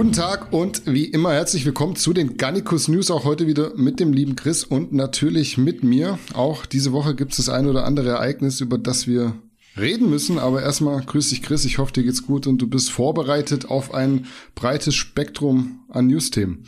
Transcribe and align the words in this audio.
Guten 0.00 0.12
Tag 0.12 0.54
und 0.54 0.86
wie 0.86 1.04
immer 1.04 1.34
herzlich 1.34 1.66
willkommen 1.66 1.94
zu 1.94 2.14
den 2.14 2.38
Gannikus 2.38 2.88
News, 2.88 3.10
auch 3.10 3.26
heute 3.26 3.46
wieder 3.46 3.76
mit 3.76 4.00
dem 4.00 4.14
lieben 4.14 4.34
Chris 4.34 4.64
und 4.64 4.94
natürlich 4.94 5.58
mit 5.58 5.84
mir. 5.84 6.18
Auch 6.32 6.64
diese 6.64 6.92
Woche 6.92 7.14
gibt 7.14 7.32
es 7.32 7.36
das 7.36 7.50
ein 7.50 7.66
oder 7.66 7.84
andere 7.84 8.08
Ereignis, 8.08 8.62
über 8.62 8.78
das 8.78 9.06
wir 9.06 9.34
reden 9.76 10.08
müssen, 10.08 10.38
aber 10.38 10.62
erstmal 10.62 11.02
grüß 11.02 11.28
dich 11.28 11.42
Chris, 11.42 11.66
ich 11.66 11.76
hoffe 11.76 11.92
dir 11.92 12.02
geht's 12.02 12.26
gut 12.26 12.46
und 12.46 12.62
du 12.62 12.66
bist 12.66 12.90
vorbereitet 12.90 13.66
auf 13.66 13.92
ein 13.92 14.24
breites 14.54 14.94
Spektrum 14.94 15.80
an 15.90 16.06
News-Themen. 16.06 16.64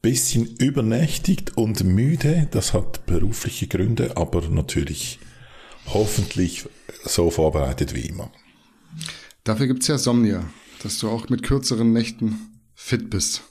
Bisschen 0.00 0.46
übernächtigt 0.46 1.58
und 1.58 1.84
müde, 1.84 2.48
das 2.52 2.72
hat 2.72 3.04
berufliche 3.04 3.66
Gründe, 3.66 4.16
aber 4.16 4.40
natürlich 4.48 5.18
hoffentlich 5.88 6.64
so 7.04 7.30
vorbereitet 7.30 7.94
wie 7.94 8.06
immer. 8.06 8.32
Dafür 9.44 9.66
gibt's 9.66 9.88
ja 9.88 9.98
Somnia 9.98 10.42
dass 10.82 10.98
du 10.98 11.08
auch 11.08 11.28
mit 11.28 11.42
kürzeren 11.42 11.92
Nächten 11.92 12.38
fit 12.74 13.10
bist. 13.10 13.42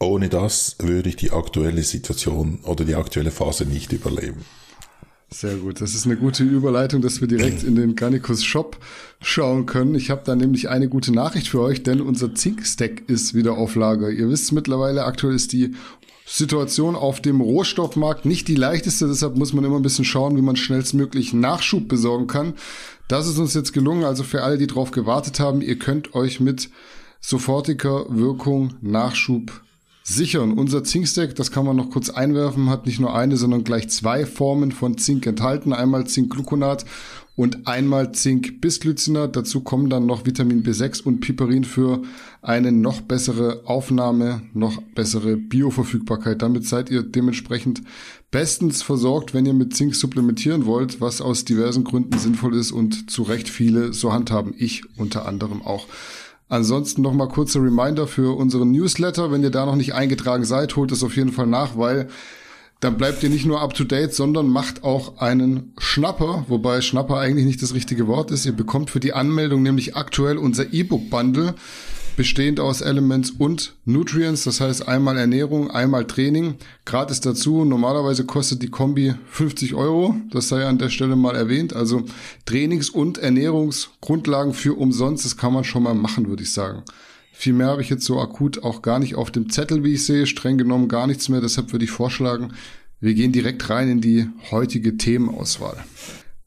Ohne 0.00 0.28
das 0.28 0.76
würde 0.80 1.08
ich 1.08 1.16
die 1.16 1.30
aktuelle 1.30 1.82
Situation 1.82 2.60
oder 2.64 2.84
die 2.84 2.94
aktuelle 2.94 3.30
Phase 3.30 3.64
nicht 3.64 3.92
überleben. 3.92 4.44
Sehr 5.30 5.56
gut. 5.56 5.80
Das 5.80 5.94
ist 5.94 6.04
eine 6.04 6.16
gute 6.16 6.44
Überleitung, 6.44 7.02
dass 7.02 7.20
wir 7.20 7.26
direkt 7.26 7.64
in 7.64 7.74
den 7.74 7.96
Garnicus 7.96 8.44
Shop 8.44 8.78
schauen 9.20 9.66
können. 9.66 9.96
Ich 9.96 10.10
habe 10.10 10.22
da 10.24 10.36
nämlich 10.36 10.68
eine 10.68 10.88
gute 10.88 11.12
Nachricht 11.12 11.48
für 11.48 11.60
euch, 11.60 11.82
denn 11.82 12.00
unser 12.00 12.34
Zinkstack 12.34 13.08
ist 13.08 13.34
wieder 13.34 13.54
auf 13.54 13.74
Lager. 13.74 14.10
Ihr 14.10 14.28
wisst 14.28 14.52
mittlerweile, 14.52 15.04
aktuell 15.04 15.34
ist 15.34 15.52
die 15.52 15.74
Situation 16.26 16.96
auf 16.96 17.20
dem 17.20 17.40
Rohstoffmarkt 17.40 18.24
nicht 18.24 18.48
die 18.48 18.54
leichteste, 18.54 19.06
deshalb 19.06 19.36
muss 19.36 19.52
man 19.52 19.64
immer 19.64 19.76
ein 19.76 19.82
bisschen 19.82 20.06
schauen, 20.06 20.36
wie 20.36 20.42
man 20.42 20.56
schnellstmöglich 20.56 21.34
Nachschub 21.34 21.86
besorgen 21.86 22.26
kann. 22.26 22.54
Das 23.08 23.28
ist 23.28 23.38
uns 23.38 23.54
jetzt 23.54 23.72
gelungen, 23.72 24.04
also 24.04 24.22
für 24.22 24.42
alle, 24.42 24.56
die 24.56 24.66
drauf 24.66 24.90
gewartet 24.90 25.38
haben, 25.38 25.60
ihr 25.60 25.78
könnt 25.78 26.14
euch 26.14 26.40
mit 26.40 26.70
sofortiger 27.20 28.06
Wirkung 28.08 28.74
Nachschub 28.80 29.62
sichern. 30.02 30.52
Unser 30.52 30.84
Zinkstack, 30.84 31.34
das 31.34 31.50
kann 31.50 31.64
man 31.64 31.76
noch 31.76 31.90
kurz 31.90 32.10
einwerfen, 32.10 32.68
hat 32.68 32.86
nicht 32.86 33.00
nur 33.00 33.14
eine, 33.14 33.36
sondern 33.36 33.64
gleich 33.64 33.88
zwei 33.88 34.26
Formen 34.26 34.70
von 34.70 34.98
Zink 34.98 35.26
enthalten. 35.26 35.72
Einmal 35.72 36.06
Zinkgluconat 36.06 36.84
und 37.36 37.66
einmal 37.66 38.12
Zink-Bisglycinat. 38.12 39.34
Dazu 39.34 39.60
kommen 39.60 39.90
dann 39.90 40.06
noch 40.06 40.24
Vitamin 40.24 40.62
B6 40.62 41.02
und 41.02 41.20
Piperin 41.20 41.64
für 41.64 42.02
eine 42.42 42.70
noch 42.70 43.00
bessere 43.00 43.62
Aufnahme, 43.64 44.42
noch 44.52 44.80
bessere 44.94 45.36
Bioverfügbarkeit. 45.36 46.42
Damit 46.42 46.66
seid 46.66 46.90
ihr 46.90 47.02
dementsprechend 47.02 47.82
bestens 48.30 48.82
versorgt, 48.82 49.34
wenn 49.34 49.46
ihr 49.46 49.54
mit 49.54 49.74
Zink 49.74 49.94
supplementieren 49.94 50.66
wollt, 50.66 51.00
was 51.00 51.20
aus 51.20 51.44
diversen 51.44 51.84
Gründen 51.84 52.18
sinnvoll 52.18 52.54
ist 52.54 52.70
und 52.70 53.10
zu 53.10 53.22
Recht 53.22 53.48
viele 53.48 53.92
so 53.92 54.12
handhaben. 54.12 54.54
Ich 54.56 54.82
unter 54.96 55.26
anderem 55.26 55.62
auch. 55.62 55.88
Ansonsten 56.48 57.02
noch 57.02 57.14
mal 57.14 57.28
kurzer 57.28 57.60
Reminder 57.62 58.06
für 58.06 58.36
unseren 58.36 58.70
Newsletter. 58.70 59.32
Wenn 59.32 59.42
ihr 59.42 59.50
da 59.50 59.66
noch 59.66 59.76
nicht 59.76 59.94
eingetragen 59.94 60.44
seid, 60.44 60.76
holt 60.76 60.92
es 60.92 61.02
auf 61.02 61.16
jeden 61.16 61.32
Fall 61.32 61.46
nach, 61.46 61.76
weil 61.76 62.08
dann 62.84 62.98
bleibt 62.98 63.22
ihr 63.22 63.30
nicht 63.30 63.46
nur 63.46 63.62
up 63.62 63.72
to 63.72 63.84
date, 63.84 64.12
sondern 64.12 64.46
macht 64.46 64.84
auch 64.84 65.16
einen 65.16 65.72
Schnapper, 65.78 66.44
wobei 66.48 66.82
Schnapper 66.82 67.16
eigentlich 67.18 67.46
nicht 67.46 67.62
das 67.62 67.72
richtige 67.72 68.06
Wort 68.06 68.30
ist. 68.30 68.44
Ihr 68.44 68.52
bekommt 68.52 68.90
für 68.90 69.00
die 69.00 69.14
Anmeldung 69.14 69.62
nämlich 69.62 69.96
aktuell 69.96 70.36
unser 70.36 70.70
E-Book 70.70 71.08
Bundle 71.08 71.54
bestehend 72.16 72.60
aus 72.60 72.82
Elements 72.82 73.30
und 73.30 73.74
Nutrients, 73.86 74.44
das 74.44 74.60
heißt 74.60 74.86
einmal 74.86 75.16
Ernährung, 75.16 75.70
einmal 75.70 76.04
Training. 76.04 76.56
Gratis 76.84 77.20
dazu. 77.20 77.64
Normalerweise 77.64 78.26
kostet 78.26 78.62
die 78.62 78.68
Kombi 78.68 79.14
50 79.30 79.72
Euro. 79.74 80.14
Das 80.30 80.48
sei 80.48 80.66
an 80.66 80.76
der 80.76 80.90
Stelle 80.90 81.16
mal 81.16 81.34
erwähnt. 81.34 81.74
Also 81.74 82.04
Trainings- 82.44 82.90
und 82.90 83.16
Ernährungsgrundlagen 83.16 84.52
für 84.52 84.78
umsonst. 84.78 85.24
Das 85.24 85.38
kann 85.38 85.54
man 85.54 85.64
schon 85.64 85.84
mal 85.84 85.94
machen, 85.94 86.28
würde 86.28 86.42
ich 86.42 86.52
sagen. 86.52 86.82
Viel 87.36 87.52
mehr 87.52 87.66
habe 87.66 87.82
ich 87.82 87.90
jetzt 87.90 88.04
so 88.04 88.20
akut 88.20 88.62
auch 88.62 88.80
gar 88.80 89.00
nicht 89.00 89.16
auf 89.16 89.30
dem 89.30 89.50
Zettel, 89.50 89.82
wie 89.82 89.94
ich 89.94 90.06
sehe. 90.06 90.24
Streng 90.26 90.56
genommen 90.56 90.88
gar 90.88 91.08
nichts 91.08 91.28
mehr. 91.28 91.40
Deshalb 91.40 91.72
würde 91.72 91.84
ich 91.84 91.90
vorschlagen, 91.90 92.52
wir 93.00 93.12
gehen 93.12 93.32
direkt 93.32 93.68
rein 93.68 93.90
in 93.90 94.00
die 94.00 94.28
heutige 94.50 94.96
Themenauswahl. 94.96 95.76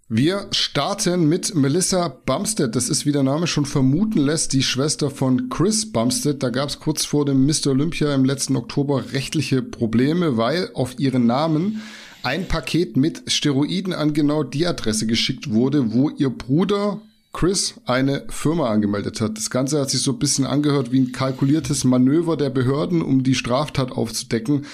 Wir 0.08 0.48
starten 0.52 1.28
mit 1.28 1.53
Melissa 1.53 2.08
Bumstead. 2.08 2.74
Das 2.74 2.88
ist, 2.88 3.06
wie 3.06 3.12
der 3.12 3.24
Name 3.24 3.46
schon 3.46 3.66
vermuten 3.66 4.20
lässt, 4.20 4.53
die 4.53 4.64
Schwester 4.64 5.12
von 5.12 5.50
Chris 5.50 5.92
Bumstead. 5.92 6.42
Da 6.42 6.50
gab 6.50 6.70
es 6.70 6.80
kurz 6.80 7.04
vor 7.04 7.25
dem 7.25 7.46
Mr. 7.46 7.72
Olympia 7.72 8.16
im 8.16 8.24
letzten 8.24 8.56
Oktober 8.56 9.12
rechtliche 9.12 9.62
Probleme, 9.62 10.38
weil 10.38 10.72
auf 10.74 10.98
ihren 10.98 11.25
Namen 11.25 11.81
ein 12.24 12.48
Paket 12.48 12.96
mit 12.96 13.24
Steroiden 13.28 13.92
an 13.92 14.14
genau 14.14 14.44
die 14.44 14.66
Adresse 14.66 15.06
geschickt 15.06 15.52
wurde, 15.52 15.92
wo 15.92 16.09
ihr 16.09 16.30
Bruder 16.30 17.02
Chris 17.38 17.75
eine 17.86 18.25
Firma 18.30 18.70
angemeldet 18.70 19.22
hat. 19.22 19.38
Das 19.38 19.50
Ganze 19.50 19.80
hat 19.80 19.92
sich 19.92 20.02
so 20.02 20.12
ein 20.12 20.20
bisschen 20.20 20.46
angehört 20.46 20.92
wie 20.92 21.00
ein 21.00 21.12
kalkuliertes 21.12 21.84
Manöver 21.84 22.36
der 22.36 22.50
Behörden, 22.50 23.02
um 23.02 23.24
die 23.24 23.36
Straftat 23.36 23.92
aufzudecken 23.92 24.66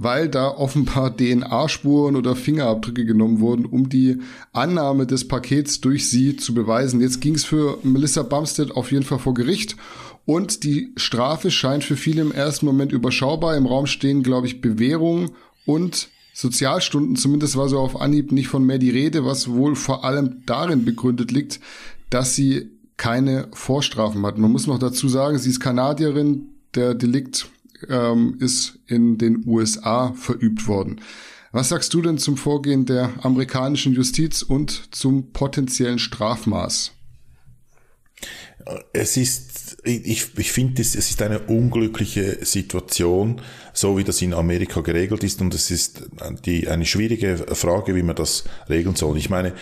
weil 0.00 0.28
da 0.28 0.48
offenbar 0.48 1.14
DNA-Spuren 1.16 2.14
oder 2.14 2.36
Fingerabdrücke 2.36 3.04
genommen 3.04 3.40
wurden, 3.40 3.66
um 3.66 3.88
die 3.88 4.18
Annahme 4.52 5.06
des 5.06 5.26
Pakets 5.26 5.80
durch 5.80 6.08
sie 6.08 6.36
zu 6.36 6.54
beweisen. 6.54 7.00
Jetzt 7.00 7.20
ging 7.20 7.34
es 7.34 7.44
für 7.44 7.78
Melissa 7.82 8.22
Bumstead 8.22 8.70
auf 8.70 8.92
jeden 8.92 9.04
Fall 9.04 9.18
vor 9.18 9.34
Gericht 9.34 9.76
und 10.24 10.62
die 10.62 10.92
Strafe 10.96 11.50
scheint 11.50 11.82
für 11.82 11.96
viele 11.96 12.22
im 12.22 12.30
ersten 12.30 12.64
Moment 12.64 12.92
überschaubar. 12.92 13.56
Im 13.56 13.66
Raum 13.66 13.86
stehen, 13.86 14.22
glaube 14.22 14.46
ich, 14.46 14.60
Bewährung 14.60 15.32
und 15.66 16.10
Sozialstunden. 16.32 17.16
Zumindest 17.16 17.56
war 17.56 17.68
so 17.68 17.80
auf 17.80 18.00
Anhieb 18.00 18.30
nicht 18.30 18.46
von 18.46 18.64
mehr 18.64 18.78
die 18.78 18.90
Rede, 18.90 19.24
was 19.24 19.50
wohl 19.50 19.74
vor 19.74 20.04
allem 20.04 20.42
darin 20.46 20.84
begründet 20.84 21.32
liegt, 21.32 21.58
dass 22.10 22.34
sie 22.34 22.70
keine 22.96 23.48
Vorstrafen 23.52 24.24
hat. 24.26 24.38
Man 24.38 24.50
muss 24.50 24.66
noch 24.66 24.78
dazu 24.78 25.08
sagen, 25.08 25.38
sie 25.38 25.50
ist 25.50 25.60
Kanadierin. 25.60 26.48
Der 26.74 26.94
Delikt 26.94 27.48
ähm, 27.88 28.36
ist 28.40 28.78
in 28.86 29.18
den 29.18 29.44
USA 29.46 30.12
verübt 30.12 30.66
worden. 30.66 31.00
Was 31.52 31.70
sagst 31.70 31.94
du 31.94 32.02
denn 32.02 32.18
zum 32.18 32.36
Vorgehen 32.36 32.84
der 32.84 33.10
amerikanischen 33.24 33.94
Justiz 33.94 34.42
und 34.42 34.94
zum 34.94 35.32
potenziellen 35.32 35.98
Strafmaß? 35.98 36.92
Es 38.92 39.16
ist, 39.16 39.78
ich, 39.84 40.26
ich 40.36 40.52
finde, 40.52 40.82
es, 40.82 40.94
es 40.94 41.08
ist 41.08 41.22
eine 41.22 41.38
unglückliche 41.38 42.44
Situation, 42.44 43.40
so 43.72 43.96
wie 43.96 44.04
das 44.04 44.20
in 44.20 44.34
Amerika 44.34 44.82
geregelt 44.82 45.24
ist. 45.24 45.40
Und 45.40 45.54
es 45.54 45.70
ist 45.70 46.02
die, 46.44 46.68
eine 46.68 46.84
schwierige 46.84 47.38
Frage, 47.54 47.94
wie 47.94 48.02
man 48.02 48.16
das 48.16 48.44
regeln 48.68 48.94
soll. 48.94 49.16
Ich 49.16 49.30
meine, 49.30 49.54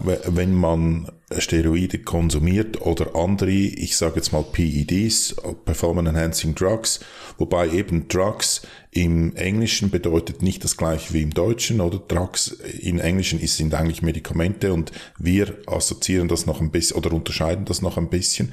wenn 0.00 0.54
man 0.54 1.08
Steroide 1.38 1.98
konsumiert 1.98 2.80
oder 2.80 3.16
andere, 3.16 3.50
ich 3.50 3.96
sage 3.96 4.16
jetzt 4.16 4.32
mal 4.32 4.44
PEDs, 4.44 5.36
Performance 5.64 6.10
Enhancing 6.10 6.54
Drugs, 6.54 7.00
wobei 7.38 7.68
eben 7.70 8.08
Drugs 8.08 8.62
im 8.92 9.34
Englischen 9.36 9.90
bedeutet 9.90 10.42
nicht 10.42 10.64
das 10.64 10.76
gleiche 10.76 11.12
wie 11.12 11.22
im 11.22 11.34
Deutschen, 11.34 11.80
oder 11.80 11.98
Drugs 11.98 12.48
im 12.80 12.98
Englischen 12.98 13.44
sind 13.46 13.74
eigentlich 13.74 14.02
Medikamente 14.02 14.72
und 14.72 14.92
wir 15.18 15.56
assoziieren 15.66 16.28
das 16.28 16.46
noch 16.46 16.60
ein 16.60 16.70
bisschen 16.70 16.96
oder 16.96 17.12
unterscheiden 17.12 17.64
das 17.64 17.82
noch 17.82 17.98
ein 17.98 18.08
bisschen. 18.08 18.52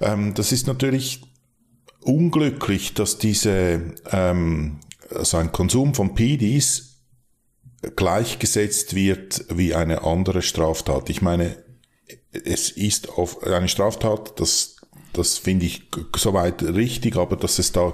Ähm, 0.00 0.34
das 0.34 0.52
ist 0.52 0.66
natürlich 0.66 1.22
unglücklich, 2.02 2.94
dass 2.94 3.18
diese, 3.18 3.94
ähm, 4.10 4.80
also 5.10 5.38
ein 5.38 5.52
Konsum 5.52 5.94
von 5.94 6.14
PEDs 6.14 6.93
gleichgesetzt 7.96 8.94
wird 8.94 9.44
wie 9.48 9.74
eine 9.74 10.04
andere 10.04 10.42
Straftat. 10.42 11.10
Ich 11.10 11.22
meine, 11.22 11.56
es 12.32 12.70
ist 12.70 13.10
auf 13.10 13.42
eine 13.42 13.68
Straftat, 13.68 14.40
das, 14.40 14.76
das 15.12 15.38
finde 15.38 15.66
ich 15.66 15.88
soweit 16.16 16.62
richtig, 16.62 17.16
aber 17.16 17.36
dass 17.36 17.58
es 17.58 17.72
da 17.72 17.92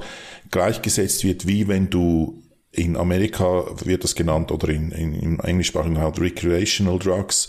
gleichgesetzt 0.50 1.24
wird, 1.24 1.46
wie 1.46 1.68
wenn 1.68 1.90
du 1.90 2.42
in 2.72 2.96
Amerika 2.96 3.64
wird 3.84 4.04
das 4.04 4.14
genannt 4.14 4.52
oder 4.52 4.68
in, 4.68 4.92
in, 4.92 5.14
im 5.14 5.40
englischsprachigen 5.40 5.96
Raum 5.96 6.14
recreational 6.14 6.98
drugs 6.98 7.48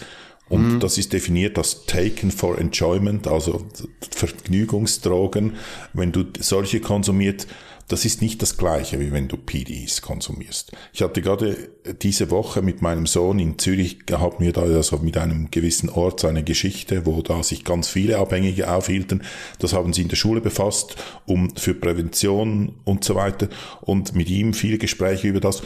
und 0.51 0.73
mhm. 0.73 0.79
das 0.81 0.97
ist 0.97 1.13
definiert 1.13 1.57
als 1.57 1.85
taken 1.85 2.29
for 2.29 2.57
enjoyment, 2.57 3.25
also 3.25 3.65
Vergnügungsdrogen. 4.09 5.53
Wenn 5.93 6.11
du 6.11 6.25
solche 6.41 6.81
konsumiert, 6.81 7.47
das 7.87 8.05
ist 8.05 8.21
nicht 8.21 8.41
das 8.41 8.57
gleiche, 8.57 8.99
wie 8.99 9.11
wenn 9.11 9.27
du 9.27 9.37
PDs 9.37 10.01
konsumierst. 10.01 10.71
Ich 10.93 11.01
hatte 11.01 11.21
gerade 11.21 11.69
diese 12.01 12.31
Woche 12.31 12.61
mit 12.61 12.81
meinem 12.81 13.05
Sohn 13.05 13.39
in 13.39 13.57
Zürich, 13.57 13.99
haben 14.11 14.43
wir 14.43 14.53
da 14.53 14.61
also 14.61 14.97
mit 14.97 15.17
einem 15.17 15.51
gewissen 15.51 15.89
Ort 15.89 16.23
eine 16.25 16.43
Geschichte, 16.43 17.05
wo 17.05 17.21
da 17.21 17.43
sich 17.43 17.63
ganz 17.63 17.89
viele 17.89 18.17
Abhängige 18.17 18.71
aufhielten. 18.71 19.23
Das 19.59 19.73
haben 19.73 19.93
sie 19.93 20.03
in 20.03 20.07
der 20.07 20.15
Schule 20.15 20.41
befasst, 20.41 20.95
um 21.25 21.55
für 21.55 21.73
Prävention 21.73 22.75
und 22.85 23.03
so 23.03 23.15
weiter 23.15 23.49
und 23.81 24.15
mit 24.15 24.29
ihm 24.29 24.53
viele 24.53 24.77
Gespräche 24.77 25.27
über 25.27 25.39
das. 25.39 25.61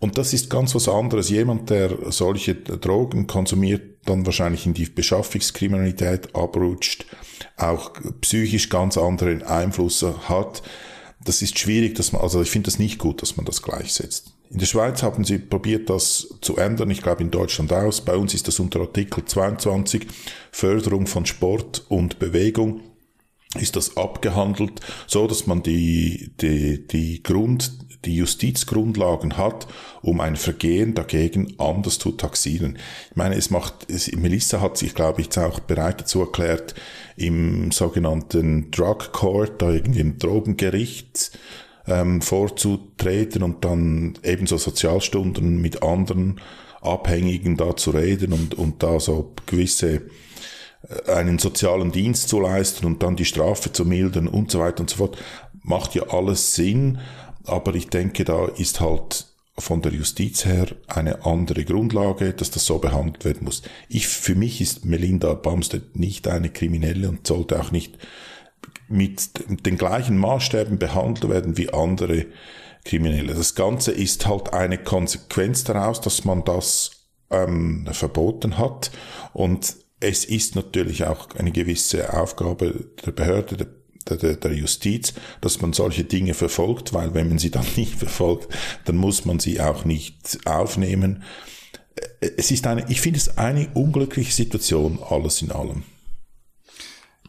Und 0.00 0.16
das 0.16 0.32
ist 0.32 0.48
ganz 0.48 0.74
was 0.74 0.88
anderes. 0.88 1.28
Jemand, 1.28 1.70
der 1.70 1.90
solche 2.10 2.54
Drogen 2.54 3.26
konsumiert, 3.26 3.82
dann 4.04 4.24
wahrscheinlich 4.24 4.64
in 4.64 4.74
die 4.74 4.86
Beschaffungskriminalität 4.86 6.34
abrutscht, 6.34 7.04
auch 7.56 7.92
psychisch 8.20 8.68
ganz 8.68 8.96
anderen 8.96 9.42
Einfluss 9.42 10.04
hat, 10.28 10.62
das 11.24 11.42
ist 11.42 11.58
schwierig, 11.58 11.94
dass 11.96 12.12
man, 12.12 12.22
also 12.22 12.40
ich 12.42 12.50
finde 12.50 12.66
das 12.66 12.78
nicht 12.78 12.98
gut, 12.98 13.22
dass 13.22 13.36
man 13.36 13.46
das 13.46 13.62
gleichsetzt. 13.62 14.32
In 14.50 14.58
der 14.58 14.66
Schweiz 14.66 15.02
haben 15.02 15.24
sie 15.24 15.38
probiert, 15.38 15.90
das 15.90 16.28
zu 16.40 16.56
ändern. 16.56 16.90
Ich 16.90 17.02
glaube 17.02 17.22
in 17.22 17.30
Deutschland 17.30 17.72
aus. 17.72 18.00
Bei 18.00 18.16
uns 18.16 18.32
ist 18.32 18.48
das 18.48 18.60
unter 18.60 18.80
Artikel 18.80 19.24
22 19.24 20.06
Förderung 20.52 21.06
von 21.06 21.26
Sport 21.26 21.84
und 21.88 22.18
Bewegung. 22.18 22.80
ist 23.58 23.76
das 23.76 23.96
abgehandelt, 23.96 24.80
so 25.06 25.26
dass 25.26 25.46
man 25.46 25.62
die, 25.62 26.32
die, 26.40 26.86
die 26.86 27.22
Grund, 27.22 27.72
die 28.04 28.16
Justizgrundlagen 28.16 29.36
hat, 29.36 29.66
um 30.02 30.20
ein 30.20 30.36
Vergehen 30.36 30.94
dagegen 30.94 31.54
anders 31.58 31.98
zu 31.98 32.12
taxieren. 32.12 32.78
Ich 33.10 33.16
meine, 33.16 33.34
es 33.34 33.50
macht, 33.50 33.90
es, 33.90 34.10
Melissa 34.12 34.60
hat 34.60 34.78
sich, 34.78 34.94
glaube 34.94 35.20
ich, 35.20 35.36
auch 35.38 35.60
bereit 35.60 36.00
dazu 36.00 36.20
erklärt, 36.20 36.74
im 37.18 37.70
sogenannten 37.72 38.70
Drug 38.70 39.12
Court, 39.12 39.60
da 39.60 39.70
irgendwie 39.70 40.00
im 40.00 40.18
Drogengericht, 40.18 41.32
ähm, 41.86 42.20
vorzutreten 42.20 43.42
und 43.42 43.64
dann 43.64 44.18
ebenso 44.22 44.58
Sozialstunden 44.58 45.60
mit 45.60 45.82
anderen 45.82 46.40
Abhängigen 46.80 47.56
da 47.56 47.76
zu 47.76 47.90
reden 47.90 48.32
und, 48.32 48.54
und 48.54 48.82
da 48.82 49.00
so 49.00 49.34
gewisse 49.46 50.02
äh, 50.82 51.12
einen 51.12 51.38
sozialen 51.38 51.90
Dienst 51.90 52.28
zu 52.28 52.40
leisten 52.40 52.86
und 52.86 53.02
dann 53.02 53.16
die 53.16 53.24
Strafe 53.24 53.72
zu 53.72 53.84
mildern 53.84 54.28
und 54.28 54.50
so 54.50 54.60
weiter 54.60 54.80
und 54.80 54.90
so 54.90 54.96
fort, 54.96 55.18
macht 55.62 55.94
ja 55.94 56.04
alles 56.10 56.54
Sinn. 56.54 56.98
Aber 57.44 57.74
ich 57.74 57.88
denke, 57.88 58.24
da 58.24 58.46
ist 58.46 58.80
halt 58.80 59.27
von 59.58 59.82
der 59.82 59.92
Justiz 59.92 60.44
her 60.44 60.68
eine 60.86 61.24
andere 61.24 61.64
Grundlage, 61.64 62.32
dass 62.32 62.50
das 62.50 62.64
so 62.64 62.78
behandelt 62.78 63.24
werden 63.24 63.44
muss. 63.44 63.62
Ich, 63.88 64.06
für 64.06 64.34
mich 64.34 64.60
ist 64.60 64.84
Melinda 64.84 65.34
Bumstead 65.34 65.96
nicht 65.96 66.28
eine 66.28 66.48
Kriminelle 66.48 67.08
und 67.08 67.26
sollte 67.26 67.60
auch 67.60 67.70
nicht 67.70 67.98
mit 68.88 69.30
den 69.66 69.76
gleichen 69.76 70.16
Maßstäben 70.16 70.78
behandelt 70.78 71.28
werden 71.28 71.56
wie 71.56 71.72
andere 71.72 72.26
Kriminelle. 72.84 73.34
Das 73.34 73.54
Ganze 73.54 73.92
ist 73.92 74.26
halt 74.26 74.52
eine 74.52 74.78
Konsequenz 74.78 75.64
daraus, 75.64 76.00
dass 76.00 76.24
man 76.24 76.44
das 76.44 76.92
ähm, 77.30 77.86
verboten 77.92 78.58
hat 78.58 78.90
und 79.32 79.76
es 80.00 80.24
ist 80.24 80.54
natürlich 80.54 81.04
auch 81.04 81.34
eine 81.34 81.50
gewisse 81.50 82.14
Aufgabe 82.14 82.86
der 83.04 83.10
Behörde, 83.10 83.56
der 83.56 83.66
der, 84.16 84.36
der 84.36 84.52
Justiz, 84.52 85.14
dass 85.40 85.60
man 85.60 85.72
solche 85.72 86.04
Dinge 86.04 86.34
verfolgt, 86.34 86.94
weil 86.94 87.14
wenn 87.14 87.28
man 87.28 87.38
sie 87.38 87.50
dann 87.50 87.66
nicht 87.76 87.94
verfolgt, 87.94 88.48
dann 88.84 88.96
muss 88.96 89.24
man 89.24 89.38
sie 89.38 89.60
auch 89.60 89.84
nicht 89.84 90.38
aufnehmen. 90.46 91.22
Es 92.20 92.50
ist 92.50 92.66
eine, 92.66 92.88
ich 92.88 93.00
finde 93.00 93.18
es 93.18 93.38
eine 93.38 93.68
unglückliche 93.74 94.32
Situation, 94.32 94.98
alles 95.08 95.42
in 95.42 95.50
allem. 95.50 95.82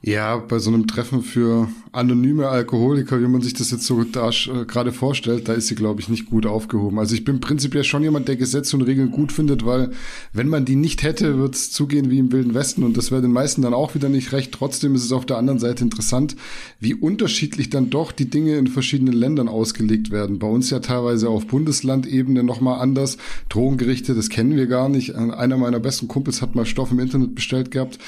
Ja, 0.02 0.38
bei 0.38 0.60
so 0.60 0.70
einem 0.70 0.88
Treffen 0.88 1.24
für 1.24 1.68
anonyme 1.92 2.48
Alkoholiker, 2.48 3.20
wie 3.20 3.28
man 3.28 3.42
sich 3.42 3.54
das 3.54 3.70
jetzt 3.70 3.86
so 3.86 4.02
da, 4.06 4.30
äh, 4.30 4.66
gerade 4.66 4.94
vorstellt, 4.94 5.50
da 5.50 5.54
ist 5.54 5.68
sie, 5.68 5.76
glaube 5.76 6.00
ich, 6.00 6.08
nicht 6.08 6.28
gut 6.28 6.46
aufgehoben. 6.46 7.00
Also 7.00 7.16
ich 7.16 7.26
bin 7.26 7.42
prinzipiell 7.42 7.84
schon 7.84 8.04
jemand, 8.04 8.30
der 8.30 8.38
Gesetze 8.38 8.78
und 8.78 8.84
Regeln 8.84 9.12
gut 9.12 9.34
findet, 9.34 9.66
weil 9.66 9.92
wenn 10.32 10.48
man 10.48 10.64
die 10.64 10.78
nicht 10.78 11.04
hätte, 11.04 11.38
wird 11.38 11.56
es 11.56 11.72
zugehen 11.72 12.10
wie 12.10 12.20
im 12.20 12.32
Wilden 12.32 12.54
Westen 12.54 12.84
und 12.84 12.96
das 12.96 13.12
wäre 13.12 13.22
den 13.22 13.34
meisten 13.34 13.62
dann 13.62 13.74
auch 13.74 13.94
wieder 13.94 14.08
nicht 14.08 14.32
recht. 14.32 14.54
Trotzdem 14.54 14.96
ist 14.96 15.04
es 15.04 15.12
auf 15.12 15.26
der 15.26 15.38
anderen 15.38 15.60
Seite 15.60 15.84
interessant, 15.84 16.38
wie 16.80 16.94
unterschiedlich 16.94 17.70
dann 17.70 17.90
doch 17.90 18.14
die 18.14 18.30
Dinge 18.30 18.56
in 18.56 18.68
verschiedenen 18.68 19.14
Ländern 19.14 19.50
ausgelegt 19.50 20.12
werden. 20.12 20.40
Bei 20.40 20.48
uns 20.48 20.70
ja 20.70 20.80
teilweise 20.80 21.28
auf 21.28 21.46
Bundeslandebene 21.48 22.44
nochmal 22.44 22.80
anders. 22.80 23.18
Drogengerichte, 23.50 24.16
das 24.16 24.30
kennen 24.30 24.56
wir 24.56 24.68
gar 24.68 24.88
nicht. 24.88 25.16
Einer 25.16 25.58
meiner 25.58 25.82
besten 25.82 26.08
Kumpels 26.08 26.42
hat 26.42 26.56
mal 26.56 26.66
Stoff 26.66 26.92
im 26.92 27.00
Internet 27.00 27.36
bestellt 27.36 27.72
gehabt 27.72 28.00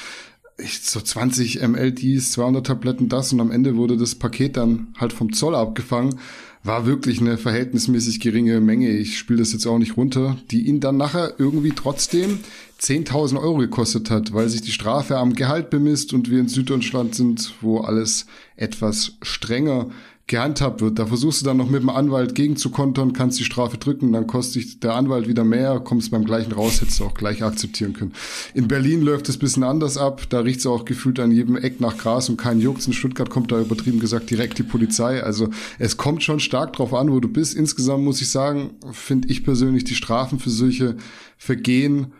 ich, 0.58 0.82
so 0.82 1.00
20 1.00 1.60
ml 1.62 1.92
dies, 1.92 2.32
200 2.32 2.66
Tabletten 2.66 3.08
das 3.08 3.32
und 3.32 3.40
am 3.40 3.50
Ende 3.50 3.76
wurde 3.76 3.96
das 3.96 4.14
Paket 4.14 4.56
dann 4.56 4.94
halt 4.98 5.12
vom 5.12 5.32
Zoll 5.32 5.54
abgefangen. 5.54 6.18
War 6.64 6.86
wirklich 6.86 7.20
eine 7.20 7.38
verhältnismäßig 7.38 8.20
geringe 8.20 8.60
Menge. 8.60 8.90
Ich 8.90 9.18
spiele 9.18 9.40
das 9.40 9.52
jetzt 9.52 9.66
auch 9.66 9.78
nicht 9.78 9.96
runter, 9.96 10.36
die 10.52 10.68
ihn 10.68 10.78
dann 10.78 10.96
nachher 10.96 11.34
irgendwie 11.38 11.72
trotzdem 11.74 12.38
10.000 12.80 13.40
Euro 13.40 13.56
gekostet 13.58 14.10
hat, 14.10 14.32
weil 14.32 14.48
sich 14.48 14.62
die 14.62 14.70
Strafe 14.70 15.18
am 15.18 15.34
Gehalt 15.34 15.70
bemisst 15.70 16.12
und 16.12 16.30
wir 16.30 16.38
in 16.38 16.48
Süddeutschland 16.48 17.16
sind, 17.16 17.54
wo 17.62 17.78
alles 17.80 18.26
etwas 18.56 19.16
strenger 19.22 19.90
gehandhabt 20.26 20.80
wird. 20.80 20.98
Da 20.98 21.06
versuchst 21.06 21.42
du 21.42 21.44
dann 21.44 21.56
noch 21.56 21.68
mit 21.68 21.82
dem 21.82 21.88
Anwalt 21.88 22.34
gegenzukontern, 22.34 23.12
kannst 23.12 23.38
die 23.38 23.44
Strafe 23.44 23.76
drücken, 23.76 24.12
dann 24.12 24.26
kostet 24.26 24.62
dich 24.62 24.80
der 24.80 24.94
Anwalt 24.94 25.28
wieder 25.28 25.44
mehr, 25.44 25.80
kommst 25.80 26.10
beim 26.10 26.24
gleichen 26.24 26.52
raus, 26.52 26.80
hättest 26.80 27.00
du 27.00 27.04
auch 27.04 27.14
gleich 27.14 27.42
akzeptieren 27.42 27.92
können. 27.92 28.12
In 28.54 28.68
Berlin 28.68 29.02
läuft 29.02 29.28
es 29.28 29.36
bisschen 29.36 29.62
anders 29.62 29.98
ab, 29.98 30.22
da 30.30 30.40
riecht 30.40 30.60
es 30.60 30.66
auch 30.66 30.84
gefühlt 30.84 31.18
an 31.20 31.32
jedem 31.32 31.56
Eck 31.56 31.80
nach 31.80 31.98
Gras 31.98 32.28
und 32.28 32.36
kein 32.36 32.60
Juckt. 32.60 32.86
In 32.86 32.92
Stuttgart 32.92 33.30
kommt 33.30 33.52
da 33.52 33.60
übertrieben 33.60 34.00
gesagt 34.00 34.30
direkt 34.30 34.58
die 34.58 34.62
Polizei. 34.62 35.22
Also 35.22 35.48
es 35.78 35.96
kommt 35.96 36.22
schon 36.22 36.40
stark 36.40 36.72
drauf 36.74 36.94
an, 36.94 37.10
wo 37.10 37.20
du 37.20 37.28
bist. 37.28 37.54
Insgesamt 37.54 38.04
muss 38.04 38.22
ich 38.22 38.30
sagen, 38.30 38.70
finde 38.92 39.28
ich 39.28 39.44
persönlich 39.44 39.84
die 39.84 39.94
Strafen 39.94 40.38
für 40.38 40.50
solche 40.50 40.96
Vergehen 41.36 42.12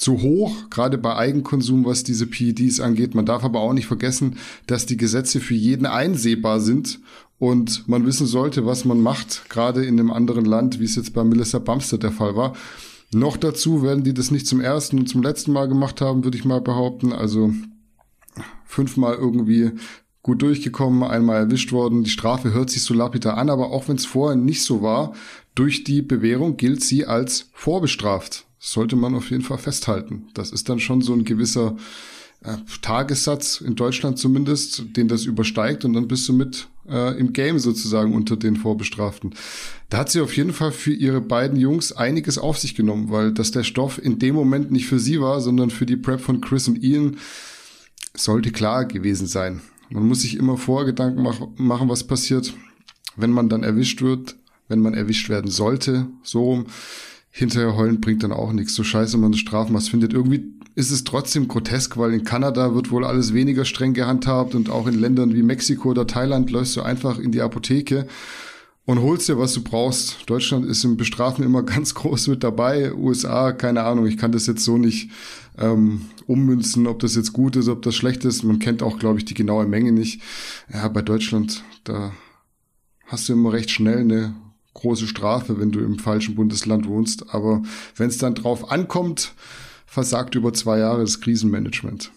zu 0.00 0.22
hoch, 0.22 0.70
gerade 0.70 0.96
bei 0.96 1.14
Eigenkonsum, 1.14 1.84
was 1.84 2.02
diese 2.02 2.26
PEDs 2.26 2.80
angeht. 2.80 3.14
Man 3.14 3.26
darf 3.26 3.44
aber 3.44 3.60
auch 3.60 3.74
nicht 3.74 3.86
vergessen, 3.86 4.38
dass 4.66 4.86
die 4.86 4.96
Gesetze 4.96 5.40
für 5.40 5.54
jeden 5.54 5.84
einsehbar 5.84 6.60
sind 6.60 7.00
und 7.40 7.88
man 7.88 8.06
wissen 8.06 8.26
sollte, 8.26 8.66
was 8.66 8.84
man 8.84 9.00
macht, 9.00 9.48
gerade 9.48 9.84
in 9.84 9.98
einem 9.98 10.12
anderen 10.12 10.44
Land, 10.44 10.78
wie 10.78 10.84
es 10.84 10.94
jetzt 10.94 11.14
bei 11.14 11.24
Melissa 11.24 11.58
Bumstead 11.58 12.02
der 12.02 12.12
Fall 12.12 12.36
war. 12.36 12.54
Noch 13.12 13.36
dazu 13.36 13.82
werden 13.82 14.04
die 14.04 14.14
das 14.14 14.30
nicht 14.30 14.46
zum 14.46 14.60
ersten 14.60 15.00
und 15.00 15.08
zum 15.08 15.22
letzten 15.22 15.52
Mal 15.52 15.66
gemacht 15.66 16.00
haben, 16.00 16.22
würde 16.22 16.38
ich 16.38 16.44
mal 16.44 16.60
behaupten. 16.60 17.12
Also 17.12 17.52
fünfmal 18.64 19.14
irgendwie 19.14 19.72
gut 20.22 20.42
durchgekommen, 20.42 21.02
einmal 21.02 21.38
erwischt 21.38 21.72
worden. 21.72 22.04
Die 22.04 22.10
Strafe 22.10 22.52
hört 22.52 22.70
sich 22.70 22.82
so 22.82 22.94
lapidar 22.94 23.36
an, 23.36 23.50
aber 23.50 23.70
auch 23.70 23.88
wenn 23.88 23.96
es 23.96 24.06
vorher 24.06 24.36
nicht 24.36 24.62
so 24.62 24.82
war, 24.82 25.14
durch 25.54 25.82
die 25.82 26.02
Bewährung 26.02 26.56
gilt 26.56 26.84
sie 26.84 27.06
als 27.06 27.48
vorbestraft 27.52 28.46
sollte 28.60 28.94
man 28.94 29.14
auf 29.14 29.30
jeden 29.30 29.42
Fall 29.42 29.58
festhalten. 29.58 30.28
Das 30.34 30.52
ist 30.52 30.68
dann 30.68 30.78
schon 30.78 31.00
so 31.00 31.14
ein 31.14 31.24
gewisser 31.24 31.76
Tagessatz 32.80 33.60
in 33.60 33.76
Deutschland 33.76 34.18
zumindest, 34.18 34.96
den 34.96 35.08
das 35.08 35.26
übersteigt 35.26 35.84
und 35.84 35.92
dann 35.92 36.08
bist 36.08 36.26
du 36.28 36.32
mit 36.32 36.68
äh, 36.88 37.18
im 37.18 37.32
Game 37.32 37.58
sozusagen 37.58 38.14
unter 38.14 38.36
den 38.36 38.56
Vorbestraften. 38.56 39.34
Da 39.90 39.98
hat 39.98 40.10
sie 40.10 40.20
auf 40.20 40.34
jeden 40.36 40.52
Fall 40.52 40.72
für 40.72 40.92
ihre 40.92 41.20
beiden 41.20 41.58
Jungs 41.58 41.92
einiges 41.92 42.38
auf 42.38 42.58
sich 42.58 42.74
genommen, 42.74 43.10
weil 43.10 43.32
dass 43.32 43.50
der 43.50 43.64
Stoff 43.64 44.02
in 44.02 44.18
dem 44.18 44.34
Moment 44.34 44.70
nicht 44.70 44.86
für 44.86 44.98
sie 44.98 45.20
war, 45.20 45.40
sondern 45.40 45.70
für 45.70 45.84
die 45.84 45.96
Prep 45.96 46.20
von 46.20 46.40
Chris 46.40 46.66
und 46.68 46.82
Ian, 46.82 47.18
sollte 48.16 48.50
klar 48.50 48.86
gewesen 48.86 49.26
sein. 49.26 49.60
Man 49.90 50.06
muss 50.06 50.22
sich 50.22 50.36
immer 50.36 50.56
Vorgedanken 50.56 51.22
mach 51.22 51.40
machen, 51.56 51.88
was 51.88 52.04
passiert, 52.04 52.54
wenn 53.16 53.30
man 53.30 53.48
dann 53.48 53.62
erwischt 53.62 54.02
wird, 54.02 54.36
wenn 54.68 54.80
man 54.80 54.94
erwischt 54.94 55.28
werden 55.28 55.50
sollte, 55.50 56.06
so 56.22 56.44
rum 56.44 56.66
hinterher 57.30 57.76
heulen 57.76 58.00
bringt 58.00 58.22
dann 58.22 58.32
auch 58.32 58.52
nichts. 58.52 58.74
So 58.74 58.84
scheiße 58.84 59.16
man 59.18 59.32
das 59.32 59.40
Strafmaß 59.40 59.88
findet. 59.88 60.12
Irgendwie 60.12 60.54
ist 60.74 60.90
es 60.90 61.04
trotzdem 61.04 61.48
grotesk, 61.48 61.96
weil 61.96 62.12
in 62.12 62.24
Kanada 62.24 62.74
wird 62.74 62.90
wohl 62.90 63.04
alles 63.04 63.34
weniger 63.34 63.64
streng 63.64 63.92
gehandhabt 63.92 64.54
und 64.54 64.70
auch 64.70 64.86
in 64.86 64.98
Ländern 64.98 65.34
wie 65.34 65.42
Mexiko 65.42 65.90
oder 65.90 66.06
Thailand 66.06 66.50
läufst 66.50 66.76
du 66.76 66.82
einfach 66.82 67.18
in 67.18 67.32
die 67.32 67.40
Apotheke 67.40 68.06
und 68.84 69.00
holst 69.00 69.28
dir, 69.28 69.38
was 69.38 69.52
du 69.52 69.62
brauchst. 69.62 70.28
Deutschland 70.28 70.66
ist 70.66 70.84
im 70.84 70.96
Bestrafen 70.96 71.44
immer 71.44 71.62
ganz 71.64 71.94
groß 71.94 72.28
mit 72.28 72.42
dabei. 72.42 72.94
USA, 72.94 73.52
keine 73.52 73.82
Ahnung, 73.82 74.06
ich 74.06 74.16
kann 74.16 74.32
das 74.32 74.46
jetzt 74.46 74.64
so 74.64 74.78
nicht 74.78 75.10
ähm, 75.58 76.02
ummünzen, 76.26 76.86
ob 76.86 77.00
das 77.00 77.14
jetzt 77.14 77.32
gut 77.32 77.56
ist, 77.56 77.68
ob 77.68 77.82
das 77.82 77.94
schlecht 77.94 78.24
ist. 78.24 78.42
Man 78.42 78.58
kennt 78.58 78.82
auch, 78.82 78.98
glaube 78.98 79.18
ich, 79.18 79.24
die 79.24 79.34
genaue 79.34 79.66
Menge 79.66 79.92
nicht. 79.92 80.22
Ja, 80.72 80.88
bei 80.88 81.02
Deutschland, 81.02 81.62
da 81.84 82.12
hast 83.06 83.28
du 83.28 83.32
immer 83.32 83.52
recht 83.52 83.70
schnell 83.70 83.98
eine 83.98 84.34
große 84.80 85.06
Strafe, 85.06 85.58
wenn 85.60 85.70
du 85.70 85.80
im 85.80 85.98
falschen 85.98 86.34
Bundesland 86.34 86.86
wohnst. 86.88 87.32
Aber 87.34 87.62
wenn 87.96 88.08
es 88.08 88.18
dann 88.18 88.34
drauf 88.34 88.70
ankommt, 88.70 89.34
versagt 89.86 90.34
über 90.34 90.52
zwei 90.52 90.78
Jahre 90.78 91.02
das 91.02 91.20
Krisenmanagement. 91.20 92.10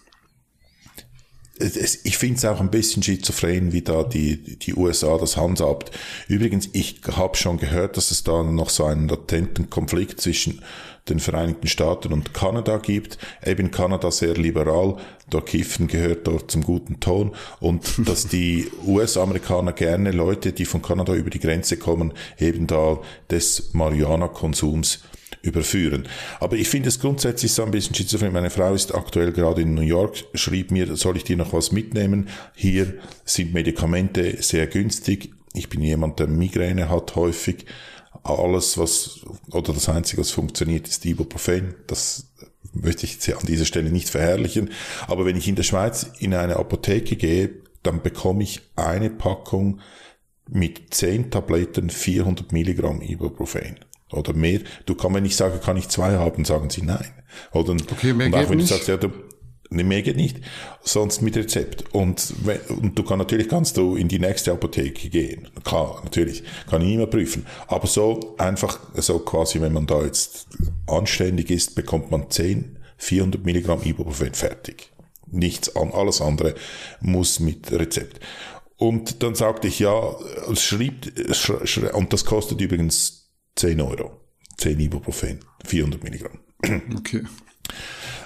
Ich 2.02 2.18
finde 2.18 2.36
es 2.36 2.44
auch 2.44 2.60
ein 2.60 2.70
bisschen 2.70 3.04
schizophren, 3.04 3.72
wie 3.72 3.82
da 3.82 4.02
die, 4.02 4.58
die 4.58 4.74
USA 4.74 5.18
das 5.18 5.36
handhabt. 5.36 5.92
Übrigens, 6.26 6.68
ich 6.72 7.00
habe 7.16 7.36
schon 7.36 7.58
gehört, 7.58 7.96
dass 7.96 8.10
es 8.10 8.24
da 8.24 8.42
noch 8.42 8.70
so 8.70 8.84
einen 8.84 9.06
latenten 9.06 9.70
Konflikt 9.70 10.20
zwischen 10.20 10.62
den 11.08 11.20
Vereinigten 11.20 11.68
Staaten 11.68 12.12
und 12.12 12.34
Kanada 12.34 12.78
gibt. 12.78 13.18
Eben 13.44 13.70
Kanada 13.70 14.10
sehr 14.10 14.34
liberal, 14.34 14.96
da 15.30 15.40
Kiffen 15.40 15.88
gehört 15.88 16.26
dort 16.26 16.50
zum 16.50 16.62
guten 16.62 17.00
Ton 17.00 17.34
und 17.60 17.84
dass 18.08 18.26
die 18.26 18.70
US-Amerikaner 18.86 19.72
gerne 19.72 20.10
Leute, 20.10 20.52
die 20.52 20.64
von 20.64 20.82
Kanada 20.82 21.14
über 21.14 21.30
die 21.30 21.40
Grenze 21.40 21.76
kommen, 21.76 22.12
eben 22.38 22.66
da 22.66 22.98
des 23.30 23.72
Marihuana-Konsums 23.72 25.00
überführen. 25.42 26.08
Aber 26.40 26.56
ich 26.56 26.68
finde 26.68 26.88
es 26.88 27.00
grundsätzlich 27.00 27.52
so 27.52 27.64
ein 27.64 27.70
bisschen 27.70 27.94
schizophren. 27.94 28.32
Meine 28.32 28.50
Frau 28.50 28.74
ist 28.74 28.94
aktuell 28.94 29.32
gerade 29.32 29.62
in 29.62 29.74
New 29.74 29.82
York, 29.82 30.24
schrieb 30.34 30.70
mir, 30.70 30.96
soll 30.96 31.16
ich 31.16 31.24
dir 31.24 31.36
noch 31.36 31.52
was 31.52 31.72
mitnehmen? 31.72 32.28
Hier 32.54 32.94
sind 33.24 33.52
Medikamente 33.52 34.42
sehr 34.42 34.66
günstig. 34.66 35.32
Ich 35.52 35.68
bin 35.68 35.82
jemand, 35.82 36.18
der 36.18 36.26
Migräne 36.26 36.88
hat 36.88 37.14
häufig 37.14 37.66
alles, 38.22 38.78
was, 38.78 39.20
oder 39.50 39.74
das 39.74 39.88
Einzige, 39.88 40.22
was 40.22 40.30
funktioniert, 40.30 40.88
ist 40.88 41.04
Ibuprofen. 41.04 41.74
Das 41.86 42.26
möchte 42.74 43.06
ich 43.06 43.34
an 43.34 43.46
dieser 43.46 43.64
Stelle 43.64 43.90
nicht 43.90 44.10
verherrlichen. 44.10 44.70
Aber 45.06 45.24
wenn 45.24 45.36
ich 45.36 45.48
in 45.48 45.56
der 45.56 45.62
Schweiz 45.62 46.10
in 46.18 46.34
eine 46.34 46.56
Apotheke 46.56 47.16
gehe, 47.16 47.50
dann 47.82 48.02
bekomme 48.02 48.42
ich 48.42 48.62
eine 48.76 49.10
Packung 49.10 49.80
mit 50.48 50.94
10 50.94 51.30
Tabletten 51.30 51.90
400 51.90 52.52
Milligramm 52.52 53.00
Ibuprofen. 53.00 53.78
Oder 54.12 54.32
mehr. 54.32 54.60
Du 54.86 54.94
kannst, 54.94 55.16
wenn 55.16 55.24
ich 55.24 55.36
sage, 55.36 55.58
kann 55.58 55.76
ich 55.76 55.88
zwei 55.88 56.16
haben, 56.16 56.44
sagen 56.44 56.70
sie 56.70 56.82
nein. 56.82 57.12
Oder, 57.52 57.72
okay, 57.90 58.12
mehr 58.12 58.26
und 58.26 58.34
auch 58.34 58.48
wenn 58.48 58.58
du 58.58 58.66
sagst, 58.66 58.88
ja, 58.88 58.96
du, 58.96 59.10
mehr 59.82 60.02
geht 60.02 60.16
nicht, 60.16 60.40
sonst 60.82 61.22
mit 61.22 61.36
Rezept. 61.36 61.92
Und, 61.92 62.34
und 62.68 62.98
du 62.98 63.02
kannst 63.02 63.18
natürlich 63.18 63.48
kannst 63.48 63.76
du 63.76 63.96
in 63.96 64.08
die 64.08 64.18
nächste 64.18 64.52
Apotheke 64.52 65.08
gehen. 65.08 65.48
Klar, 65.64 66.00
natürlich, 66.04 66.44
kann 66.68 66.82
ich 66.82 66.94
immer 66.94 67.06
prüfen. 67.06 67.46
Aber 67.66 67.86
so 67.86 68.34
einfach, 68.38 68.78
so 68.94 69.18
quasi, 69.18 69.60
wenn 69.60 69.72
man 69.72 69.86
da 69.86 70.02
jetzt 70.02 70.46
anständig 70.86 71.50
ist, 71.50 71.74
bekommt 71.74 72.10
man 72.10 72.30
10, 72.30 72.78
400 72.98 73.44
Milligramm 73.44 73.82
Ibuprofen 73.82 74.34
fertig. 74.34 74.92
Nichts 75.30 75.74
an, 75.74 75.90
alles 75.92 76.20
andere 76.20 76.54
muss 77.00 77.40
mit 77.40 77.72
Rezept. 77.72 78.20
Und 78.76 79.22
dann 79.22 79.34
sagte 79.34 79.68
ich, 79.68 79.78
ja, 79.78 80.14
schrieb, 80.54 81.12
und 81.94 82.12
das 82.12 82.24
kostet 82.24 82.60
übrigens 82.60 83.32
10 83.56 83.80
Euro. 83.80 84.20
10 84.58 84.78
Ibuprofen, 84.80 85.40
400 85.64 86.02
Milligramm. 86.04 86.38
Okay. 86.96 87.22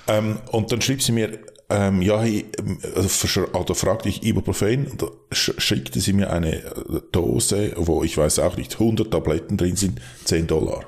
Ähm, 0.08 0.38
und 0.50 0.72
dann 0.72 0.80
schrieb 0.80 1.02
sie 1.02 1.12
mir, 1.12 1.38
ähm, 1.70 2.00
ja, 2.00 2.24
ich, 2.24 2.46
also, 2.96 3.46
also 3.52 3.74
fragte 3.74 4.08
ich 4.08 4.22
Ibuprofen, 4.22 4.96
da 4.96 5.06
schickte 5.30 6.00
sie 6.00 6.14
mir 6.14 6.30
eine 6.30 6.56
äh, 6.56 7.00
Dose, 7.12 7.74
wo 7.76 8.02
ich 8.02 8.16
weiß 8.16 8.38
auch 8.38 8.56
nicht, 8.56 8.74
100 8.74 9.10
Tabletten 9.10 9.58
drin 9.58 9.76
sind, 9.76 10.00
10 10.24 10.46
Dollar. 10.46 10.86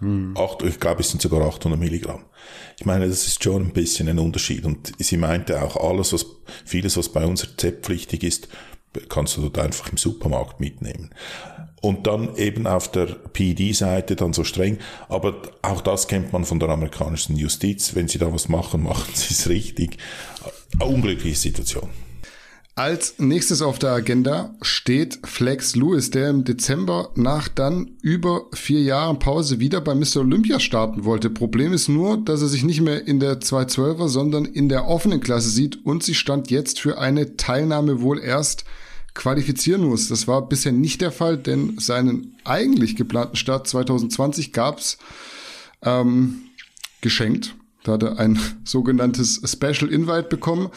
Hm. 0.00 0.36
Acht, 0.36 0.62
ich 0.62 0.78
glaube, 0.80 1.00
es 1.00 1.10
sind 1.10 1.22
sogar 1.22 1.42
800 1.46 1.78
Milligramm. 1.78 2.24
Ich 2.78 2.86
meine, 2.86 3.08
das 3.08 3.26
ist 3.26 3.42
schon 3.42 3.62
ein 3.62 3.72
bisschen 3.72 4.08
ein 4.08 4.18
Unterschied. 4.18 4.64
Und 4.64 4.92
sie 4.98 5.16
meinte 5.16 5.62
auch, 5.62 5.76
alles, 5.76 6.12
was, 6.12 6.26
vieles, 6.64 6.96
was 6.96 7.10
bei 7.10 7.24
uns 7.24 7.44
rezeptpflichtig 7.44 8.22
ist, 8.22 8.48
kannst 9.08 9.36
du 9.36 9.42
dort 9.42 9.58
einfach 9.58 9.90
im 9.90 9.98
Supermarkt 9.98 10.60
mitnehmen. 10.60 11.10
Und 11.80 12.06
dann 12.06 12.36
eben 12.36 12.66
auf 12.66 12.90
der 12.90 13.06
PD-Seite 13.06 14.14
dann 14.14 14.32
so 14.32 14.44
streng. 14.44 14.78
Aber 15.08 15.40
auch 15.62 15.80
das 15.80 16.08
kennt 16.08 16.32
man 16.32 16.44
von 16.44 16.60
der 16.60 16.68
amerikanischen 16.68 17.36
Justiz. 17.36 17.94
Wenn 17.94 18.08
sie 18.08 18.18
da 18.18 18.32
was 18.32 18.48
machen, 18.48 18.82
machen 18.84 19.12
sie 19.14 19.32
es 19.32 19.48
richtig. 19.48 19.96
Eine 20.78 20.90
unglückliche 20.90 21.38
Situation. 21.38 21.88
Als 22.80 23.16
nächstes 23.18 23.60
auf 23.60 23.78
der 23.78 23.90
Agenda 23.90 24.54
steht 24.62 25.18
Flex 25.24 25.76
Lewis, 25.76 26.10
der 26.10 26.30
im 26.30 26.44
Dezember 26.44 27.10
nach 27.14 27.48
dann 27.48 27.90
über 28.00 28.46
vier 28.54 28.80
Jahren 28.80 29.18
Pause 29.18 29.60
wieder 29.60 29.82
bei 29.82 29.94
Mr. 29.94 30.20
Olympia 30.20 30.60
starten 30.60 31.04
wollte. 31.04 31.28
Problem 31.28 31.74
ist 31.74 31.88
nur, 31.88 32.16
dass 32.16 32.40
er 32.40 32.48
sich 32.48 32.64
nicht 32.64 32.80
mehr 32.80 33.06
in 33.06 33.20
der 33.20 33.40
212er, 33.40 34.08
sondern 34.08 34.46
in 34.46 34.70
der 34.70 34.88
offenen 34.88 35.20
Klasse 35.20 35.50
sieht 35.50 35.84
und 35.84 36.02
sie 36.04 36.14
stand 36.14 36.50
jetzt 36.50 36.80
für 36.80 36.96
eine 36.98 37.36
Teilnahme 37.36 38.00
wohl 38.00 38.18
erst 38.18 38.64
qualifizieren 39.14 39.84
muss. 39.84 40.08
Das 40.08 40.28
war 40.28 40.48
bisher 40.48 40.72
nicht 40.72 41.00
der 41.00 41.12
Fall, 41.12 41.36
denn 41.36 41.78
seinen 41.78 42.36
eigentlich 42.44 42.96
geplanten 42.96 43.36
Start 43.36 43.66
2020 43.66 44.52
gab's 44.52 44.98
ähm, 45.82 46.42
geschenkt. 47.00 47.54
Da 47.84 47.92
hat 47.92 48.02
er 48.02 48.18
ein 48.18 48.38
sogenanntes 48.64 49.40
Special 49.44 49.90
Invite 49.90 50.24
bekommen 50.24 50.70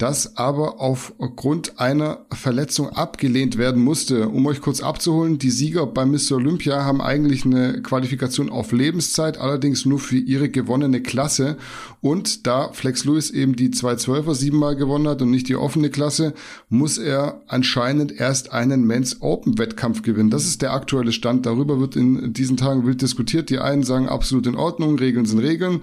das 0.00 0.38
aber 0.38 0.80
aufgrund 0.80 1.78
einer 1.78 2.24
Verletzung 2.32 2.88
abgelehnt 2.88 3.58
werden 3.58 3.84
musste. 3.84 4.28
Um 4.28 4.46
euch 4.46 4.62
kurz 4.62 4.82
abzuholen, 4.82 5.38
die 5.38 5.50
Sieger 5.50 5.86
bei 5.86 6.06
Mr. 6.06 6.36
Olympia 6.36 6.84
haben 6.84 7.02
eigentlich 7.02 7.44
eine 7.44 7.82
Qualifikation 7.82 8.48
auf 8.48 8.72
Lebenszeit, 8.72 9.36
allerdings 9.36 9.84
nur 9.84 9.98
für 9.98 10.16
ihre 10.16 10.48
gewonnene 10.48 11.02
Klasse. 11.02 11.58
Und 12.00 12.46
da 12.46 12.72
Flex 12.72 13.04
Lewis 13.04 13.30
eben 13.30 13.56
die 13.56 13.68
212er 13.68 14.34
siebenmal 14.34 14.74
gewonnen 14.74 15.06
hat 15.06 15.20
und 15.20 15.30
nicht 15.30 15.48
die 15.48 15.56
offene 15.56 15.90
Klasse, 15.90 16.32
muss 16.70 16.96
er 16.96 17.42
anscheinend 17.46 18.18
erst 18.18 18.52
einen 18.52 18.86
Men's 18.86 19.20
Open 19.20 19.58
Wettkampf 19.58 20.00
gewinnen. 20.00 20.30
Das 20.30 20.46
ist 20.46 20.62
der 20.62 20.72
aktuelle 20.72 21.12
Stand. 21.12 21.44
Darüber 21.44 21.78
wird 21.78 21.96
in 21.96 22.32
diesen 22.32 22.56
Tagen 22.56 22.86
wild 22.86 23.02
diskutiert. 23.02 23.50
Die 23.50 23.58
einen 23.58 23.82
sagen 23.82 24.08
absolut 24.08 24.46
in 24.46 24.54
Ordnung, 24.54 24.98
Regeln 24.98 25.26
sind 25.26 25.40
Regeln. 25.40 25.82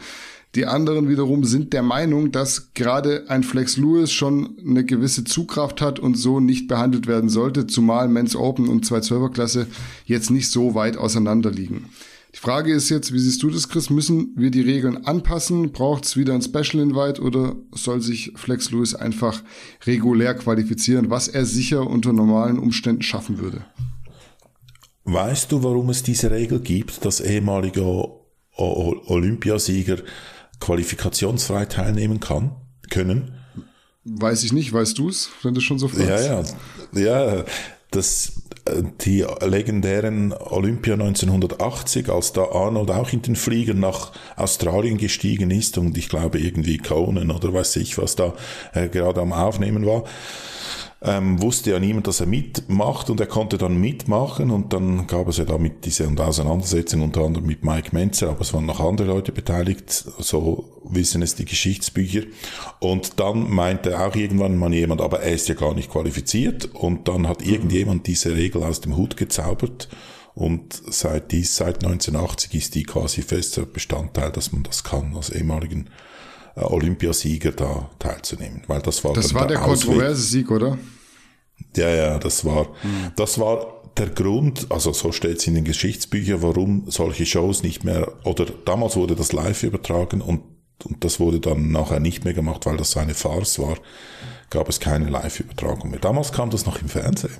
Die 0.56 0.66
anderen 0.66 1.10
wiederum 1.10 1.44
sind 1.44 1.74
der 1.74 1.84
Meinung, 1.84 2.32
dass 2.32 2.74
gerade 2.74 3.25
ein 3.30 3.44
Flex 3.44 3.77
Lewis 3.77 4.12
schon 4.12 4.58
eine 4.66 4.86
gewisse 4.86 5.24
Zugkraft 5.24 5.82
hat 5.82 6.00
und 6.00 6.18
so 6.18 6.39
nicht 6.39 6.68
behandelt 6.68 7.06
werden 7.06 7.30
sollte, 7.30 7.68
zumal 7.68 8.08
Men's 8.08 8.36
Open 8.36 8.68
und 8.68 8.86
212er 8.86 9.32
Klasse 9.32 9.68
jetzt 10.06 10.32
nicht 10.32 10.50
so 10.50 10.74
weit 10.74 10.98
auseinander 10.98 11.51
liegen. 11.51 11.89
Die 12.34 12.39
Frage 12.39 12.72
ist 12.72 12.89
jetzt, 12.89 13.13
wie 13.13 13.20
siehst 13.20 13.42
du 13.42 13.50
das, 13.50 13.68
Chris? 13.68 13.89
Müssen 13.89 14.32
wir 14.36 14.51
die 14.51 14.62
Regeln 14.62 15.06
anpassen? 15.06 15.72
Braucht 15.72 16.06
es 16.06 16.18
wieder 16.18 16.34
ein 16.34 16.42
Special 16.42 16.84
Invite 16.84 17.22
oder 17.22 17.56
soll 17.72 18.01
sich 18.01 18.32
Flex 18.36 18.70
Lewis 18.72 18.94
einfach 18.94 19.42
regulär 19.86 20.36
qualifizieren, 20.36 21.10
was 21.10 21.27
er 21.27 21.46
sicher 21.46 21.88
unter 21.88 22.13
normalen 22.13 22.60
Umständen 22.60 23.01
schaffen 23.01 23.39
würde? 23.39 23.66
Weißt 25.04 25.51
du, 25.51 25.63
warum 25.63 25.89
es 25.89 26.04
diese 26.04 26.30
Regel 26.30 26.60
gibt, 26.60 27.06
dass 27.06 27.22
ehemalige 27.22 27.82
Olympiasieger 28.56 29.98
qualifikationsfrei 30.60 31.66
teilnehmen 31.66 32.20
kann, 32.20 32.56
können. 32.90 33.34
Weiß 34.04 34.44
ich 34.44 34.54
nicht, 34.54 34.72
weißt 34.72 34.98
du 34.98 35.10
es, 35.10 35.30
wenn 35.44 35.54
du 35.54 35.62
schon 35.62 35.80
so 35.80 35.88
fragst? 35.88 36.08
Ja, 36.08 36.44
ja, 36.94 37.36
ja, 37.36 37.44
das, 37.92 38.44
äh, 38.66 38.84
die 39.02 39.26
legendären 39.42 40.34
Olympia 40.34 40.94
1980, 40.94 42.10
als 42.10 42.34
da 42.34 42.44
Arnold 42.44 42.92
auch 42.92 43.12
in 43.12 43.22
den 43.22 43.36
Flieger 43.36 43.74
nach 43.74 44.12
Australien 44.36 44.98
gestiegen 44.98 45.52
ist 45.52 45.78
und 45.78 45.98
ich 45.98 46.10
glaube 46.10 46.40
irgendwie 46.40 46.78
Conan 46.78 47.32
oder 47.32 47.54
weiß 47.54 47.78
ich, 47.78 47.98
was 47.98 48.16
da 48.16 48.34
äh, 48.74 48.88
gerade 48.88 49.22
am 49.22 49.34
Aufnehmen 49.34 49.86
war, 49.86 50.04
ähm, 51.01 51.42
wusste 51.42 51.72
ja 51.72 51.80
niemand, 51.80 52.08
dass 52.08 52.22
er 52.22 52.25
mitmacht 52.25 53.10
und 53.10 53.20
er 53.20 53.27
konnte 53.27 53.58
dann 53.58 53.80
mitmachen 53.80 54.50
und 54.50 54.74
dann 54.74 55.06
gab 55.06 55.27
es 55.27 55.38
ja 55.38 55.46
damit 55.46 55.86
diese 55.86 56.08
Auseinandersetzung 56.08 57.01
unter 57.01 57.22
anderem 57.22 57.46
mit 57.46 57.63
Mike 57.63 57.89
Menzer, 57.92 58.30
aber 58.30 58.42
es 58.42 58.54
waren 58.54 58.66
noch 58.66 58.80
andere 58.80 59.08
Leute 59.08 59.32
beteiligt, 59.32 59.89
so 59.92 60.82
wissen 60.84 61.22
es 61.22 61.36
die 61.36 61.46
Geschichtsbücher. 61.46 62.24
Und 62.80 63.20
dann 63.20 63.50
meinte 63.51 64.00
auch 64.00 64.16
irgendwann 64.16 64.58
mal 64.58 64.74
jemand, 64.74 65.01
aber 65.01 65.22
er 65.22 65.34
ist 65.34 65.48
ja 65.50 65.56
gar 65.56 65.75
nicht 65.75 65.92
qualifiziert 65.92 66.74
und 66.74 67.08
dann 67.08 67.27
hat 67.27 67.46
irgendjemand 67.46 68.08
diese 68.08 68.36
Regel 68.36 68.63
aus 68.63 68.82
dem 68.82 68.98
Hut 68.98 69.18
gezaubert 69.18 69.89
und 70.38 70.80
seit 70.88 71.32
dies, 71.32 71.56
seit 71.56 71.84
1980 71.84 72.54
ist 72.54 72.75
die 72.75 72.84
quasi 72.84 73.24
fester 73.24 73.66
Bestandteil, 73.66 74.32
dass 74.32 74.51
man 74.51 74.62
das 74.62 74.84
kann 74.84 75.16
als 75.16 75.32
ehemaligen 75.32 75.89
Olympiasieger 76.66 77.52
da 77.52 77.90
teilzunehmen, 78.00 78.64
weil 78.68 78.82
das 78.82 79.04
war 79.04 79.14
das 79.14 79.34
war 79.34 79.48
der, 79.48 79.58
der 79.58 79.66
kontroverse 79.66 80.22
Sieg, 80.22 80.52
oder? 80.52 80.78
Ja, 81.76 81.90
ja, 81.90 82.20
das 82.20 82.46
war 82.46 82.66
mhm. 82.84 83.12
das 83.16 83.40
war 83.40 83.82
der 83.98 84.10
Grund, 84.10 84.68
also 84.70 84.94
so 84.94 85.12
steht 85.12 85.40
es 85.40 85.48
in 85.48 85.56
den 85.56 85.64
Geschichtsbüchern, 85.64 86.42
warum 86.42 86.84
solche 86.88 87.26
Shows 87.26 87.64
nicht 87.64 87.84
mehr 87.84 88.12
oder 88.24 88.46
damals 88.66 88.96
wurde 88.96 89.16
das 89.16 89.32
live 89.32 89.64
übertragen 89.64 90.22
und 90.22 90.42
und 90.86 91.04
das 91.04 91.20
wurde 91.20 91.40
dann 91.40 91.72
nachher 91.72 92.00
nicht 92.00 92.24
mehr 92.24 92.34
gemacht, 92.34 92.66
weil 92.66 92.78
das 92.78 92.92
so 92.92 93.00
eine 93.00 93.16
Farce 93.16 93.60
war, 93.60 93.78
gab 94.50 94.70
es 94.70 94.80
keine 94.80 95.10
Live-Übertragung 95.10 95.90
mehr. 95.92 96.00
Damals 96.00 96.32
kam 96.32 96.50
das 96.50 96.66
noch 96.66 96.82
im 96.82 96.90
Fernsehen. 96.90 97.34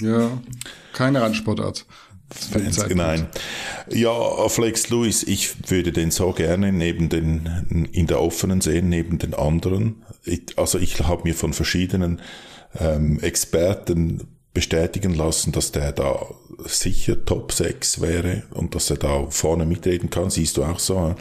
Ja, 0.00 0.30
keine 0.92 1.20
Randsportart. 1.20 1.86
Fans, 2.30 2.84
nein. 2.94 3.28
Ja, 3.92 4.48
Flex 4.48 4.90
Lewis, 4.90 5.22
ich 5.22 5.70
würde 5.70 5.92
den 5.92 6.10
so 6.10 6.32
gerne 6.32 6.72
neben 6.72 7.08
den, 7.08 7.88
in 7.92 8.06
der 8.06 8.20
offenen 8.20 8.60
sehen, 8.60 8.88
neben 8.88 9.18
den 9.18 9.34
anderen. 9.34 10.04
Ich, 10.24 10.56
also 10.56 10.78
ich 10.78 11.00
habe 11.00 11.22
mir 11.24 11.34
von 11.34 11.52
verschiedenen 11.52 12.20
ähm, 12.78 13.18
Experten 13.20 14.28
bestätigen 14.54 15.14
lassen, 15.14 15.52
dass 15.52 15.72
der 15.72 15.92
da 15.92 16.26
sicher 16.64 17.24
Top 17.24 17.52
6 17.52 18.00
wäre 18.00 18.42
und 18.50 18.74
dass 18.74 18.90
er 18.90 18.96
da 18.96 19.26
vorne 19.30 19.66
mitreden 19.66 20.10
kann. 20.10 20.30
Siehst 20.30 20.56
du 20.56 20.64
auch 20.64 20.78
so. 20.78 21.14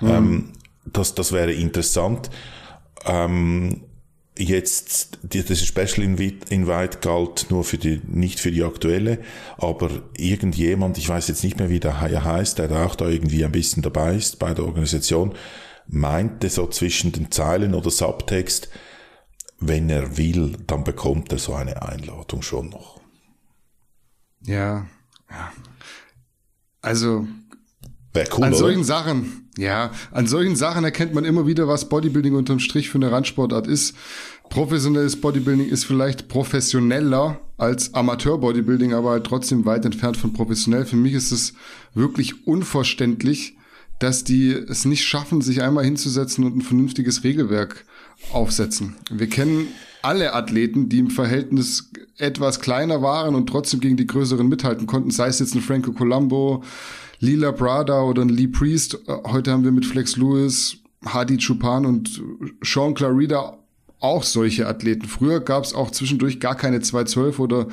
Mhm. 0.00 0.08
Ähm, 0.08 0.52
das, 0.86 1.14
das 1.14 1.32
wäre 1.32 1.52
interessant. 1.52 2.30
Ähm, 3.04 3.82
jetzt, 4.38 5.18
das 5.22 5.64
Special 5.64 6.02
Invite 6.04 6.98
galt 7.00 7.46
nur 7.50 7.64
für 7.64 7.78
die, 7.78 8.00
nicht 8.06 8.40
für 8.40 8.50
die 8.50 8.64
aktuelle, 8.64 9.18
aber 9.58 9.90
irgendjemand, 10.16 10.98
ich 10.98 11.08
weiß 11.08 11.28
jetzt 11.28 11.44
nicht 11.44 11.58
mehr, 11.58 11.70
wie 11.70 11.80
der 11.80 12.00
heißt, 12.00 12.58
der 12.58 12.70
auch 12.84 12.94
da 12.94 13.08
irgendwie 13.08 13.44
ein 13.44 13.52
bisschen 13.52 13.82
dabei 13.82 14.14
ist 14.14 14.38
bei 14.38 14.54
der 14.54 14.64
Organisation, 14.64 15.34
meinte 15.86 16.48
so 16.48 16.66
zwischen 16.68 17.12
den 17.12 17.30
Zeilen 17.30 17.74
oder 17.74 17.90
Subtext, 17.90 18.68
wenn 19.58 19.90
er 19.90 20.16
will, 20.16 20.56
dann 20.66 20.84
bekommt 20.84 21.32
er 21.32 21.38
so 21.38 21.54
eine 21.54 21.82
Einladung 21.82 22.42
schon 22.42 22.70
noch. 22.70 23.00
Ja, 24.42 24.86
ja. 25.30 25.52
Also, 26.80 27.26
cool, 28.16 28.44
an 28.44 28.54
solchen 28.54 28.78
oder? 28.78 28.86
Sachen, 28.86 29.48
ja, 29.56 29.90
an 30.10 30.26
solchen 30.26 30.56
Sachen 30.56 30.84
erkennt 30.84 31.14
man 31.14 31.24
immer 31.24 31.46
wieder, 31.46 31.68
was 31.68 31.88
Bodybuilding 31.88 32.34
unterm 32.34 32.58
Strich 32.58 32.90
für 32.90 32.98
eine 32.98 33.12
Randsportart 33.12 33.66
ist. 33.66 33.94
Professionelles 34.48 35.20
Bodybuilding 35.20 35.68
ist 35.68 35.84
vielleicht 35.84 36.28
professioneller 36.28 37.40
als 37.56 37.94
Amateur-Bodybuilding, 37.94 38.94
aber 38.94 39.10
halt 39.10 39.24
trotzdem 39.24 39.64
weit 39.64 39.84
entfernt 39.84 40.16
von 40.16 40.32
professionell. 40.32 40.86
Für 40.86 40.96
mich 40.96 41.12
ist 41.12 41.30
es 41.30 41.54
wirklich 41.94 42.46
unverständlich, 42.46 43.56
dass 44.00 44.24
die 44.24 44.50
es 44.50 44.86
nicht 44.86 45.04
schaffen, 45.04 45.40
sich 45.42 45.62
einmal 45.62 45.84
hinzusetzen 45.84 46.44
und 46.44 46.56
ein 46.56 46.62
vernünftiges 46.62 47.22
Regelwerk 47.22 47.84
aufsetzen. 48.32 48.96
Wir 49.10 49.28
kennen 49.28 49.68
alle 50.02 50.34
Athleten, 50.34 50.88
die 50.88 50.98
im 50.98 51.10
Verhältnis 51.10 51.90
etwas 52.16 52.60
kleiner 52.60 53.02
waren 53.02 53.34
und 53.34 53.46
trotzdem 53.48 53.80
gegen 53.80 53.96
die 53.96 54.06
größeren 54.06 54.48
mithalten 54.48 54.86
konnten, 54.86 55.10
sei 55.10 55.28
es 55.28 55.38
jetzt 55.38 55.54
ein 55.54 55.60
Franco 55.60 55.92
Colombo, 55.92 56.64
Lila 57.20 57.50
Brada 57.50 58.02
oder 58.02 58.22
ein 58.22 58.30
Lee 58.30 58.48
Priest. 58.48 58.98
Heute 59.06 59.52
haben 59.52 59.62
wir 59.62 59.72
mit 59.72 59.84
Flex 59.84 60.16
Lewis 60.16 60.78
Hadi 61.04 61.36
Chupan 61.36 61.86
und 61.86 62.22
Sean 62.62 62.94
Clarida 62.94 63.58
auch 64.00 64.22
solche 64.22 64.66
Athleten. 64.66 65.06
Früher 65.06 65.40
gab 65.40 65.64
es 65.64 65.74
auch 65.74 65.90
zwischendurch 65.90 66.40
gar 66.40 66.56
keine 66.56 66.80
212 66.80 67.38
oder 67.38 67.68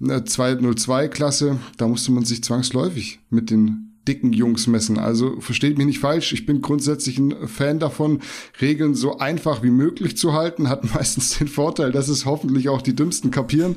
202 0.00 1.04
äh, 1.04 1.08
Klasse. 1.08 1.58
Da 1.76 1.86
musste 1.86 2.10
man 2.10 2.24
sich 2.24 2.42
zwangsläufig 2.42 3.20
mit 3.30 3.50
den 3.50 3.88
dicken 4.08 4.32
Jungs 4.32 4.66
messen. 4.66 4.98
Also 4.98 5.40
versteht 5.40 5.78
mich 5.78 5.86
nicht 5.86 5.98
falsch, 6.00 6.32
ich 6.32 6.46
bin 6.46 6.62
grundsätzlich 6.62 7.18
ein 7.18 7.46
Fan 7.46 7.78
davon, 7.78 8.20
Regeln 8.60 8.94
so 8.94 9.18
einfach 9.18 9.62
wie 9.62 9.70
möglich 9.70 10.16
zu 10.16 10.32
halten. 10.32 10.68
Hat 10.68 10.92
meistens 10.94 11.38
den 11.38 11.48
Vorteil, 11.48 11.92
dass 11.92 12.08
es 12.08 12.24
hoffentlich 12.24 12.68
auch 12.68 12.82
die 12.82 12.96
Dümmsten 12.96 13.30
kapieren. 13.30 13.76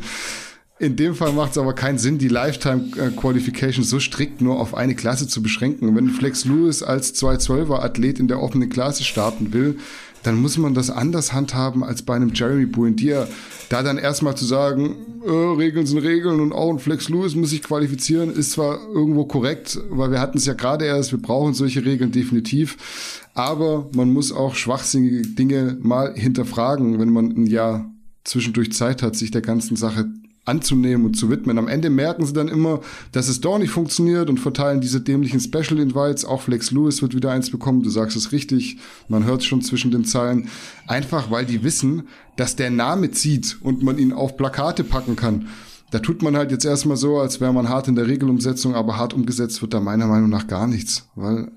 In 0.82 0.96
dem 0.96 1.14
Fall 1.14 1.32
macht 1.32 1.52
es 1.52 1.60
aber 1.60 1.74
keinen 1.74 2.00
Sinn, 2.00 2.18
die 2.18 2.28
Lifetime 2.28 2.86
äh, 2.98 3.12
Qualification 3.12 3.86
so 3.86 4.00
strikt 4.00 4.42
nur 4.42 4.60
auf 4.60 4.74
eine 4.74 4.96
Klasse 4.96 5.28
zu 5.28 5.44
beschränken. 5.44 5.96
Wenn 5.96 6.10
Flex 6.10 6.44
Lewis 6.46 6.82
als 6.82 7.14
212er 7.22 7.84
Athlet 7.84 8.20
in 8.20 8.28
der 8.28 8.42
offenen 8.42 8.68
Klasse 8.68 9.04
starten 9.04 9.54
will, 9.54 9.78
dann 10.24 10.42
muss 10.42 10.58
man 10.58 10.74
das 10.74 10.90
anders 10.90 11.34
handhaben 11.34 11.84
als 11.84 12.02
bei 12.02 12.16
einem 12.16 12.34
Jeremy 12.34 12.66
Buendia. 12.66 13.28
Da 13.70 13.84
dann 13.84 14.00
erstmal 14.00 14.36
zu 14.36 14.44
sagen, 14.44 14.96
äh, 15.24 15.30
Regeln 15.30 15.86
sind 15.86 16.00
Regeln 16.00 16.40
und 16.40 16.52
auch 16.52 16.72
ein 16.72 16.80
Flex 16.80 17.10
Lewis 17.10 17.36
muss 17.36 17.52
sich 17.52 17.62
qualifizieren, 17.62 18.32
ist 18.34 18.54
zwar 18.54 18.80
irgendwo 18.92 19.26
korrekt, 19.26 19.80
weil 19.92 20.10
wir 20.10 20.20
hatten 20.20 20.40
es 20.40 20.48
ja 20.48 20.54
gerade 20.54 20.86
erst, 20.86 21.12
wir 21.12 21.22
brauchen 21.22 21.54
solche 21.54 21.86
Regeln 21.86 22.12
definitiv, 22.12 23.20
aber 23.36 23.88
man 23.94 24.12
muss 24.12 24.32
auch 24.32 24.56
schwachsinnige 24.56 25.28
Dinge 25.28 25.78
mal 25.80 26.16
hinterfragen, 26.16 27.00
wenn 27.00 27.12
man 27.12 27.30
ein 27.38 27.46
Jahr 27.46 27.86
zwischendurch 28.24 28.72
Zeit 28.74 29.04
hat, 29.04 29.16
sich 29.16 29.30
der 29.30 29.42
ganzen 29.42 29.76
Sache 29.76 30.08
anzunehmen 30.46 31.06
und 31.06 31.16
zu 31.16 31.30
widmen. 31.30 31.58
Am 31.58 31.68
Ende 31.68 31.90
merken 31.90 32.26
sie 32.26 32.34
dann 32.34 32.48
immer, 32.48 32.82
dass 33.12 33.28
es 33.28 33.42
doch 33.42 33.60
nicht 33.60 33.70
funktioniert 33.70 34.30
und 34.30 34.40
verteilen 34.40 34.82
diese 34.82 35.02
dämlichen 35.02 35.40
Special 35.40 35.80
Invites. 35.80 36.26
Auch 36.26 36.42
Flex 36.42 36.72
Lewis 36.72 37.02
wird 37.02 37.16
wieder 37.16 37.32
eins 37.32 37.52
bekommen. 37.52 37.84
Du 37.84 37.90
sagst 37.90 38.18
es 38.18 38.32
richtig. 38.32 38.78
Man 39.08 39.26
hört 39.26 39.42
es 39.42 39.46
schon 39.46 39.62
zwischen 39.62 39.92
den 39.92 40.06
Zeilen. 40.06 40.50
Einfach, 40.88 41.30
weil 41.30 41.46
die 41.46 41.64
wissen, 41.64 42.08
dass 42.38 42.56
der 42.56 42.72
Name 42.72 43.12
zieht 43.12 43.58
und 43.62 43.84
man 43.84 44.00
ihn 44.00 44.14
auf 44.14 44.36
Plakate 44.36 44.84
packen 44.84 45.16
kann. 45.16 45.48
Da 45.92 46.00
tut 46.00 46.22
man 46.22 46.38
halt 46.38 46.52
jetzt 46.52 46.66
erstmal 46.66 46.98
so, 46.98 47.20
als 47.20 47.42
wäre 47.42 47.54
man 47.54 47.70
hart 47.70 47.88
in 47.88 47.96
der 47.96 48.08
Regelumsetzung, 48.08 48.76
aber 48.76 48.98
hart 48.98 49.14
umgesetzt 49.14 49.62
wird 49.62 49.74
da 49.74 49.80
meiner 49.80 50.08
Meinung 50.08 50.30
nach 50.30 50.48
gar 50.48 50.66
nichts, 50.66 51.10
weil 51.16 51.52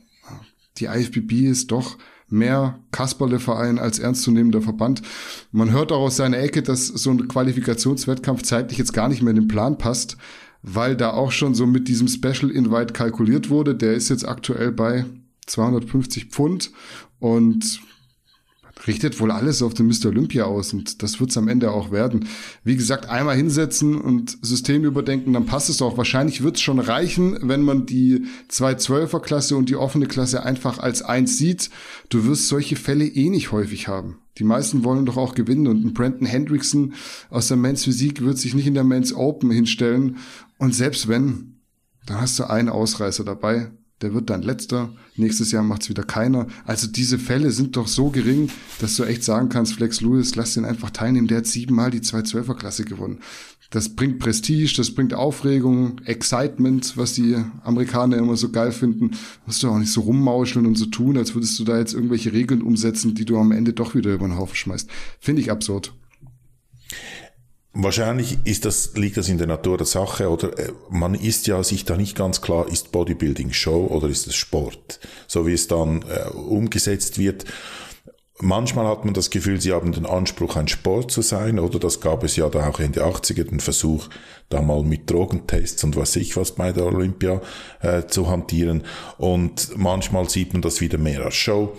die 0.78 0.86
IFBB 0.86 1.46
ist 1.46 1.70
doch 1.70 1.96
mehr 2.28 2.78
Kasperle-Verein 2.90 3.78
als 3.78 3.98
ernstzunehmender 3.98 4.62
Verband. 4.62 5.02
Man 5.52 5.70
hört 5.70 5.92
auch 5.92 6.00
aus 6.00 6.16
seiner 6.16 6.38
Ecke, 6.38 6.62
dass 6.62 6.86
so 6.86 7.10
ein 7.10 7.28
Qualifikationswettkampf 7.28 8.42
zeitlich 8.42 8.78
jetzt 8.78 8.92
gar 8.92 9.08
nicht 9.08 9.22
mehr 9.22 9.30
in 9.30 9.40
den 9.40 9.48
Plan 9.48 9.78
passt, 9.78 10.16
weil 10.62 10.96
da 10.96 11.12
auch 11.12 11.32
schon 11.32 11.54
so 11.54 11.66
mit 11.66 11.88
diesem 11.88 12.08
Special 12.08 12.50
Invite 12.50 12.92
kalkuliert 12.92 13.50
wurde. 13.50 13.74
Der 13.74 13.94
ist 13.94 14.08
jetzt 14.08 14.26
aktuell 14.26 14.72
bei 14.72 15.04
250 15.46 16.26
Pfund 16.26 16.70
und 17.18 17.80
richtet 18.86 19.20
wohl 19.20 19.30
alles 19.30 19.62
auf 19.62 19.74
den 19.74 19.86
Mr. 19.86 20.06
Olympia 20.06 20.44
aus 20.44 20.72
und 20.72 21.02
das 21.02 21.20
wird 21.20 21.30
es 21.30 21.36
am 21.36 21.48
Ende 21.48 21.70
auch 21.70 21.90
werden. 21.90 22.26
Wie 22.64 22.76
gesagt, 22.76 23.08
einmal 23.08 23.36
hinsetzen 23.36 24.00
und 24.00 24.36
System 24.42 24.84
überdenken, 24.84 25.32
dann 25.32 25.46
passt 25.46 25.70
es 25.70 25.80
auch. 25.80 25.96
Wahrscheinlich 25.96 26.42
wird 26.42 26.56
es 26.56 26.62
schon 26.62 26.78
reichen, 26.78 27.38
wenn 27.42 27.62
man 27.62 27.86
die 27.86 28.26
212er 28.50 29.20
Klasse 29.20 29.56
und 29.56 29.68
die 29.68 29.76
offene 29.76 30.06
Klasse 30.06 30.42
einfach 30.42 30.78
als 30.78 31.02
eins 31.02 31.38
sieht. 31.38 31.70
Du 32.08 32.24
wirst 32.26 32.48
solche 32.48 32.76
Fälle 32.76 33.06
eh 33.06 33.30
nicht 33.30 33.52
häufig 33.52 33.88
haben. 33.88 34.18
Die 34.38 34.44
meisten 34.44 34.84
wollen 34.84 35.06
doch 35.06 35.16
auch 35.16 35.34
gewinnen 35.34 35.68
und 35.68 35.84
ein 35.84 35.94
Brandon 35.94 36.26
Hendrickson 36.26 36.94
aus 37.30 37.48
der 37.48 37.56
Men's 37.56 37.84
Physik 37.84 38.22
wird 38.22 38.38
sich 38.38 38.54
nicht 38.54 38.66
in 38.66 38.74
der 38.74 38.84
Men's 38.84 39.14
Open 39.14 39.50
hinstellen 39.50 40.16
und 40.58 40.74
selbst 40.74 41.06
wenn, 41.06 41.60
dann 42.06 42.20
hast 42.20 42.38
du 42.38 42.50
einen 42.50 42.68
Ausreißer 42.68 43.24
dabei 43.24 43.70
der 44.04 44.12
wird 44.12 44.28
dann 44.28 44.42
letzter, 44.42 44.92
nächstes 45.16 45.50
Jahr 45.50 45.62
macht 45.62 45.82
es 45.82 45.88
wieder 45.88 46.02
keiner. 46.02 46.46
Also 46.66 46.86
diese 46.86 47.18
Fälle 47.18 47.50
sind 47.50 47.74
doch 47.78 47.88
so 47.88 48.10
gering, 48.10 48.50
dass 48.80 48.96
du 48.96 49.04
echt 49.04 49.24
sagen 49.24 49.48
kannst, 49.48 49.72
Flex 49.72 50.02
Lewis, 50.02 50.34
lass 50.34 50.52
den 50.52 50.66
einfach 50.66 50.90
teilnehmen, 50.90 51.26
der 51.26 51.38
hat 51.38 51.46
siebenmal 51.46 51.90
die 51.90 52.00
212er 52.00 52.54
Klasse 52.54 52.84
gewonnen. 52.84 53.20
Das 53.70 53.88
bringt 53.88 54.18
Prestige, 54.18 54.74
das 54.76 54.90
bringt 54.90 55.14
Aufregung, 55.14 56.02
Excitement, 56.04 56.98
was 56.98 57.14
die 57.14 57.34
Amerikaner 57.64 58.18
immer 58.18 58.36
so 58.36 58.50
geil 58.50 58.72
finden. 58.72 59.12
Musst 59.46 59.62
du 59.62 59.68
auch 59.70 59.78
nicht 59.78 59.90
so 59.90 60.02
rummauscheln 60.02 60.66
und 60.66 60.76
so 60.76 60.84
tun, 60.84 61.16
als 61.16 61.34
würdest 61.34 61.58
du 61.58 61.64
da 61.64 61.78
jetzt 61.78 61.94
irgendwelche 61.94 62.34
Regeln 62.34 62.60
umsetzen, 62.60 63.14
die 63.14 63.24
du 63.24 63.38
am 63.38 63.52
Ende 63.52 63.72
doch 63.72 63.94
wieder 63.94 64.12
über 64.12 64.28
den 64.28 64.36
Haufen 64.36 64.54
schmeißt. 64.54 64.90
Finde 65.18 65.40
ich 65.40 65.50
absurd. 65.50 65.94
Wahrscheinlich 67.76 68.38
ist 68.44 68.64
das, 68.64 68.92
liegt 68.94 69.16
das 69.16 69.28
in 69.28 69.38
der 69.38 69.48
Natur 69.48 69.76
der 69.76 69.86
Sache 69.86 70.30
oder 70.30 70.56
äh, 70.56 70.70
man 70.90 71.16
ist 71.16 71.48
ja 71.48 71.60
sich 71.64 71.84
da 71.84 71.96
nicht 71.96 72.16
ganz 72.16 72.40
klar, 72.40 72.68
ist 72.68 72.92
Bodybuilding 72.92 73.52
Show 73.52 73.88
oder 73.90 74.08
ist 74.08 74.28
es 74.28 74.36
Sport? 74.36 75.00
So 75.26 75.44
wie 75.44 75.54
es 75.54 75.66
dann 75.66 76.02
äh, 76.02 76.28
umgesetzt 76.30 77.18
wird. 77.18 77.44
Manchmal 78.40 78.86
hat 78.86 79.04
man 79.04 79.14
das 79.14 79.30
Gefühl, 79.30 79.60
sie 79.60 79.72
haben 79.72 79.90
den 79.90 80.06
Anspruch, 80.06 80.54
ein 80.54 80.68
Sport 80.68 81.10
zu 81.10 81.22
sein, 81.22 81.58
oder 81.58 81.80
das 81.80 82.00
gab 82.00 82.22
es 82.22 82.36
ja 82.36 82.48
da 82.48 82.68
auch 82.68 82.78
in 82.78 82.92
den 82.92 83.02
80er, 83.02 83.44
den 83.44 83.60
Versuch, 83.60 84.08
da 84.48 84.62
mal 84.62 84.82
mit 84.84 85.10
Drogentests 85.10 85.82
und 85.82 85.96
was 85.96 86.14
ich 86.14 86.36
was 86.36 86.52
bei 86.52 86.70
der 86.70 86.86
Olympia 86.86 87.40
äh, 87.80 88.06
zu 88.06 88.28
hantieren. 88.28 88.84
Und 89.18 89.76
manchmal 89.76 90.28
sieht 90.28 90.52
man 90.52 90.62
das 90.62 90.80
wieder 90.80 90.98
mehr 90.98 91.24
als 91.24 91.34
Show 91.34 91.76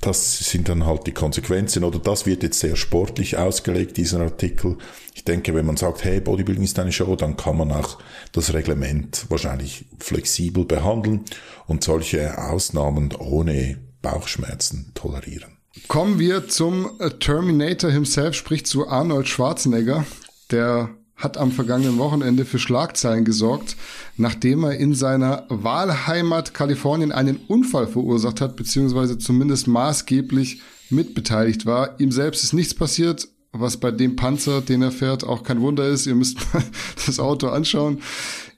das 0.00 0.38
sind 0.38 0.68
dann 0.68 0.86
halt 0.86 1.06
die 1.06 1.12
Konsequenzen 1.12 1.84
oder 1.84 1.98
das 1.98 2.24
wird 2.26 2.42
jetzt 2.42 2.60
sehr 2.60 2.76
sportlich 2.76 3.36
ausgelegt, 3.36 3.96
dieser 3.96 4.20
Artikel. 4.20 4.76
Ich 5.14 5.24
denke, 5.24 5.54
wenn 5.54 5.66
man 5.66 5.76
sagt, 5.76 6.04
hey, 6.04 6.20
Bodybuilding 6.20 6.64
ist 6.64 6.78
eine 6.78 6.92
Show, 6.92 7.16
dann 7.16 7.36
kann 7.36 7.56
man 7.56 7.72
auch 7.72 7.98
das 8.32 8.52
Reglement 8.54 9.26
wahrscheinlich 9.28 9.86
flexibel 9.98 10.64
behandeln 10.64 11.24
und 11.66 11.82
solche 11.82 12.38
Ausnahmen 12.38 13.12
ohne 13.18 13.78
Bauchschmerzen 14.00 14.92
tolerieren. 14.94 15.58
Kommen 15.86 16.18
wir 16.18 16.48
zum 16.48 16.98
Terminator 17.20 17.90
himself, 17.90 18.34
sprich 18.34 18.66
zu 18.66 18.88
Arnold 18.88 19.28
Schwarzenegger, 19.28 20.04
der 20.50 20.90
hat 21.18 21.36
am 21.36 21.52
vergangenen 21.52 21.98
Wochenende 21.98 22.44
für 22.44 22.58
Schlagzeilen 22.58 23.24
gesorgt, 23.24 23.76
nachdem 24.16 24.64
er 24.64 24.76
in 24.78 24.94
seiner 24.94 25.44
Wahlheimat 25.48 26.54
Kalifornien 26.54 27.12
einen 27.12 27.36
Unfall 27.48 27.88
verursacht 27.88 28.40
hat, 28.40 28.56
beziehungsweise 28.56 29.18
zumindest 29.18 29.66
maßgeblich 29.66 30.62
mitbeteiligt 30.90 31.66
war. 31.66 32.00
Ihm 32.00 32.12
selbst 32.12 32.44
ist 32.44 32.52
nichts 32.52 32.72
passiert, 32.72 33.28
was 33.52 33.78
bei 33.78 33.90
dem 33.90 34.16
Panzer, 34.16 34.60
den 34.60 34.82
er 34.82 34.92
fährt, 34.92 35.24
auch 35.24 35.42
kein 35.42 35.60
Wunder 35.60 35.86
ist. 35.88 36.06
Ihr 36.06 36.14
müsst 36.14 36.38
mal 36.52 36.62
das 37.06 37.18
Auto 37.18 37.48
anschauen. 37.48 38.00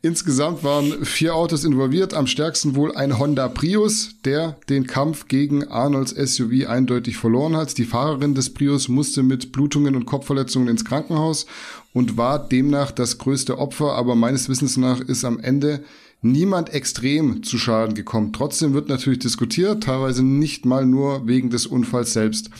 Insgesamt 0.02 0.64
waren 0.64 1.04
vier 1.04 1.34
Autos 1.34 1.64
involviert, 1.64 2.14
am 2.14 2.26
stärksten 2.26 2.74
wohl 2.74 2.96
ein 2.96 3.18
Honda 3.18 3.48
Prius, 3.48 4.14
der 4.24 4.56
den 4.70 4.86
Kampf 4.86 5.28
gegen 5.28 5.68
Arnolds 5.68 6.12
SUV 6.12 6.66
eindeutig 6.66 7.18
verloren 7.18 7.54
hat. 7.54 7.76
Die 7.76 7.84
Fahrerin 7.84 8.34
des 8.34 8.54
Prius 8.54 8.88
musste 8.88 9.22
mit 9.22 9.52
Blutungen 9.52 9.94
und 9.94 10.06
Kopfverletzungen 10.06 10.68
ins 10.68 10.86
Krankenhaus 10.86 11.44
und 11.92 12.16
war 12.16 12.38
demnach 12.38 12.92
das 12.92 13.18
größte 13.18 13.58
Opfer, 13.58 13.92
aber 13.92 14.14
meines 14.14 14.48
Wissens 14.48 14.78
nach 14.78 15.00
ist 15.00 15.24
am 15.24 15.38
Ende 15.38 15.84
niemand 16.22 16.72
extrem 16.72 17.42
zu 17.42 17.58
Schaden 17.58 17.94
gekommen. 17.94 18.32
Trotzdem 18.32 18.72
wird 18.72 18.88
natürlich 18.88 19.20
diskutiert, 19.20 19.82
teilweise 19.84 20.22
nicht 20.22 20.64
mal 20.64 20.86
nur 20.86 21.26
wegen 21.26 21.50
des 21.50 21.66
Unfalls 21.66 22.14
selbst. 22.14 22.50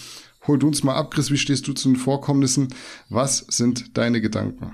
Hol 0.46 0.59
du 0.59 0.68
uns 0.68 0.83
mal 0.83 0.94
ab, 0.94 1.11
Chris, 1.12 1.31
wie 1.31 1.37
stehst 1.37 1.68
du 1.68 1.72
zu 1.72 1.88
den 1.88 1.96
Vorkommnissen? 1.96 2.74
Was 3.09 3.44
sind 3.48 3.96
deine 3.96 4.20
Gedanken? 4.20 4.72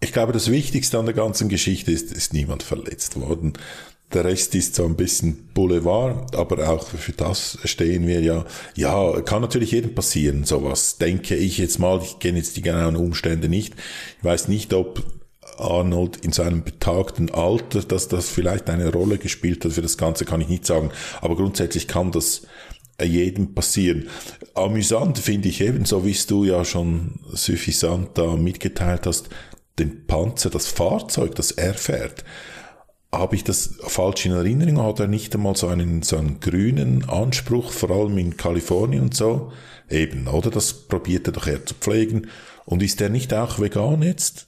Ich 0.00 0.12
glaube, 0.12 0.32
das 0.32 0.50
Wichtigste 0.50 0.98
an 0.98 1.06
der 1.06 1.14
ganzen 1.14 1.48
Geschichte 1.48 1.90
ist, 1.90 2.12
ist 2.12 2.32
niemand 2.32 2.62
verletzt 2.62 3.20
worden. 3.20 3.54
Der 4.12 4.24
Rest 4.24 4.54
ist 4.54 4.76
so 4.76 4.84
ein 4.84 4.94
bisschen 4.94 5.48
Boulevard, 5.52 6.36
aber 6.36 6.68
auch 6.68 6.86
für 6.86 7.12
das 7.12 7.58
stehen 7.64 8.06
wir 8.06 8.20
ja. 8.20 8.44
Ja, 8.76 9.20
kann 9.22 9.42
natürlich 9.42 9.72
jedem 9.72 9.94
passieren, 9.94 10.44
sowas. 10.44 10.98
Denke 10.98 11.34
ich 11.34 11.58
jetzt 11.58 11.78
mal. 11.78 12.00
Ich 12.02 12.18
kenne 12.20 12.38
jetzt 12.38 12.56
die 12.56 12.62
genauen 12.62 12.94
Umstände 12.94 13.48
nicht. 13.48 13.74
Ich 14.18 14.24
weiß 14.24 14.48
nicht, 14.48 14.72
ob 14.74 15.02
Arnold 15.58 16.18
in 16.24 16.32
seinem 16.32 16.62
betagten 16.62 17.30
Alter, 17.30 17.82
dass 17.82 18.08
das 18.08 18.28
vielleicht 18.28 18.70
eine 18.70 18.92
Rolle 18.92 19.18
gespielt 19.18 19.64
hat. 19.64 19.72
Für 19.72 19.82
das 19.82 19.98
Ganze 19.98 20.24
kann 20.24 20.40
ich 20.40 20.48
nicht 20.48 20.66
sagen. 20.66 20.90
Aber 21.20 21.34
grundsätzlich 21.34 21.88
kann 21.88 22.12
das 22.12 22.42
jedem 23.04 23.54
passieren. 23.54 24.08
Amüsant 24.54 25.18
finde 25.18 25.48
ich 25.48 25.60
eben, 25.60 25.84
so 25.84 26.04
wie 26.04 26.16
du 26.26 26.44
ja 26.44 26.64
schon 26.64 27.20
suffisant 27.32 28.16
da 28.16 28.36
mitgeteilt 28.36 29.06
hast, 29.06 29.28
den 29.78 30.06
Panzer, 30.06 30.50
das 30.50 30.68
Fahrzeug, 30.68 31.34
das 31.34 31.50
er 31.50 31.74
fährt, 31.74 32.24
habe 33.12 33.36
ich 33.36 33.44
das 33.44 33.76
falsch 33.80 34.26
in 34.26 34.32
Erinnerung? 34.32 34.82
Hat 34.82 35.00
er 35.00 35.06
nicht 35.06 35.34
einmal 35.34 35.56
so 35.56 35.68
einen, 35.68 36.02
so 36.02 36.16
einen 36.16 36.40
grünen 36.40 37.08
Anspruch, 37.08 37.70
vor 37.72 37.90
allem 37.90 38.18
in 38.18 38.36
Kalifornien 38.36 39.02
und 39.02 39.14
so? 39.14 39.52
Eben, 39.88 40.26
oder? 40.28 40.50
Das 40.50 40.72
probiert 40.72 41.28
er 41.28 41.32
doch 41.32 41.46
eher 41.46 41.64
zu 41.64 41.74
pflegen. 41.74 42.28
Und 42.64 42.82
ist 42.82 43.00
er 43.00 43.08
nicht 43.08 43.32
auch 43.32 43.60
vegan 43.60 44.02
jetzt? 44.02 44.45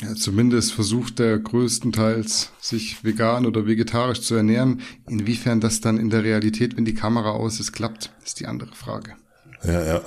Ja, 0.00 0.14
zumindest 0.14 0.72
versucht 0.72 1.20
er 1.20 1.38
größtenteils, 1.38 2.52
sich 2.60 3.04
vegan 3.04 3.44
oder 3.44 3.66
vegetarisch 3.66 4.22
zu 4.22 4.34
ernähren. 4.34 4.80
Inwiefern 5.08 5.60
das 5.60 5.80
dann 5.80 5.98
in 5.98 6.08
der 6.08 6.24
Realität, 6.24 6.76
wenn 6.76 6.86
die 6.86 6.94
Kamera 6.94 7.32
aus 7.32 7.60
ist, 7.60 7.72
klappt, 7.72 8.10
ist 8.24 8.40
die 8.40 8.46
andere 8.46 8.74
Frage. 8.74 9.14
Ja, 9.62 9.84
ja. 9.84 10.02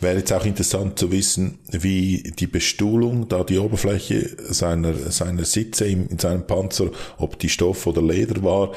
Wäre 0.00 0.18
jetzt 0.18 0.32
auch 0.32 0.44
interessant 0.44 0.98
zu 0.98 1.10
wissen, 1.10 1.58
wie 1.70 2.32
die 2.38 2.46
Bestuhlung, 2.46 3.28
da 3.28 3.44
die 3.44 3.58
Oberfläche 3.58 4.36
seiner, 4.52 4.94
seiner 4.94 5.44
Sitze 5.44 5.86
in, 5.86 6.06
in 6.06 6.18
seinem 6.18 6.46
Panzer, 6.46 6.90
ob 7.18 7.38
die 7.38 7.48
Stoff 7.48 7.86
oder 7.86 8.02
Leder 8.02 8.42
war. 8.42 8.72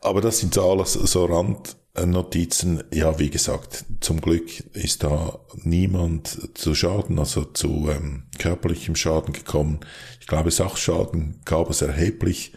Aber 0.00 0.20
das 0.20 0.38
sind 0.38 0.54
so 0.54 0.70
alles 0.70 0.94
so 0.94 1.24
Randnotizen. 1.94 2.82
Ja, 2.92 3.18
wie 3.18 3.30
gesagt, 3.30 3.84
zum 4.00 4.20
Glück 4.20 4.50
ist 4.74 5.04
da 5.04 5.38
niemand 5.62 6.50
zu 6.54 6.74
Schaden, 6.74 7.18
also 7.18 7.44
zu 7.44 7.88
ähm, 7.90 8.24
körperlichem 8.38 8.96
Schaden 8.96 9.32
gekommen. 9.32 9.80
Ich 10.20 10.26
glaube, 10.26 10.50
Sachschaden 10.50 11.40
gab 11.44 11.70
es 11.70 11.82
erheblich. 11.82 12.52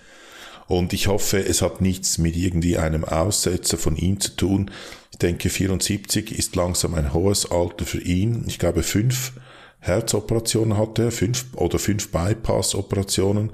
Und 0.68 0.92
ich 0.92 1.08
hoffe, 1.08 1.46
es 1.46 1.62
hat 1.62 1.82
nichts 1.82 2.18
mit 2.18 2.36
irgendwie 2.36 2.78
einem 2.78 3.06
Aussetzer 3.06 3.78
von 3.78 3.96
ihm 3.96 4.20
zu 4.20 4.36
tun. 4.36 4.72
Ich 5.12 5.18
denke, 5.18 5.50
74 5.50 6.38
ist 6.38 6.56
langsam 6.56 6.94
ein 6.96 7.14
hohes 7.14 7.50
Alter 7.50 7.86
für 7.86 8.02
ihn. 8.02 8.44
Ich 8.48 8.60
glaube, 8.60 8.84
fünf 8.84 9.34
Herzoperationen 9.80 10.78
hatte 10.78 11.04
er, 11.04 11.12
fünf 11.12 11.46
oder 11.56 11.80
fünf 11.80 12.12
Bypass-Operationen, 12.12 13.52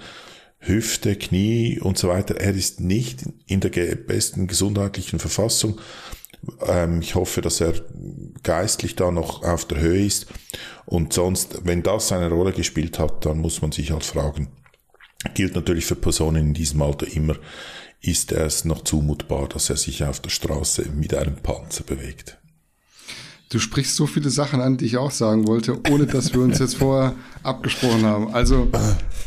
Hüfte, 0.65 1.15
Knie 1.15 1.80
und 1.80 1.97
so 1.97 2.08
weiter. 2.08 2.36
Er 2.36 2.54
ist 2.54 2.80
nicht 2.80 3.23
in 3.47 3.60
der 3.60 3.69
besten 3.95 4.47
gesundheitlichen 4.47 5.19
Verfassung. 5.19 5.80
Ähm, 6.65 7.02
ich 7.02 7.15
hoffe, 7.15 7.41
dass 7.41 7.62
er 7.62 7.73
geistlich 8.43 8.95
da 8.95 9.12
noch 9.12 9.43
auf 9.43 9.65
der 9.65 9.80
Höhe 9.80 10.06
ist. 10.06 10.28
Und 10.86 11.13
sonst, 11.13 11.65
wenn 11.65 11.84
das 11.84 12.12
eine 12.12 12.30
Rolle 12.30 12.54
gespielt 12.54 12.99
hat, 12.99 13.26
dann 13.26 13.39
muss 13.39 13.62
man 13.62 13.71
sich 13.71 13.91
halt 13.91 14.04
fragen, 14.04 14.49
gilt 15.34 15.56
natürlich 15.56 15.86
für 15.86 15.95
Personen 15.95 16.47
in 16.47 16.54
diesem 16.54 16.82
Alter 16.82 17.08
immer, 17.08 17.38
ist 18.02 18.32
es 18.32 18.65
noch 18.65 18.84
zumutbar, 18.84 19.47
dass 19.47 19.69
er 19.69 19.78
sich 19.78 20.04
auf 20.04 20.19
der 20.19 20.30
Straße 20.30 20.89
mit 20.89 21.13
einem 21.13 21.36
Panzer 21.36 21.84
bewegt. 21.84 22.38
Du 23.54 23.60
sprichst 23.60 23.96
so 23.96 24.08
viele 24.08 24.32
Sachen 24.32 24.62
an, 24.62 24.78
die 24.78 24.86
ich 24.86 24.98
auch 24.98 25.12
sagen 25.12 25.46
wollte, 25.48 25.80
ohne 25.92 26.08
dass 26.08 26.34
wir 26.34 26.42
uns 26.42 26.58
jetzt 26.58 26.78
vorher 26.78 27.13
abgesprochen 27.44 28.04
haben. 28.04 28.34
Also 28.34 28.68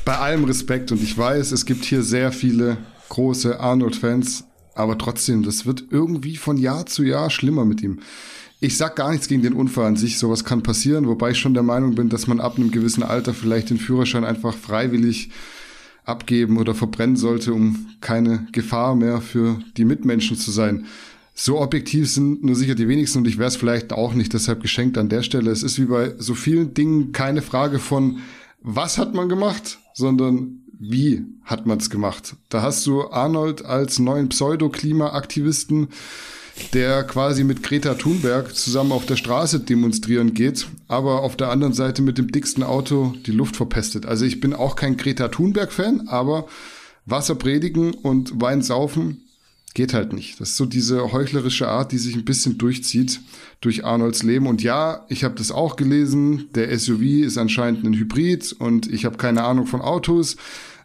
bei 0.05 0.19
allem 0.19 0.43
Respekt 0.43 0.91
und 0.91 1.01
ich 1.01 1.17
weiß, 1.17 1.53
es 1.53 1.65
gibt 1.65 1.85
hier 1.85 2.03
sehr 2.03 2.33
viele 2.33 2.77
große 3.09 3.61
Arnold-Fans, 3.61 4.43
aber 4.75 4.99
trotzdem, 4.99 5.45
das 5.45 5.65
wird 5.65 5.85
irgendwie 5.91 6.35
von 6.35 6.57
Jahr 6.57 6.87
zu 6.87 7.05
Jahr 7.05 7.31
schlimmer 7.31 7.65
mit 7.65 7.83
ihm. 7.83 8.01
Ich 8.59 8.77
sag 8.77 8.97
gar 8.97 9.13
nichts 9.13 9.29
gegen 9.29 9.43
den 9.43 9.53
Unfall 9.53 9.87
an 9.87 9.97
sich, 9.97 10.19
sowas 10.19 10.43
kann 10.43 10.65
passieren, 10.65 11.07
wobei 11.07 11.31
ich 11.31 11.39
schon 11.39 11.55
der 11.55 11.63
Meinung 11.63 11.95
bin, 11.95 12.09
dass 12.09 12.27
man 12.27 12.41
ab 12.41 12.57
einem 12.57 12.73
gewissen 12.73 13.05
Alter 13.05 13.33
vielleicht 13.33 13.71
den 13.71 13.79
Führerschein 13.79 14.25
einfach 14.25 14.57
freiwillig 14.57 15.31
abgeben 16.05 16.59
oder 16.59 16.75
verbrennen 16.75 17.15
sollte, 17.15 17.53
um 17.53 17.91
keine 18.01 18.49
Gefahr 18.51 18.97
mehr 18.97 19.21
für 19.21 19.61
die 19.77 19.85
Mitmenschen 19.85 20.37
zu 20.37 20.51
sein. 20.51 20.87
So 21.39 21.61
objektiv 21.61 22.11
sind 22.11 22.43
nur 22.43 22.57
sicher 22.57 22.75
die 22.75 22.89
wenigsten 22.89 23.19
und 23.19 23.29
ich 23.29 23.37
wäre 23.37 23.49
es 23.49 23.57
vielleicht 23.57 23.93
auch 23.93 24.15
nicht 24.15 24.33
deshalb 24.33 24.63
geschenkt 24.63 24.97
an 24.97 25.11
der 25.11 25.23
Stelle. 25.23 25.51
Es 25.51 25.63
ist 25.63 25.79
wie 25.79 25.85
bei 25.85 26.15
so 26.17 26.35
vielen 26.35 26.73
Dingen 26.73 27.13
keine 27.13 27.43
Frage 27.43 27.79
von, 27.79 28.21
was 28.63 28.97
hat 28.97 29.13
man 29.13 29.29
gemacht, 29.29 29.79
sondern 29.93 30.63
wie 30.79 31.27
hat 31.45 31.67
man 31.67 31.77
es 31.77 31.91
gemacht. 31.91 32.37
Da 32.49 32.63
hast 32.63 32.87
du 32.87 33.11
Arnold 33.11 33.67
als 33.67 33.99
neuen 33.99 34.31
Pseudo-Klima-Aktivisten 34.31 35.89
der 36.73 37.05
quasi 37.05 37.45
mit 37.45 37.63
Greta 37.63 37.93
Thunberg 37.93 38.55
zusammen 38.55 38.93
auf 38.93 39.05
der 39.05 39.17
Straße 39.17 39.61
demonstrieren 39.61 40.33
geht, 40.33 40.67
aber 40.89 41.21
auf 41.21 41.37
der 41.37 41.51
anderen 41.51 41.75
Seite 41.75 42.01
mit 42.01 42.17
dem 42.17 42.33
dicksten 42.33 42.63
Auto 42.63 43.15
die 43.27 43.33
Luft 43.33 43.57
verpestet. 43.57 44.07
Also 44.07 44.25
ich 44.25 44.41
bin 44.41 44.55
auch 44.55 44.75
kein 44.75 44.97
Greta 44.97 45.29
Thunberg-Fan, 45.29 46.09
aber 46.09 46.47
Wasser 47.05 47.35
predigen 47.35 47.93
und 47.93 48.41
Wein 48.41 48.63
saufen 48.63 49.26
geht 49.77 49.93
halt 49.93 50.15
nicht. 50.15 50.41
Das 50.41 50.51
ist 50.51 50.57
so 50.57 50.65
diese 50.65 51.13
heuchlerische 51.13 51.69
Art, 51.69 51.93
die 51.93 51.99
sich 51.99 52.17
ein 52.17 52.25
bisschen 52.25 52.57
durchzieht 52.57 53.21
durch 53.61 53.85
Arnolds 53.85 54.23
Leben. 54.23 54.47
Und 54.47 54.63
ja, 54.63 55.05
ich 55.11 55.23
habe 55.23 55.35
das 55.35 55.53
auch 55.53 55.77
gelesen. 55.77 56.49
Der 56.55 56.77
SUV 56.77 57.03
ist 57.03 57.37
anscheinend 57.37 57.85
ein 57.85 57.93
Hybrid 57.93 58.57
und 58.59 58.91
ich 58.91 59.05
habe 59.05 59.19
keine 59.19 59.45
Ahnung 59.45 59.67
von 59.67 59.83
Autos. 59.83 60.39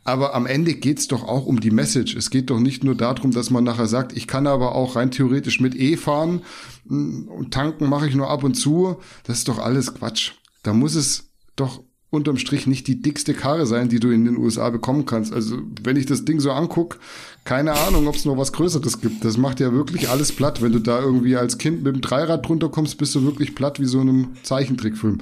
Aber 0.04 0.36
am 0.36 0.45
Ende 0.45 0.73
geht's 0.73 1.08
doch 1.08 1.23
auch 1.23 1.45
um 1.45 1.62
die 1.62 1.71
Message. 1.71 2.15
Es 2.15 2.32
geht 2.32 2.49
doch 2.49 2.60
nicht 2.60 2.84
nur 2.84 2.95
darum, 2.95 3.32
dass 3.32 3.49
man 3.49 3.63
nachher 3.63 3.88
sagt, 3.88 4.12
ich 4.17 4.27
kann 4.27 4.45
aber 4.45 4.75
auch 4.75 4.97
rein 4.97 5.10
theoretisch 5.10 5.62
mit 5.62 5.73
E 5.73 5.95
fahren 5.95 6.41
und 6.89 7.51
tanken 7.51 7.88
mache 7.88 8.10
ich 8.10 8.15
nur 8.15 8.30
ab 8.30 8.43
und 8.43 8.56
zu. 8.56 8.97
Das 9.23 9.38
ist 9.38 9.47
doch 9.47 9.60
alles 9.60 9.93
Quatsch. 9.93 10.34
Da 10.63 10.73
muss 10.73 10.95
es 10.95 11.30
doch 11.56 11.82
unterm 12.12 12.38
Strich 12.38 12.67
nicht 12.67 12.88
die 12.88 13.01
dickste 13.01 13.34
Karre 13.34 13.65
sein, 13.65 13.89
die 13.89 13.99
du 13.99 14.12
in 14.12 14.25
den 14.25 14.38
USA 14.38 14.69
bekommen 14.69 15.06
kannst. 15.06 15.34
Also 15.34 15.60
wenn 15.82 15.95
ich 15.95 16.06
das 16.06 16.25
Ding 16.25 16.39
so 16.39 16.51
anguck, 16.51 16.99
keine 17.43 17.73
Ahnung, 17.73 18.08
ob 18.08 18.15
es 18.15 18.25
noch 18.25 18.38
was 18.38 18.54
Größeres 18.54 19.01
gibt. 19.01 19.25
Das 19.25 19.38
macht 19.38 19.60
ja 19.60 19.73
wirklich 19.73 20.10
alles 20.10 20.32
platt. 20.32 20.62
Wenn 20.62 20.73
du 20.73 20.80
da 20.80 21.01
irgendwie 21.01 21.36
als 21.36 21.58
Kind 21.58 21.84
mit 21.84 21.95
dem 21.95 22.01
Dreirad 22.01 22.47
drunter 22.47 22.69
kommst, 22.69 22.97
bist 22.97 23.15
du 23.15 23.23
wirklich 23.23 23.56
platt 23.56 23.80
wie 23.80 23.86
so 23.86 23.99
einem 23.99 24.30
Zeichentrickfilm. 24.43 25.19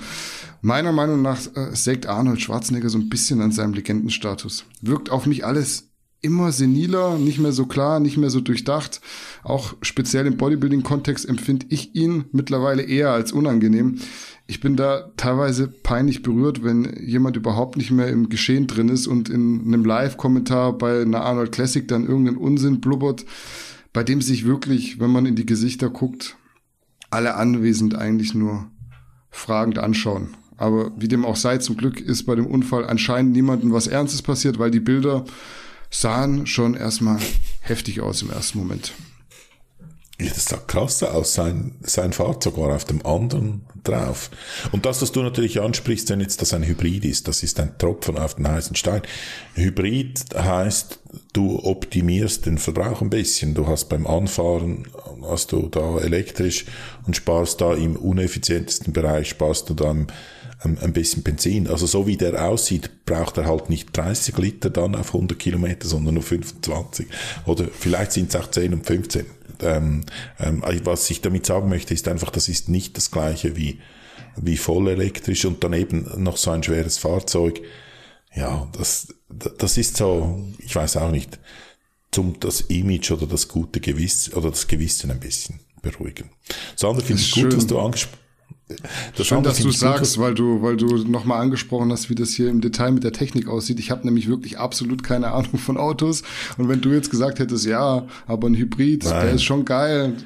Meiner 0.62 0.92
Meinung 0.92 1.22
nach 1.22 1.40
äh, 1.56 1.74
sägt 1.74 2.08
Arnold 2.08 2.42
Schwarzenegger 2.42 2.90
so 2.90 2.98
ein 2.98 3.10
bisschen 3.10 3.42
an 3.42 3.52
seinem 3.52 3.74
Legendenstatus. 3.74 4.66
Wirkt 4.82 5.10
auf 5.10 5.26
mich 5.26 5.46
alles 5.46 5.90
immer 6.22 6.52
seniler, 6.52 7.18
nicht 7.18 7.40
mehr 7.40 7.54
so 7.54 7.66
klar, 7.66 8.02
nicht 8.02 8.18
mehr 8.18 8.30
so 8.30 8.42
durchdacht. 8.42 9.00
Auch 9.44 9.76
speziell 9.82 10.28
im 10.28 10.36
Bodybuilding-Kontext 10.36 11.28
empfinde 11.28 11.68
ich 11.70 11.96
ihn 11.96 12.26
mittlerweile 12.34 12.82
eher 12.82 13.12
als 13.12 13.32
unangenehm 13.32 14.00
ich 14.50 14.62
bin 14.62 14.76
da 14.76 15.12
teilweise 15.16 15.68
peinlich 15.68 16.24
berührt, 16.24 16.64
wenn 16.64 16.98
jemand 17.06 17.38
überhaupt 17.38 17.78
nicht 17.78 17.92
mehr 17.92 18.08
im 18.08 18.30
Geschehen 18.30 18.66
drin 18.66 18.90
ist 18.90 19.06
und 19.06 19.30
in 19.30 19.62
einem 19.62 19.86
Live-Kommentar 19.86 20.76
bei 20.76 21.04
einer 21.04 21.22
Arnold 21.22 21.52
Classic 21.52 21.88
dann 21.88 22.08
irgendeinen 22.08 22.38
Unsinn 22.38 22.82
blubbert, 22.82 23.26
bei 23.94 24.04
dem 24.04 24.24
sich 24.24 24.46
wirklich, 24.46 25.00
wenn 25.00 25.12
man 25.12 25.28
in 25.28 25.36
die 25.36 25.46
Gesichter 25.46 25.92
guckt, 25.92 26.36
alle 27.12 27.36
anwesend 27.36 27.94
eigentlich 27.94 28.34
nur 28.34 28.66
fragend 29.30 29.78
anschauen. 29.78 30.30
Aber 30.58 30.94
wie 31.00 31.08
dem 31.08 31.26
auch 31.26 31.36
sei, 31.36 31.60
zum 31.60 31.78
Glück 31.78 32.02
ist 32.02 32.24
bei 32.24 32.34
dem 32.34 32.48
Unfall 32.48 32.88
anscheinend 32.88 33.34
niemandem 33.34 33.72
was 33.72 33.86
Ernstes 33.86 34.24
passiert, 34.24 34.58
weil 34.58 34.72
die 34.72 34.80
Bilder 34.80 35.26
sahen 35.92 36.48
schon 36.48 36.74
erstmal 36.74 37.20
heftig 37.62 38.02
aus 38.02 38.24
im 38.24 38.32
ersten 38.32 38.58
Moment. 38.58 38.94
Ja, 40.22 40.30
das 40.34 40.46
sah 40.46 40.58
krass 40.58 41.02
aus. 41.04 41.34
Sein, 41.34 41.76
sein 41.82 42.12
Fahrzeug 42.12 42.58
war 42.58 42.76
auf 42.76 42.84
dem 42.84 43.06
anderen 43.06 43.62
drauf. 43.84 44.30
Und 44.72 44.86
das, 44.86 45.02
was 45.02 45.14
du 45.14 45.22
natürlich 45.22 45.62
ansprichst, 45.62 46.10
wenn 46.10 46.20
jetzt 46.20 46.42
das 46.42 46.54
ein 46.54 46.64
Hybrid 46.64 47.06
ist, 47.06 47.28
das 47.30 47.42
ist 47.42 47.60
ein 47.60 47.78
Tropfen 47.78 48.18
auf 48.18 48.36
den 48.36 48.48
heißen 48.48 48.76
Stein. 48.76 49.02
Hybrid 49.54 50.26
heißt, 50.36 51.00
du 51.32 51.64
optimierst 51.64 52.46
den 52.46 52.58
Verbrauch 52.58 53.02
ein 53.02 53.10
bisschen. 53.10 53.54
Du 53.54 53.68
hast 53.68 53.86
beim 53.88 54.06
Anfahren, 54.08 54.88
hast 55.24 55.54
du 55.54 55.68
da 55.70 56.00
elektrisch 56.00 56.66
und 57.08 57.16
sparst 57.16 57.62
da 57.62 57.74
im 57.74 57.96
uneffizientesten 57.96 58.92
Bereich, 58.92 59.30
sparst 59.30 59.70
du 59.70 59.74
da 59.74 59.92
ein, 59.92 60.08
ein 60.62 60.94
bisschen 60.94 61.24
Benzin. 61.24 61.68
Also 61.68 61.86
so 61.86 62.06
wie 62.06 62.18
der 62.18 62.46
aussieht, 62.46 63.06
braucht 63.06 63.38
er 63.38 63.46
halt 63.46 63.70
nicht 63.70 63.96
30 63.96 64.38
Liter 64.38 64.70
dann 64.70 64.96
auf 64.96 65.14
100 65.16 65.40
Kilometer, 65.40 65.88
sondern 65.88 66.16
nur 66.16 66.24
25. 66.24 67.08
Oder 67.46 67.66
vielleicht 67.68 68.12
sind 68.12 68.30
es 68.30 68.36
auch 68.36 68.52
10 68.52 68.74
und 68.74 68.86
15 68.86 69.26
ähm, 69.62 70.06
ähm, 70.40 70.64
was 70.84 71.10
ich 71.10 71.22
damit 71.22 71.46
sagen 71.46 71.70
möchte, 71.70 71.94
ist 71.94 72.08
einfach, 72.08 72.30
das 72.30 72.50
ist 72.50 72.70
nicht 72.70 72.98
das 72.98 73.12
gleiche 73.12 73.56
wie, 73.56 73.80
wie 74.38 74.58
voll 74.58 74.88
elektrisch 74.88 75.46
und 75.46 75.64
daneben 75.64 76.10
noch 76.18 76.38
so 76.38 76.52
ein 76.52 76.64
schweres 76.64 76.98
Fahrzeug. 76.98 77.62
Ja, 78.34 78.70
das, 78.78 79.14
das 79.30 79.78
ist 79.78 79.98
so, 79.98 80.48
ich 80.60 80.76
weiß 80.76 80.98
auch 80.98 81.12
nicht, 81.12 81.40
zum 82.12 82.40
das 82.40 82.62
Image 82.62 83.12
oder 83.12 83.28
das 83.28 83.48
gute 83.48 83.80
Gewissen 83.80 84.34
oder 84.34 84.50
das 84.50 84.68
Gewissen 84.68 85.12
ein 85.12 85.20
bisschen 85.20 85.60
beruhigen. 85.82 86.30
Das 86.74 86.84
andere 86.84 87.06
finde 87.06 87.22
ich 87.22 87.32
gut, 87.32 87.56
was 87.56 87.68
du 87.68 87.80
angesprochen 87.80 88.29
das 89.16 89.28
Schön, 89.28 89.44
dass 89.44 89.60
du 89.60 89.72
sagst, 89.72 90.20
weil 90.20 90.36
du, 90.36 90.62
weil 90.62 90.78
du 90.78 90.98
nochmal 90.98 91.42
angesprochen 91.42 91.92
hast, 91.92 92.10
wie 92.10 92.16
das 92.16 92.30
hier 92.30 92.50
im 92.50 92.62
Detail 92.62 92.92
mit 92.92 93.04
der 93.04 93.14
Technik 93.14 93.48
aussieht. 93.48 93.80
Ich 93.80 93.90
habe 93.90 94.06
nämlich 94.06 94.28
wirklich 94.28 94.60
absolut 94.60 95.04
keine 95.04 95.32
Ahnung 95.32 95.58
von 95.58 95.78
Autos. 95.78 96.24
Und 96.58 96.70
wenn 96.70 96.82
du 96.82 96.90
jetzt 96.90 97.10
gesagt 97.10 97.40
hättest, 97.40 97.66
ja, 97.66 98.06
aber 98.28 98.48
ein 98.48 98.56
Hybrid, 98.56 99.06
Nein. 99.06 99.26
der 99.26 99.34
ist 99.34 99.44
schon 99.44 99.66
geil. 99.66 100.18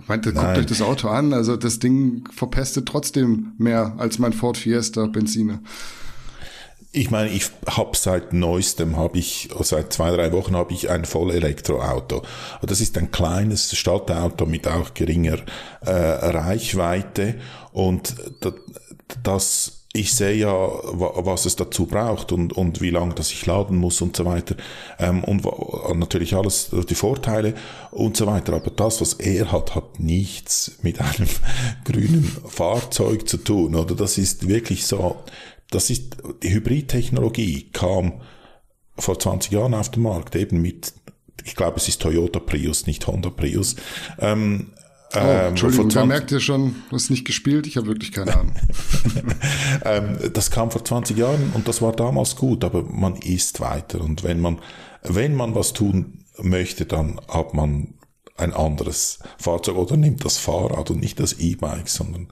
Ich 0.00 0.08
meinte, 0.08 0.32
guckt 0.32 0.58
euch 0.58 0.66
das 0.66 0.82
Auto 0.82 1.08
an. 1.08 1.32
Also 1.32 1.56
das 1.56 1.78
Ding 1.78 2.28
verpestet 2.32 2.86
trotzdem 2.86 3.52
mehr 3.58 3.94
als 3.98 4.18
mein 4.18 4.32
Ford 4.32 4.56
Fiesta 4.56 5.06
Benziner 5.06 5.60
ich 6.92 7.10
meine, 7.10 7.30
ich 7.30 7.50
habe 7.68 7.96
seit 7.96 8.32
neuestem, 8.32 8.96
habe 8.96 9.18
ich, 9.18 9.48
seit 9.60 9.92
zwei, 9.92 10.10
drei 10.10 10.32
Wochen 10.32 10.56
habe 10.56 10.72
ich 10.72 10.90
ein 10.90 11.04
Voll-Elektroauto. 11.04 12.22
Das 12.62 12.80
ist 12.80 12.98
ein 12.98 13.12
kleines 13.12 13.76
Stadtauto 13.76 14.44
mit 14.44 14.66
auch 14.66 14.92
geringer 14.94 15.38
äh, 15.82 15.90
Reichweite 15.92 17.36
und 17.72 18.14
das 19.22 19.80
ich 19.92 20.14
sehe 20.14 20.34
ja, 20.34 20.52
was 20.52 21.46
es 21.46 21.56
dazu 21.56 21.86
braucht 21.86 22.30
und, 22.30 22.52
und 22.52 22.80
wie 22.80 22.90
lange 22.90 23.14
das 23.14 23.32
ich 23.32 23.44
laden 23.46 23.76
muss 23.76 24.00
und 24.00 24.16
so 24.16 24.24
weiter. 24.24 24.54
Ähm, 25.00 25.24
und 25.24 25.44
natürlich 25.98 26.34
alles 26.36 26.70
die 26.88 26.94
Vorteile 26.94 27.54
und 27.90 28.16
so 28.16 28.26
weiter. 28.26 28.52
Aber 28.52 28.70
das, 28.70 29.00
was 29.00 29.14
er 29.14 29.50
hat, 29.50 29.74
hat 29.74 29.98
nichts 29.98 30.78
mit 30.82 31.00
einem 31.00 31.28
grünen 31.84 32.24
Fahrzeug 32.46 33.28
zu 33.28 33.38
tun. 33.38 33.74
Oder 33.74 33.96
das 33.96 34.16
ist 34.16 34.46
wirklich 34.46 34.86
so, 34.86 35.16
das 35.72 35.90
ist, 35.90 36.18
die 36.44 36.50
Hybridtechnologie 36.54 37.70
kam 37.72 38.20
vor 38.96 39.18
20 39.18 39.50
Jahren 39.50 39.74
auf 39.74 39.90
den 39.90 40.04
Markt, 40.04 40.36
eben 40.36 40.62
mit, 40.62 40.92
ich 41.44 41.56
glaube, 41.56 41.78
es 41.78 41.88
ist 41.88 42.00
Toyota 42.00 42.38
Prius, 42.38 42.86
nicht 42.86 43.08
Honda 43.08 43.30
Prius. 43.30 43.74
Ähm, 44.20 44.72
Oh, 45.12 45.18
ähm, 45.18 45.48
Entschuldigung, 45.48 45.88
da 45.88 46.06
merkt 46.06 46.30
ihr 46.30 46.38
schon, 46.38 46.76
du 46.88 46.96
hast 46.96 47.10
nicht 47.10 47.24
gespielt, 47.24 47.66
ich 47.66 47.76
habe 47.76 47.88
wirklich 47.88 48.12
keine 48.12 48.32
Ahnung. 48.32 48.54
ähm, 49.84 50.18
das 50.32 50.52
kam 50.52 50.70
vor 50.70 50.84
20 50.84 51.16
Jahren 51.16 51.50
und 51.54 51.66
das 51.66 51.82
war 51.82 51.92
damals 51.92 52.36
gut, 52.36 52.62
aber 52.62 52.84
man 52.84 53.16
ist 53.16 53.60
weiter 53.60 54.00
und 54.00 54.22
wenn 54.22 54.40
man, 54.40 54.60
wenn 55.02 55.34
man 55.34 55.54
was 55.56 55.72
tun 55.72 56.24
möchte, 56.38 56.86
dann 56.86 57.20
hat 57.28 57.54
man 57.54 57.94
ein 58.36 58.52
anderes 58.52 59.18
Fahrzeug 59.38 59.76
oder 59.76 59.96
nimmt 59.96 60.24
das 60.24 60.38
Fahrrad 60.38 60.90
und 60.90 61.00
nicht 61.00 61.18
das 61.18 61.34
E-Bike, 61.34 61.88
sondern 61.88 62.28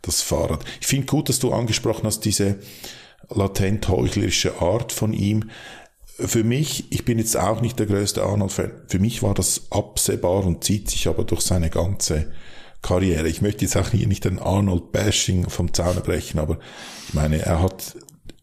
das 0.00 0.22
Fahrrad. 0.22 0.64
Ich 0.80 0.86
finde 0.86 1.06
gut, 1.06 1.28
dass 1.28 1.40
du 1.40 1.52
angesprochen 1.52 2.04
hast, 2.04 2.20
diese 2.24 2.58
latent 3.28 3.88
heuchlerische 3.88 4.60
Art 4.60 4.92
von 4.92 5.12
ihm 5.12 5.50
für 6.26 6.44
mich, 6.44 6.90
ich 6.90 7.04
bin 7.04 7.18
jetzt 7.18 7.36
auch 7.36 7.60
nicht 7.60 7.78
der 7.78 7.86
größte 7.86 8.22
Arnold-Fan, 8.22 8.72
für 8.88 8.98
mich 8.98 9.22
war 9.22 9.34
das 9.34 9.62
absehbar 9.70 10.44
und 10.44 10.64
zieht 10.64 10.90
sich 10.90 11.08
aber 11.08 11.24
durch 11.24 11.42
seine 11.42 11.70
ganze 11.70 12.32
Karriere. 12.82 13.28
Ich 13.28 13.42
möchte 13.42 13.64
jetzt 13.64 13.76
auch 13.76 13.90
hier 13.90 14.06
nicht 14.06 14.26
ein 14.26 14.38
Arnold-Bashing 14.38 15.48
vom 15.48 15.72
Zaun 15.72 15.96
brechen, 16.02 16.38
aber 16.38 16.58
ich 17.08 17.14
meine, 17.14 17.38
er 17.40 17.62
hat, 17.62 17.96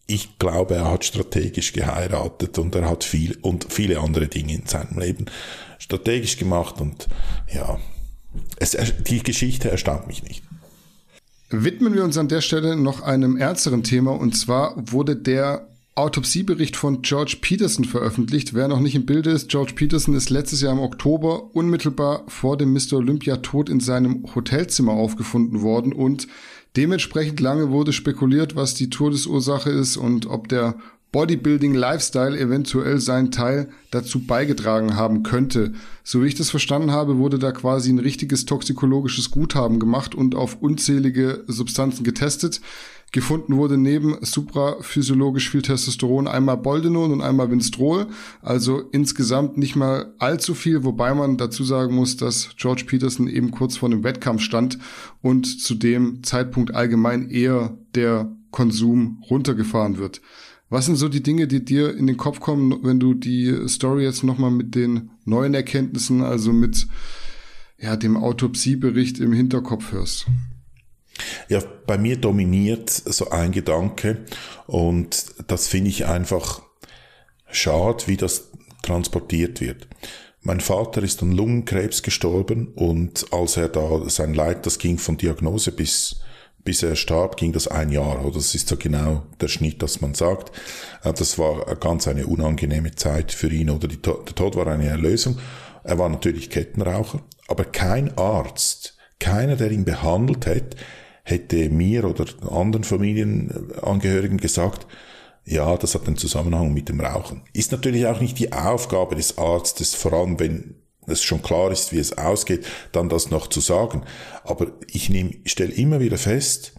ich 0.07 0.39
glaube, 0.39 0.75
er 0.75 0.89
hat 0.89 1.05
strategisch 1.05 1.73
geheiratet 1.73 2.57
und 2.57 2.73
er 2.75 2.89
hat 2.89 3.03
viel 3.03 3.37
und 3.41 3.71
viele 3.71 3.99
andere 3.99 4.27
Dinge 4.27 4.53
in 4.53 4.65
seinem 4.65 4.97
Leben 4.97 5.25
strategisch 5.77 6.37
gemacht 6.37 6.79
und 6.81 7.07
ja, 7.53 7.79
es, 8.57 8.77
die 9.07 9.23
Geschichte 9.23 9.69
erstaunt 9.69 10.07
mich 10.07 10.23
nicht. 10.23 10.43
Widmen 11.49 11.95
wir 11.95 12.03
uns 12.03 12.17
an 12.17 12.27
der 12.27 12.41
Stelle 12.41 12.75
noch 12.75 13.01
einem 13.01 13.35
ernsteren 13.37 13.83
Thema 13.83 14.11
und 14.11 14.37
zwar 14.37 14.75
wurde 14.77 15.15
der 15.15 15.67
Autopsiebericht 15.99 16.77
von 16.77 17.01
George 17.01 17.37
Peterson 17.41 17.83
veröffentlicht. 17.83 18.53
Wer 18.53 18.69
noch 18.69 18.79
nicht 18.79 18.95
im 18.95 19.05
Bilde 19.05 19.31
ist, 19.31 19.49
George 19.49 19.73
Peterson 19.75 20.15
ist 20.15 20.29
letztes 20.29 20.61
Jahr 20.61 20.71
im 20.71 20.79
Oktober 20.79 21.53
unmittelbar 21.53 22.23
vor 22.27 22.55
dem 22.55 22.71
Mr. 22.71 22.93
Olympia 22.93 23.37
tot 23.37 23.69
in 23.69 23.81
seinem 23.81 24.23
Hotelzimmer 24.33 24.93
aufgefunden 24.93 25.61
worden 25.61 25.91
und 25.91 26.27
dementsprechend 26.77 27.41
lange 27.41 27.69
wurde 27.69 27.91
spekuliert, 27.91 28.55
was 28.55 28.75
die 28.75 28.89
Todesursache 28.89 29.71
ist 29.71 29.97
und 29.97 30.25
ob 30.25 30.47
der 30.47 30.75
Bodybuilding 31.11 31.73
Lifestyle 31.73 32.37
eventuell 32.39 32.99
seinen 32.99 33.31
Teil 33.31 33.69
dazu 33.89 34.19
beigetragen 34.25 34.95
haben 34.95 35.23
könnte. 35.23 35.73
So 36.03 36.21
wie 36.21 36.27
ich 36.27 36.35
das 36.35 36.51
verstanden 36.51 36.91
habe, 36.91 37.17
wurde 37.17 37.39
da 37.39 37.51
quasi 37.51 37.91
ein 37.91 37.99
richtiges 37.99 38.45
toxikologisches 38.45 39.31
Guthaben 39.31 39.79
gemacht 39.79 40.13
und 40.13 40.35
auf 40.35 40.61
unzählige 40.61 41.43
Substanzen 41.47 42.03
getestet. 42.03 42.61
Gefunden 43.11 43.57
wurde 43.57 43.77
neben 43.77 44.17
supraphysiologisch 44.21 45.49
viel 45.49 45.63
Testosteron 45.63 46.27
einmal 46.27 46.57
Boldenon 46.57 47.11
und 47.11 47.21
einmal 47.21 47.49
Winstrol, 47.49 48.07
also 48.41 48.81
insgesamt 48.91 49.57
nicht 49.57 49.75
mal 49.75 50.13
allzu 50.19 50.53
viel, 50.53 50.83
wobei 50.83 51.15
man 51.15 51.37
dazu 51.37 51.63
sagen 51.63 51.95
muss, 51.95 52.17
dass 52.17 52.55
George 52.57 52.83
Peterson 52.85 53.27
eben 53.27 53.49
kurz 53.49 53.77
vor 53.77 53.89
einem 53.89 54.03
Wettkampf 54.03 54.41
stand 54.41 54.77
und 55.21 55.45
zu 55.45 55.73
dem 55.73 56.23
Zeitpunkt 56.23 56.75
allgemein 56.75 57.29
eher 57.29 57.77
der 57.95 58.31
Konsum 58.51 59.23
runtergefahren 59.29 59.97
wird. 59.97 60.21
Was 60.69 60.85
sind 60.85 60.97
so 60.97 61.09
die 61.09 61.23
Dinge, 61.23 61.47
die 61.47 61.65
dir 61.65 61.95
in 61.95 62.05
den 62.05 62.17
Kopf 62.17 62.39
kommen, 62.39 62.83
wenn 62.83 62.99
du 62.99 63.15
die 63.15 63.67
Story 63.67 64.03
jetzt 64.03 64.23
nochmal 64.23 64.51
mit 64.51 64.75
den 64.75 65.09
neuen 65.25 65.55
Erkenntnissen, 65.55 66.21
also 66.21 66.53
mit 66.53 66.87
ja, 67.79 67.95
dem 67.95 68.17
Autopsiebericht 68.17 69.19
im 69.19 69.33
Hinterkopf 69.33 69.91
hörst? 69.93 70.27
Ja, 71.47 71.61
bei 71.85 71.97
mir 71.97 72.17
dominiert 72.17 72.89
so 72.89 73.29
ein 73.29 73.51
Gedanke 73.51 74.25
und 74.67 75.25
das 75.47 75.67
finde 75.67 75.89
ich 75.89 76.05
einfach 76.05 76.61
schade, 77.49 78.03
wie 78.07 78.17
das 78.17 78.49
transportiert 78.81 79.61
wird. 79.61 79.87
Mein 80.41 80.61
Vater 80.61 81.03
ist 81.03 81.21
an 81.21 81.33
Lungenkrebs 81.33 82.01
gestorben 82.01 82.69
und 82.75 83.25
als 83.31 83.57
er 83.57 83.67
da 83.67 84.09
sein 84.09 84.33
Leid, 84.33 84.65
das 84.65 84.79
ging 84.79 84.97
von 84.97 85.17
Diagnose 85.17 85.71
bis 85.71 86.21
bis 86.63 86.83
er 86.83 86.95
starb, 86.95 87.37
ging 87.37 87.51
das 87.51 87.67
ein 87.67 87.89
Jahr. 87.89 88.23
Oder 88.25 88.35
das 88.35 88.53
ist 88.53 88.67
so 88.67 88.77
genau 88.77 89.23
der 89.41 89.47
Schnitt, 89.47 89.81
dass 89.81 90.01
man 90.01 90.13
sagt. 90.13 90.51
Äh, 91.03 91.13
das 91.13 91.39
war 91.39 91.65
ganz 91.77 92.07
eine 92.07 92.27
unangenehme 92.27 92.93
Zeit 92.95 93.31
für 93.31 93.49
ihn. 93.49 93.69
Oder 93.69 93.87
die, 93.87 94.01
der 94.01 94.25
Tod 94.25 94.55
war 94.55 94.67
eine 94.67 94.87
Erlösung. 94.87 95.39
Er 95.83 95.97
war 95.97 96.09
natürlich 96.09 96.49
Kettenraucher, 96.49 97.21
aber 97.47 97.63
kein 97.63 98.15
Arzt, 98.17 98.97
keiner, 99.19 99.55
der 99.55 99.71
ihn 99.71 99.85
behandelt 99.85 100.45
hätte, 100.45 100.77
hätte 101.29 101.69
mir 101.69 102.05
oder 102.05 102.25
anderen 102.51 102.83
Familienangehörigen 102.83 104.37
gesagt, 104.37 104.87
ja, 105.45 105.77
das 105.77 105.95
hat 105.95 106.05
einen 106.07 106.17
Zusammenhang 106.17 106.73
mit 106.73 106.89
dem 106.89 107.01
Rauchen. 107.01 107.41
Ist 107.53 107.71
natürlich 107.71 108.05
auch 108.05 108.19
nicht 108.19 108.37
die 108.39 108.53
Aufgabe 108.53 109.15
des 109.15 109.37
Arztes, 109.37 109.95
vor 109.95 110.13
allem 110.13 110.39
wenn 110.39 110.75
es 111.07 111.23
schon 111.23 111.41
klar 111.41 111.71
ist, 111.71 111.91
wie 111.91 111.97
es 111.97 112.17
ausgeht, 112.17 112.65
dann 112.91 113.09
das 113.09 113.31
noch 113.31 113.47
zu 113.47 113.59
sagen. 113.59 114.03
Aber 114.43 114.67
ich 114.87 115.11
stelle 115.45 115.73
immer 115.73 115.99
wieder 115.99 116.17
fest, 116.17 116.73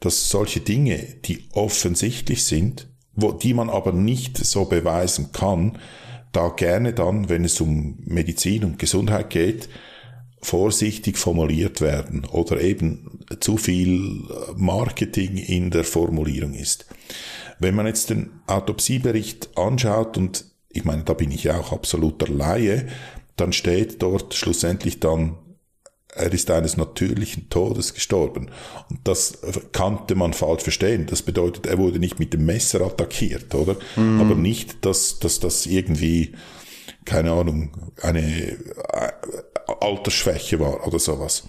dass 0.00 0.30
solche 0.30 0.60
Dinge, 0.60 0.98
die 1.24 1.48
offensichtlich 1.52 2.44
sind, 2.44 2.88
wo, 3.14 3.32
die 3.32 3.54
man 3.54 3.70
aber 3.70 3.92
nicht 3.92 4.38
so 4.38 4.64
beweisen 4.64 5.32
kann, 5.32 5.78
da 6.32 6.48
gerne 6.48 6.92
dann, 6.92 7.28
wenn 7.28 7.44
es 7.44 7.60
um 7.60 7.98
Medizin 8.04 8.64
und 8.64 8.78
Gesundheit 8.78 9.30
geht, 9.30 9.68
vorsichtig 10.44 11.16
formuliert 11.16 11.80
werden 11.80 12.26
oder 12.26 12.60
eben 12.60 13.20
zu 13.40 13.56
viel 13.56 14.22
Marketing 14.56 15.38
in 15.38 15.70
der 15.70 15.84
Formulierung 15.84 16.52
ist. 16.52 16.86
Wenn 17.58 17.74
man 17.74 17.86
jetzt 17.86 18.10
den 18.10 18.30
Autopsiebericht 18.46 19.56
anschaut 19.56 20.18
und 20.18 20.44
ich 20.68 20.84
meine, 20.84 21.04
da 21.04 21.14
bin 21.14 21.30
ich 21.30 21.44
ja 21.44 21.58
auch 21.58 21.72
absoluter 21.72 22.28
Laie, 22.28 22.88
dann 23.36 23.52
steht 23.52 24.02
dort 24.02 24.34
schlussendlich 24.34 25.00
dann, 25.00 25.38
er 26.14 26.32
ist 26.32 26.50
eines 26.50 26.76
natürlichen 26.76 27.48
Todes 27.48 27.94
gestorben. 27.94 28.50
Und 28.90 29.00
das 29.04 29.38
kannte 29.72 30.14
man 30.14 30.34
falsch 30.34 30.62
verstehen. 30.62 31.06
Das 31.06 31.22
bedeutet, 31.22 31.66
er 31.66 31.78
wurde 31.78 31.98
nicht 31.98 32.18
mit 32.18 32.34
dem 32.34 32.44
Messer 32.44 32.82
attackiert, 32.82 33.54
oder? 33.54 33.76
Mhm. 33.96 34.20
Aber 34.20 34.34
nicht, 34.34 34.84
dass, 34.84 35.18
dass 35.20 35.40
das 35.40 35.64
irgendwie 35.66 36.34
keine 37.04 37.32
Ahnung, 37.32 37.92
eine 38.02 38.20
äh, 38.20 39.12
Altersschwäche 39.80 40.60
war 40.60 40.86
oder 40.86 40.98
sowas. 40.98 41.44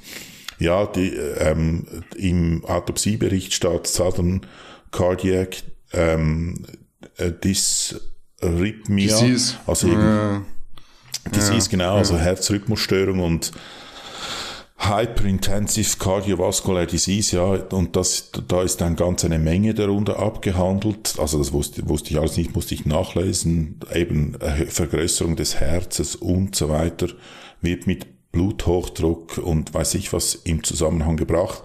Ja, 0.60 0.86
die, 0.86 1.10
ähm, 1.10 1.86
im 2.15 2.63
Autopsiebericht 2.65 3.54
steht 3.54 3.88
Southern 3.88 4.46
Cardiac 4.91 5.58
ähm, 5.91 6.65
äh, 7.18 7.32
Dysrhythmia, 7.32 9.20
Disease. 9.20 9.56
also 9.68 9.88
ja. 9.88 10.44
Disease, 11.34 11.68
ja. 11.68 11.72
genau, 11.72 11.98
also 11.98 12.18
Herzrhythmusstörung 12.18 13.20
und 13.20 13.52
Hyperintensive 14.89 15.98
Cardiovascular 15.98 16.86
Disease, 16.86 17.36
ja, 17.36 17.45
und 17.45 17.95
das, 17.95 18.32
da 18.48 18.62
ist 18.62 18.82
dann 18.82 18.95
ganz 18.95 19.26
eine 19.26 19.39
Menge 19.39 19.74
darunter 19.74 20.19
abgehandelt. 20.19 21.15
Also 21.17 21.38
das 21.38 21.54
wusste, 21.54 21.88
wusste 21.88 22.12
ich 22.12 22.19
alles 22.19 22.38
nicht, 22.38 22.56
musste 22.56 22.76
ich 22.76 22.86
nachlesen. 22.86 23.80
Eben 23.93 24.38
Vergrößerung 24.67 25.36
des 25.36 25.60
Herzens 25.60 26.15
und 26.15 26.56
so 26.56 26.69
weiter 26.69 27.08
wird 27.62 27.88
mit 27.88 28.32
Bluthochdruck 28.32 29.38
und 29.38 29.74
weiß 29.74 29.95
ich 29.95 30.12
was 30.13 30.36
im 30.36 30.63
Zusammenhang 30.63 31.17
gebracht. 31.17 31.63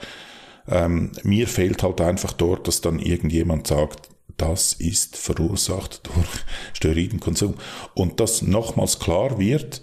Ähm, 0.69 1.13
mir 1.23 1.49
fehlt 1.49 1.83
halt 1.83 2.01
einfach 2.01 2.33
dort, 2.33 2.69
dass 2.69 2.81
dann 2.81 2.99
irgendjemand 2.99 3.67
sagt, 3.67 4.09
das 4.37 4.73
ist 4.73 5.17
verursacht 5.17 6.07
durch 6.07 6.29
Steroidenkonsum. 6.73 7.55
Und 7.95 8.21
dass 8.21 8.43
nochmals 8.43 8.99
klar 8.99 9.39
wird, 9.39 9.83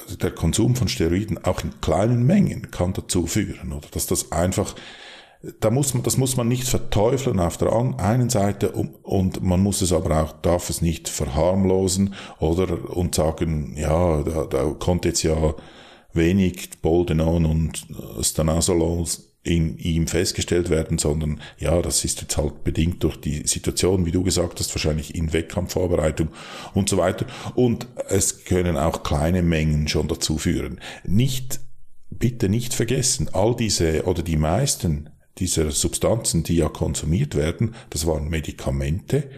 also 0.00 0.16
der 0.16 0.32
Konsum 0.32 0.74
von 0.76 0.88
Steroiden 0.88 1.44
auch 1.44 1.62
in 1.62 1.80
kleinen 1.80 2.24
Mengen 2.26 2.70
kann 2.70 2.92
dazu 2.92 3.26
führen, 3.26 3.72
oder? 3.72 3.88
Dass 3.90 4.06
das 4.06 4.32
einfach 4.32 4.74
da 5.60 5.70
muss 5.70 5.94
man, 5.94 6.02
das 6.02 6.16
muss 6.16 6.36
man 6.36 6.48
nicht 6.48 6.66
verteufeln 6.66 7.38
auf 7.38 7.58
der 7.58 7.72
einen 7.72 8.30
Seite 8.30 8.70
und 8.70 9.42
man 9.42 9.60
muss 9.60 9.82
es 9.82 9.92
aber 9.92 10.22
auch, 10.22 10.32
darf 10.40 10.70
es 10.70 10.80
nicht 10.80 11.08
verharmlosen 11.08 12.14
oder? 12.40 12.96
Und 12.96 13.14
sagen, 13.14 13.76
ja, 13.76 14.22
da, 14.22 14.44
da 14.44 14.64
konnte 14.78 15.08
jetzt 15.08 15.22
ja 15.22 15.54
wenig 16.12 16.80
Boldenon 16.80 17.44
und 17.44 17.86
Stanazolol 18.20 19.04
in 19.44 19.76
ihm 19.78 20.06
festgestellt 20.06 20.70
werden, 20.70 20.98
sondern 20.98 21.40
ja, 21.58 21.80
das 21.82 22.04
ist 22.04 22.22
jetzt 22.22 22.36
halt 22.38 22.64
bedingt 22.64 23.04
durch 23.04 23.16
die 23.16 23.46
Situation, 23.46 24.06
wie 24.06 24.10
du 24.10 24.24
gesagt 24.24 24.58
hast, 24.58 24.74
wahrscheinlich 24.74 25.14
in 25.14 25.32
Wettkampfvorbereitung 25.34 26.28
und 26.72 26.88
so 26.88 26.96
weiter. 26.96 27.26
Und 27.54 27.86
es 28.08 28.44
können 28.44 28.78
auch 28.78 29.02
kleine 29.02 29.42
Mengen 29.42 29.86
schon 29.86 30.08
dazu 30.08 30.38
führen. 30.38 30.80
Nicht, 31.06 31.60
bitte 32.10 32.48
nicht 32.48 32.72
vergessen, 32.72 33.28
all 33.32 33.54
diese 33.54 34.04
oder 34.04 34.22
die 34.22 34.38
meisten 34.38 35.10
dieser 35.38 35.70
Substanzen, 35.72 36.42
die 36.42 36.56
ja 36.56 36.68
konsumiert 36.68 37.34
werden, 37.34 37.74
das 37.90 38.06
waren 38.06 38.28
Medikamente, 38.28 39.28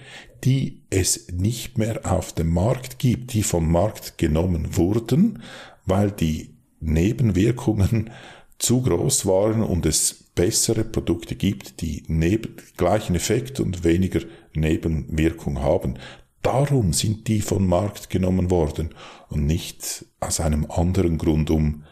die 0.44 0.84
es 0.90 1.28
nicht 1.32 1.78
mehr 1.78 2.00
auf 2.04 2.32
dem 2.32 2.50
Markt 2.50 2.98
gibt, 2.98 3.32
die 3.32 3.42
vom 3.42 3.72
Markt 3.72 4.18
genommen 4.18 4.76
wurden, 4.76 5.42
weil 5.84 6.12
die 6.12 6.54
Nebenwirkungen 6.80 8.10
zu 8.58 8.82
groß 8.82 9.26
waren 9.26 9.62
und 9.62 9.86
es 9.86 10.26
bessere 10.34 10.84
Produkte 10.84 11.34
gibt, 11.34 11.80
die 11.80 12.04
neben, 12.08 12.56
gleichen 12.76 13.16
Effekt 13.16 13.60
und 13.60 13.84
weniger 13.84 14.20
Nebenwirkung 14.54 15.60
haben. 15.62 15.98
Darum 16.42 16.92
sind 16.92 17.26
die 17.28 17.40
vom 17.40 17.66
Markt 17.66 18.10
genommen 18.10 18.50
worden 18.50 18.94
und 19.28 19.46
nicht 19.46 20.04
aus 20.20 20.40
einem 20.40 20.70
anderen 20.70 21.18
Grund, 21.18 21.50
um 21.50 21.84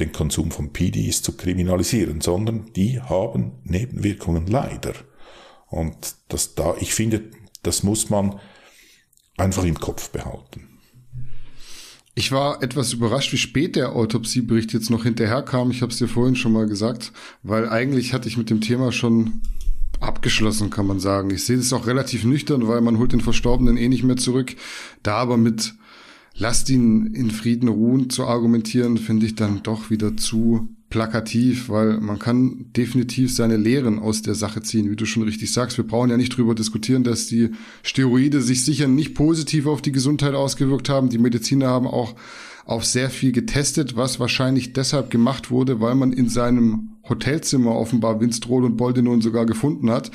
den 0.00 0.12
Konsum 0.12 0.50
von 0.50 0.72
PDs 0.72 1.22
zu 1.22 1.36
kriminalisieren, 1.36 2.20
sondern 2.20 2.72
die 2.72 3.00
haben 3.00 3.52
Nebenwirkungen 3.62 4.46
leider. 4.46 4.94
Und 5.68 6.16
das 6.28 6.54
da, 6.54 6.74
ich 6.80 6.94
finde, 6.94 7.30
das 7.62 7.82
muss 7.82 8.10
man 8.10 8.40
einfach 9.36 9.64
im 9.64 9.78
Kopf 9.78 10.10
behalten. 10.10 10.71
Ich 12.14 12.30
war 12.30 12.62
etwas 12.62 12.92
überrascht, 12.92 13.32
wie 13.32 13.38
spät 13.38 13.74
der 13.74 13.96
Autopsiebericht 13.96 14.72
jetzt 14.74 14.90
noch 14.90 15.04
hinterherkam. 15.04 15.70
Ich 15.70 15.80
habe 15.80 15.92
es 15.92 15.98
dir 15.98 16.08
vorhin 16.08 16.36
schon 16.36 16.52
mal 16.52 16.66
gesagt, 16.66 17.12
weil 17.42 17.68
eigentlich 17.68 18.12
hatte 18.12 18.28
ich 18.28 18.36
mit 18.36 18.50
dem 18.50 18.60
Thema 18.60 18.92
schon 18.92 19.40
abgeschlossen, 19.98 20.68
kann 20.68 20.86
man 20.86 21.00
sagen. 21.00 21.30
Ich 21.30 21.44
sehe 21.44 21.56
es 21.56 21.72
auch 21.72 21.86
relativ 21.86 22.24
nüchtern, 22.24 22.68
weil 22.68 22.82
man 22.82 22.98
holt 22.98 23.12
den 23.12 23.20
Verstorbenen 23.22 23.78
eh 23.78 23.88
nicht 23.88 24.02
mehr 24.02 24.16
zurück. 24.16 24.54
Da 25.02 25.16
aber 25.16 25.38
mit 25.38 25.74
lasst 26.34 26.68
ihn 26.68 27.06
in 27.14 27.30
Frieden 27.30 27.68
ruhen 27.68 28.10
zu 28.10 28.26
argumentieren, 28.26 28.98
finde 28.98 29.26
ich 29.26 29.34
dann 29.34 29.62
doch 29.62 29.90
wieder 29.90 30.16
zu 30.16 30.68
plakativ, 30.92 31.70
weil 31.70 32.00
man 32.00 32.18
kann 32.18 32.66
definitiv 32.76 33.34
seine 33.34 33.56
Lehren 33.56 33.98
aus 33.98 34.20
der 34.20 34.34
Sache 34.34 34.60
ziehen, 34.60 34.90
wie 34.90 34.96
du 34.96 35.06
schon 35.06 35.22
richtig 35.22 35.50
sagst. 35.50 35.78
Wir 35.78 35.86
brauchen 35.86 36.10
ja 36.10 36.18
nicht 36.18 36.36
drüber 36.36 36.54
diskutieren, 36.54 37.02
dass 37.02 37.26
die 37.26 37.52
Steroide 37.82 38.42
sich 38.42 38.62
sicher 38.62 38.88
nicht 38.88 39.14
positiv 39.14 39.66
auf 39.66 39.80
die 39.80 39.90
Gesundheit 39.90 40.34
ausgewirkt 40.34 40.90
haben. 40.90 41.08
Die 41.08 41.16
Mediziner 41.16 41.68
haben 41.68 41.86
auch 41.86 42.14
auf 42.66 42.84
sehr 42.84 43.08
viel 43.08 43.32
getestet, 43.32 43.96
was 43.96 44.20
wahrscheinlich 44.20 44.74
deshalb 44.74 45.10
gemacht 45.10 45.50
wurde, 45.50 45.80
weil 45.80 45.94
man 45.94 46.12
in 46.12 46.28
seinem 46.28 46.98
Hotelzimmer 47.08 47.74
offenbar 47.74 48.20
Winstrol 48.20 48.64
und 48.64 48.76
Boldenon 48.76 49.22
sogar 49.22 49.46
gefunden 49.46 49.90
hat. 49.90 50.10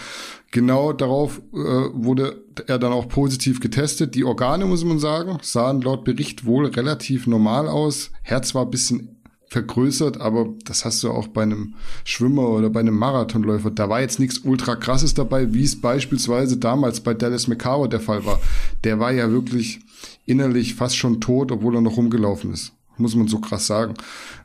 Genau 0.51 0.93
darauf 0.93 1.41
äh, 1.53 1.57
wurde 1.57 2.45
er 2.67 2.77
dann 2.77 2.93
auch 2.93 3.09
positiv 3.09 3.59
getestet. 3.59 4.13
Die 4.13 4.23
Organe, 4.23 4.65
muss 4.65 4.85
man 4.85 4.99
sagen, 4.99 5.39
sahen 5.41 5.81
laut 5.81 6.05
Bericht 6.05 6.45
wohl 6.45 6.67
relativ 6.67 7.25
normal 7.25 7.67
aus. 7.67 8.11
Herz 8.21 8.53
war 8.53 8.65
ein 8.65 8.71
bisschen 8.71 9.16
vergrößert, 9.49 10.19
aber 10.19 10.53
das 10.65 10.83
hast 10.85 11.03
du 11.03 11.11
auch 11.11 11.27
bei 11.27 11.43
einem 11.43 11.75
Schwimmer 12.03 12.49
oder 12.49 12.69
bei 12.69 12.81
einem 12.81 12.97
Marathonläufer. 12.97 13.71
Da 13.71 13.89
war 13.89 14.01
jetzt 14.01 14.19
nichts 14.19 14.39
ultra 14.39 14.75
krasses 14.75 15.13
dabei, 15.13 15.53
wie 15.53 15.63
es 15.63 15.79
beispielsweise 15.79 16.57
damals 16.57 16.99
bei 16.99 17.13
Dallas 17.13 17.47
McCarver 17.47 17.87
der 17.87 18.01
Fall 18.01 18.25
war. 18.25 18.41
Der 18.83 18.99
war 18.99 19.11
ja 19.11 19.31
wirklich 19.31 19.79
innerlich 20.25 20.75
fast 20.75 20.97
schon 20.97 21.21
tot, 21.21 21.51
obwohl 21.51 21.75
er 21.75 21.81
noch 21.81 21.97
rumgelaufen 21.97 22.51
ist. 22.51 22.73
Muss 22.97 23.15
man 23.15 23.27
so 23.27 23.39
krass 23.39 23.67
sagen. 23.67 23.93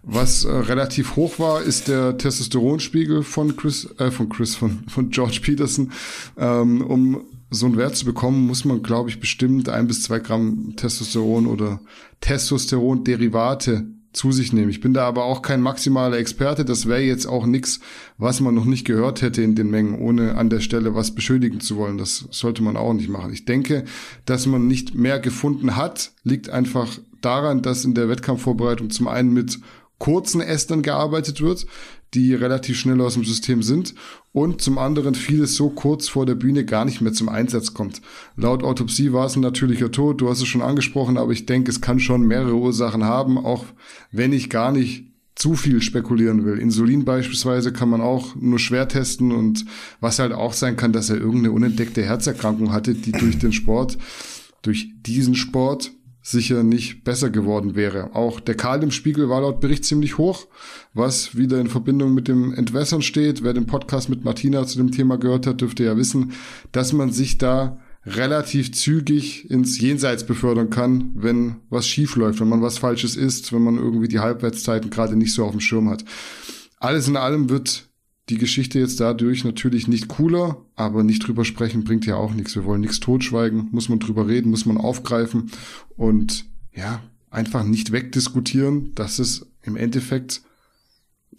Was 0.03 0.45
äh, 0.45 0.51
relativ 0.51 1.17
hoch 1.17 1.39
war, 1.39 1.63
ist 1.63 1.89
der 1.89 2.19
Testosteronspiegel 2.19 3.23
von 3.23 3.57
Chris, 3.57 3.89
äh, 3.99 4.11
von 4.11 4.29
Chris, 4.29 4.55
von, 4.55 4.85
von 4.89 5.09
George 5.09 5.41
Peterson. 5.43 5.91
Ähm, 6.37 6.83
um 6.83 7.25
so 7.51 7.67
einen 7.67 7.79
Wert 7.79 7.97
zu 7.97 8.05
bekommen, 8.05 8.47
muss 8.47 8.65
man, 8.65 8.83
glaube 8.83 9.09
ich, 9.09 9.21
bestimmt 9.21 9.71
ein 9.71 9.87
bis 9.87 10.03
zwei 10.03 10.19
Gramm 10.19 10.75
Testosteron 10.77 11.47
oder 11.47 11.81
Testosteron-Derivate 12.21 13.87
zu 14.13 14.33
sich 14.33 14.53
nehmen. 14.53 14.71
Ich 14.71 14.81
bin 14.81 14.95
da 14.95 15.07
aber 15.07 15.25
auch 15.25 15.43
kein 15.43 15.61
maximaler 15.61 16.19
Experte. 16.19 16.65
Das 16.65 16.87
wäre 16.87 17.01
jetzt 17.01 17.27
auch 17.27 17.47
nichts, 17.47 17.81
was 18.19 18.41
man 18.41 18.55
noch 18.55 18.65
nicht 18.65 18.85
gehört 18.85 19.23
hätte 19.23 19.43
in 19.43 19.55
den 19.55 19.71
Mengen, 19.71 19.99
ohne 19.99 20.37
an 20.37 20.51
der 20.51 20.61
Stelle 20.61 20.95
was 20.95 21.15
beschuldigen 21.15 21.61
zu 21.61 21.77
wollen. 21.77 21.99
Das 21.99 22.27
sollte 22.31 22.63
man 22.63 22.77
auch 22.77 22.93
nicht 22.93 23.09
machen. 23.09 23.33
Ich 23.33 23.45
denke, 23.45 23.85
dass 24.25 24.47
man 24.47 24.67
nicht 24.67 24.95
mehr 24.95 25.19
gefunden 25.19 25.77
hat, 25.77 26.13
liegt 26.25 26.51
einfach 26.51 26.99
daran, 27.21 27.63
dass 27.63 27.85
in 27.85 27.95
der 27.95 28.09
Wettkampfvorbereitung 28.09 28.91
zum 28.91 29.09
einen 29.09 29.33
mit 29.33 29.61
kurzen 29.99 30.41
Estern 30.41 30.83
gearbeitet 30.83 31.41
wird, 31.41 31.67
die 32.15 32.35
relativ 32.35 32.79
schnell 32.79 33.01
aus 33.01 33.15
dem 33.15 33.25
System 33.25 33.63
sind 33.63 33.95
und 34.33 34.61
zum 34.61 34.79
anderen 34.79 35.15
vieles 35.15 35.55
so 35.55 35.71
kurz 35.71 36.09
vor 36.09 36.27
der 36.27 36.35
Bühne 36.35 36.65
gar 36.65 36.85
nicht 36.85 37.01
mehr 37.01 37.13
zum 37.13 37.29
Einsatz 37.29 37.75
kommt. 37.75 38.03
Laut 38.37 38.63
Autopsie 38.63 39.13
war 39.13 39.27
es 39.27 39.37
ein 39.37 39.41
natürlicher 39.41 39.91
Tod, 39.91 40.21
du 40.21 40.29
hast 40.29 40.41
es 40.41 40.49
schon 40.49 40.63
angesprochen, 40.63 41.17
aber 41.17 41.33
ich 41.33 41.47
denke, 41.47 41.71
es 41.71 41.81
kann 41.81 42.01
schon 42.01 42.27
mehrere 42.27 42.57
Ursachen 42.57 43.05
haben, 43.05 43.39
auch 43.39 43.65
wenn 44.11 44.33
ich 44.33 44.51
gar 44.51 44.73
nicht 44.73 45.13
zu 45.35 45.55
viel 45.55 45.81
spekulieren 45.81 46.45
will. 46.45 46.59
Insulin 46.59 47.05
beispielsweise 47.05 47.73
kann 47.73 47.89
man 47.89 48.03
auch 48.03 48.35
nur 48.37 48.59
schwer 48.59 48.89
testen 48.89 49.33
und 49.33 49.65
was 50.01 50.19
halt 50.19 50.33
auch 50.33 50.53
sein 50.53 50.77
kann, 50.77 50.93
dass 50.93 51.09
er 51.09 51.17
irgendeine 51.17 51.53
unentdeckte 51.53 52.03
Herzerkrankung 52.03 52.73
hatte, 52.73 52.95
die 52.95 53.13
durch 53.13 53.39
den 53.39 53.53
Sport, 53.53 53.97
durch 54.61 54.93
diesen 55.03 55.35
Sport 55.35 55.93
sicher 56.23 56.63
nicht 56.63 57.03
besser 57.05 57.31
geworden 57.31 57.75
wäre. 57.75 58.15
Auch 58.15 58.39
der 58.39 58.55
Kaliumspiegel 58.55 59.29
war 59.29 59.41
laut 59.41 59.61
Bericht 59.61 59.85
ziemlich 59.85 60.19
hoch, 60.19 60.47
was 60.95 61.37
wieder 61.37 61.61
in 61.61 61.67
Verbindung 61.67 62.15
mit 62.15 62.29
dem 62.29 62.55
Entwässern 62.55 63.03
steht. 63.03 63.43
Wer 63.43 63.53
den 63.53 63.67
Podcast 63.67 64.09
mit 64.09 64.25
Martina 64.25 64.65
zu 64.65 64.79
dem 64.79 64.93
Thema 64.93 65.19
gehört 65.19 65.47
hat, 65.47 65.61
dürfte 65.61 65.85
ja 65.85 65.97
wissen, 65.97 66.33
dass 66.71 66.93
man 66.93 67.11
sich 67.11 67.39
da 67.39 67.81
relativ 68.07 68.73
zügig 68.73 69.51
ins 69.51 69.81
Jenseits 69.81 70.25
befördern 70.25 70.71
kann, 70.71 71.13
wenn 71.15 71.57
was 71.71 71.87
schief 71.87 72.17
läuft, 72.17 72.41
wenn 72.41 72.49
man 72.49 72.63
was 72.63 72.79
Falsches 72.79 73.17
isst, 73.17 73.53
wenn 73.53 73.63
man 73.63 73.77
irgendwie 73.77 74.09
die 74.09 74.21
Halbwertszeiten 74.21 74.91
gerade 74.91 75.17
nicht 75.17 75.33
so 75.33 75.45
auf 75.45 75.53
dem 75.53 75.61
Schirm 75.61 75.89
hat. 75.89 76.05
Alles 76.79 77.07
in 77.07 77.17
allem 77.17 77.49
wird 77.49 77.89
die 78.29 78.39
Geschichte 78.39 78.79
jetzt 78.79 79.01
dadurch 79.01 79.45
natürlich 79.45 79.89
nicht 79.89 80.09
cooler, 80.09 80.65
aber 80.77 81.03
nicht 81.03 81.27
drüber 81.27 81.45
sprechen 81.45 81.85
bringt 81.85 82.07
ja 82.07 82.17
auch 82.17 82.33
nichts. 82.33 82.55
Wir 82.55 82.65
wollen 82.65 82.81
nichts 82.81 83.01
totschweigen, 83.01 83.69
muss 83.73 83.89
man 83.89 83.99
drüber 83.99 84.29
reden, 84.29 84.51
muss 84.51 84.67
man 84.67 84.79
aufgreifen 84.79 85.51
und 85.97 86.47
ja, 86.73 87.03
einfach 87.31 87.65
nicht 87.65 87.93
wegdiskutieren, 87.93 88.95
dass 88.95 89.19
es 89.19 89.47
im 89.63 89.77
Endeffekt 89.77 90.43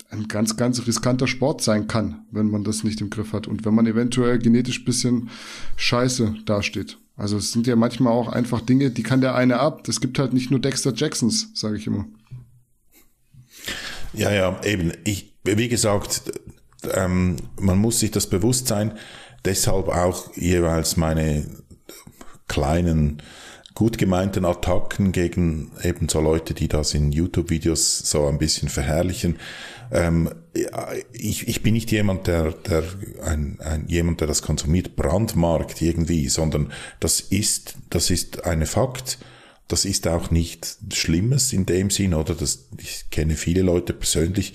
ein 0.10 0.28
ganz, 0.28 0.58
ganz 0.58 0.86
riskanter 0.86 1.28
Sport 1.28 1.62
sein 1.62 1.88
kann, 1.88 2.26
wenn 2.32 2.50
man 2.50 2.64
das 2.64 2.84
nicht 2.84 3.02
im 3.02 3.10
Griff 3.10 3.34
hat 3.34 3.48
und 3.48 3.66
wenn 3.66 3.74
man 3.74 3.88
eventuell 3.88 4.38
genetisch 4.40 4.86
bisschen 4.86 5.30
scheiße 5.76 6.36
dasteht. 6.46 6.98
Also 7.16 7.38
es 7.38 7.52
sind 7.52 7.68
ja 7.68 7.76
manchmal 7.76 8.14
auch 8.14 8.28
einfach 8.28 8.62
Dinge, 8.62 8.90
die 8.90 9.04
kann 9.04 9.22
der 9.22 9.36
eine 9.36 9.60
ab. 9.60 9.88
Es 9.88 10.02
gibt 10.02 10.18
halt 10.20 10.34
nicht 10.34 10.52
nur 10.52 10.60
Dexter 10.60 10.94
Jacksons, 10.94 11.52
sage 11.54 11.78
ich 11.78 11.88
immer. 11.88 12.06
Ja, 14.14 14.32
ja, 14.32 14.62
eben. 14.64 14.92
Ich, 15.04 15.36
wie 15.44 15.68
gesagt, 15.68 16.32
ähm, 16.94 17.38
man 17.60 17.78
muss 17.78 18.00
sich 18.00 18.12
das 18.12 18.28
bewusst 18.28 18.68
sein. 18.68 18.98
Deshalb 19.46 19.90
auch 19.90 20.36
jeweils 20.36 20.98
meine 20.98 21.46
kleinen, 22.48 23.22
gut 23.76 23.98
gemeinten 23.98 24.46
Attacken 24.46 25.12
gegen 25.12 25.72
eben 25.84 26.08
so 26.08 26.22
Leute, 26.22 26.54
die 26.54 26.68
das 26.68 26.94
in 26.94 27.12
YouTube-Videos 27.12 28.00
so 28.00 28.28
ein 28.28 28.38
bisschen 28.38 28.70
verherrlichen. 28.70 29.38
Ähm, 29.92 30.30
ich, 31.12 31.48
ich 31.48 31.64
bin 31.64 31.74
nicht 31.74 31.92
jemand, 31.92 32.28
der, 32.28 32.52
der 32.52 32.84
ein, 33.26 33.60
ein, 33.60 33.88
jemand, 33.88 34.22
der 34.22 34.28
das 34.28 34.42
konsumiert, 34.42 34.96
brandmarkt 34.96 35.82
irgendwie, 35.82 36.30
sondern 36.30 36.72
das 37.00 37.20
ist, 37.20 37.76
das 37.90 38.10
ist 38.10 38.46
eine 38.46 38.66
Fakt. 38.66 39.18
Das 39.68 39.86
ist 39.86 40.08
auch 40.08 40.30
nicht 40.30 40.78
Schlimmes 40.94 41.54
in 41.54 41.66
dem 41.66 41.90
Sinn, 41.90 42.14
oder? 42.14 42.36
Das, 42.36 42.68
ich 42.78 43.06
kenne 43.10 43.36
viele 43.36 43.62
Leute 43.62 43.94
persönlich 43.94 44.54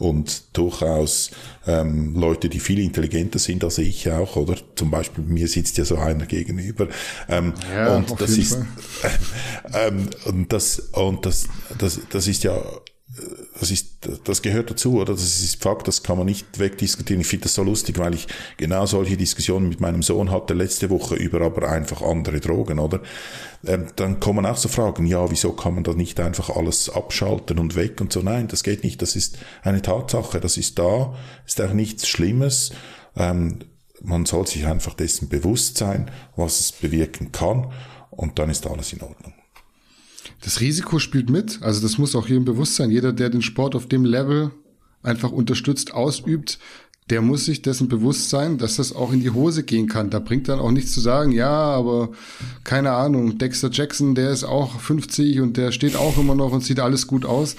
und 0.00 0.56
durchaus 0.56 1.30
ähm, 1.66 2.14
Leute, 2.14 2.48
die 2.48 2.58
viel 2.58 2.80
intelligenter 2.80 3.38
sind 3.38 3.62
als 3.62 3.78
ich 3.78 4.10
auch, 4.10 4.36
oder? 4.36 4.56
Zum 4.74 4.90
Beispiel 4.90 5.22
mir 5.24 5.46
sitzt 5.46 5.78
ja 5.78 5.84
so 5.84 5.96
einer 5.96 6.26
gegenüber. 6.26 6.88
Ähm, 7.28 7.52
ja, 7.72 7.96
und 7.96 8.20
das 8.20 8.30
ist 8.30 8.54
äh, 8.54 8.58
ähm, 9.88 10.08
und 10.24 10.52
das 10.52 10.78
und 10.92 11.26
das 11.26 11.48
das 11.78 12.00
das 12.10 12.26
ist 12.26 12.44
ja 12.44 12.60
das 13.58 13.70
ist, 13.70 14.08
das 14.24 14.42
gehört 14.42 14.70
dazu, 14.70 15.00
oder? 15.00 15.12
Das 15.12 15.22
ist 15.22 15.62
Fakt, 15.62 15.88
das 15.88 16.02
kann 16.02 16.16
man 16.18 16.26
nicht 16.26 16.58
wegdiskutieren. 16.58 17.20
Ich 17.20 17.26
finde 17.26 17.44
das 17.44 17.54
so 17.54 17.62
lustig, 17.62 17.98
weil 17.98 18.14
ich 18.14 18.26
genau 18.56 18.86
solche 18.86 19.16
Diskussionen 19.16 19.68
mit 19.68 19.80
meinem 19.80 20.02
Sohn 20.02 20.30
hatte 20.30 20.54
letzte 20.54 20.90
Woche 20.90 21.14
über 21.16 21.40
aber 21.42 21.68
einfach 21.68 22.02
andere 22.02 22.40
Drogen, 22.40 22.78
oder? 22.78 23.00
Ähm, 23.66 23.86
dann 23.96 24.20
kommen 24.20 24.46
auch 24.46 24.56
so 24.56 24.68
Fragen, 24.68 25.06
ja, 25.06 25.30
wieso 25.30 25.52
kann 25.52 25.74
man 25.74 25.84
da 25.84 25.92
nicht 25.92 26.18
einfach 26.20 26.50
alles 26.50 26.88
abschalten 26.88 27.58
und 27.58 27.76
weg 27.76 28.00
und 28.00 28.12
so? 28.12 28.20
Nein, 28.20 28.48
das 28.48 28.62
geht 28.62 28.84
nicht. 28.84 29.02
Das 29.02 29.16
ist 29.16 29.38
eine 29.62 29.82
Tatsache. 29.82 30.40
Das 30.40 30.56
ist 30.56 30.78
da, 30.78 31.14
ist 31.46 31.60
auch 31.60 31.72
nichts 31.72 32.08
Schlimmes. 32.08 32.72
Ähm, 33.16 33.58
man 34.02 34.24
soll 34.24 34.46
sich 34.46 34.66
einfach 34.66 34.94
dessen 34.94 35.28
bewusst 35.28 35.76
sein, 35.78 36.10
was 36.36 36.60
es 36.60 36.72
bewirken 36.72 37.32
kann 37.32 37.70
und 38.10 38.38
dann 38.38 38.50
ist 38.50 38.66
alles 38.66 38.92
in 38.92 39.02
Ordnung. 39.02 39.34
Das 40.42 40.60
Risiko 40.60 40.98
spielt 40.98 41.28
mit, 41.28 41.62
also 41.62 41.82
das 41.82 41.98
muss 41.98 42.16
auch 42.16 42.26
jedem 42.26 42.44
bewusst 42.44 42.76
sein. 42.76 42.90
Jeder, 42.90 43.12
der 43.12 43.28
den 43.28 43.42
Sport 43.42 43.74
auf 43.74 43.86
dem 43.86 44.04
Level 44.04 44.50
einfach 45.02 45.32
unterstützt, 45.32 45.92
ausübt, 45.92 46.58
der 47.10 47.20
muss 47.22 47.44
sich 47.44 47.60
dessen 47.60 47.88
bewusst 47.88 48.30
sein, 48.30 48.56
dass 48.56 48.76
das 48.76 48.94
auch 48.94 49.12
in 49.12 49.20
die 49.20 49.30
Hose 49.30 49.64
gehen 49.64 49.88
kann. 49.88 50.10
Da 50.10 50.20
bringt 50.20 50.48
dann 50.48 50.60
auch 50.60 50.70
nichts 50.70 50.92
zu 50.92 51.00
sagen, 51.00 51.32
ja, 51.32 51.50
aber 51.50 52.10
keine 52.62 52.92
Ahnung, 52.92 53.36
Dexter 53.36 53.70
Jackson, 53.70 54.14
der 54.14 54.30
ist 54.30 54.44
auch 54.44 54.78
50 54.80 55.40
und 55.40 55.56
der 55.56 55.72
steht 55.72 55.96
auch 55.96 56.16
immer 56.18 56.36
noch 56.36 56.52
und 56.52 56.62
sieht 56.62 56.78
alles 56.80 57.06
gut 57.06 57.24
aus. 57.24 57.56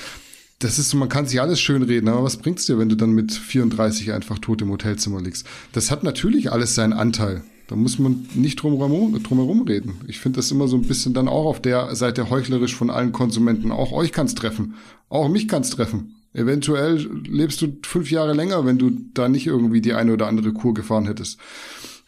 Das 0.59 0.79
ist, 0.79 0.93
man 0.93 1.09
kann 1.09 1.25
sich 1.25 1.41
alles 1.41 1.59
schön 1.59 1.83
reden, 1.83 2.07
aber 2.07 2.23
was 2.23 2.37
bringt's 2.37 2.65
dir, 2.65 2.77
wenn 2.77 2.89
du 2.89 2.95
dann 2.95 3.11
mit 3.11 3.33
34 3.33 4.13
einfach 4.13 4.39
tot 4.39 4.61
im 4.61 4.69
Hotelzimmer 4.69 5.21
liegst? 5.21 5.45
Das 5.73 5.91
hat 5.91 6.03
natürlich 6.03 6.51
alles 6.51 6.75
seinen 6.75 6.93
Anteil. 6.93 7.43
Da 7.71 7.77
muss 7.77 7.99
man 7.99 8.27
nicht 8.33 8.57
drum 8.57 8.75
herum, 8.79 9.61
reden. 9.61 10.01
Ich 10.05 10.19
finde 10.19 10.39
das 10.39 10.51
immer 10.51 10.67
so 10.67 10.75
ein 10.75 10.81
bisschen 10.81 11.13
dann 11.13 11.29
auch 11.29 11.45
auf 11.45 11.61
der 11.61 11.95
Seite 11.95 12.29
heuchlerisch 12.29 12.75
von 12.75 12.89
allen 12.89 13.13
Konsumenten. 13.13 13.71
Auch 13.71 13.93
euch 13.93 14.11
kann's 14.11 14.35
treffen. 14.35 14.73
Auch 15.07 15.29
mich 15.29 15.47
kann's 15.47 15.69
treffen. 15.69 16.15
Eventuell 16.33 16.97
lebst 17.25 17.61
du 17.61 17.77
fünf 17.83 18.11
Jahre 18.11 18.33
länger, 18.33 18.65
wenn 18.65 18.77
du 18.77 18.91
da 19.13 19.29
nicht 19.29 19.47
irgendwie 19.47 19.79
die 19.79 19.93
eine 19.93 20.11
oder 20.11 20.27
andere 20.27 20.51
Kur 20.51 20.73
gefahren 20.73 21.05
hättest. 21.05 21.39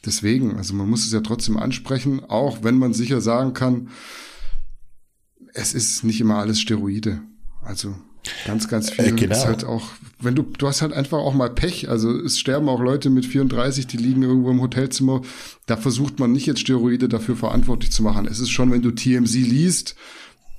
Deswegen, 0.06 0.58
also 0.58 0.74
man 0.74 0.90
muss 0.90 1.06
es 1.06 1.14
ja 1.14 1.22
trotzdem 1.22 1.56
ansprechen, 1.56 2.26
auch 2.26 2.62
wenn 2.64 2.78
man 2.78 2.94
sicher 2.94 3.22
sagen 3.22 3.54
kann, 3.54 3.88
es 5.54 5.74
ist 5.74 6.04
nicht 6.04 6.20
immer 6.20 6.40
alles 6.40 6.60
Steroide. 6.60 7.22
Also 7.62 7.96
Ganz, 8.46 8.68
ganz 8.68 8.90
viel. 8.90 9.06
Äh, 9.06 9.12
genau. 9.12 9.36
Ist 9.36 9.46
halt 9.46 9.64
auch, 9.64 9.84
wenn 10.20 10.36
du, 10.36 10.44
du 10.44 10.68
hast 10.68 10.82
halt 10.82 10.94
einfach 10.94 11.18
auch 11.18 11.34
mal 11.34 11.50
Pech. 11.50 11.90
Also 11.90 12.12
es 12.12 12.40
sterben 12.40 12.70
auch 12.70 12.80
Leute 12.80 13.10
mit 13.10 13.26
34, 13.26 13.88
die 13.88 13.98
liegen 13.98 14.24
irgendwo 14.24 14.52
im 14.52 14.62
Hotelzimmer. 14.62 15.22
Da 15.66 15.78
versucht 15.78 16.20
man 16.20 16.32
nicht 16.32 16.46
jetzt 16.46 16.62
Steroide 16.62 17.10
dafür 17.10 17.36
verantwortlich 17.36 17.92
zu 17.92 18.04
machen. 18.04 18.28
Es 18.28 18.40
ist 18.40 18.50
schon, 18.50 18.72
wenn 18.72 18.82
du 18.82 18.92
TMZ 18.92 19.34
liest, 19.34 19.96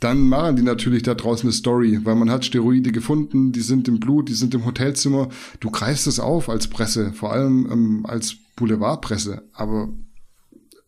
dann 0.01 0.29
machen 0.29 0.57
die 0.57 0.63
natürlich 0.63 1.03
da 1.03 1.15
draußen 1.15 1.47
eine 1.47 1.53
Story, 1.53 2.01
weil 2.05 2.15
man 2.15 2.31
hat 2.31 2.45
Steroide 2.45 2.93
gefunden, 2.93 3.53
die 3.53 3.63
sind 3.63 3.89
im 3.89 4.01
Blut, 4.01 4.29
die 4.29 4.35
sind 4.35 4.55
im 4.55 4.67
Hotelzimmer. 4.67 5.31
Du 5.61 5.71
greifst 5.71 6.07
es 6.07 6.21
auf 6.21 6.51
als 6.51 6.69
Presse, 6.69 7.13
vor 7.15 7.33
allem 7.33 7.69
ähm, 7.71 8.07
als 8.07 8.37
Boulevardpresse. 8.57 9.49
Aber 9.55 9.89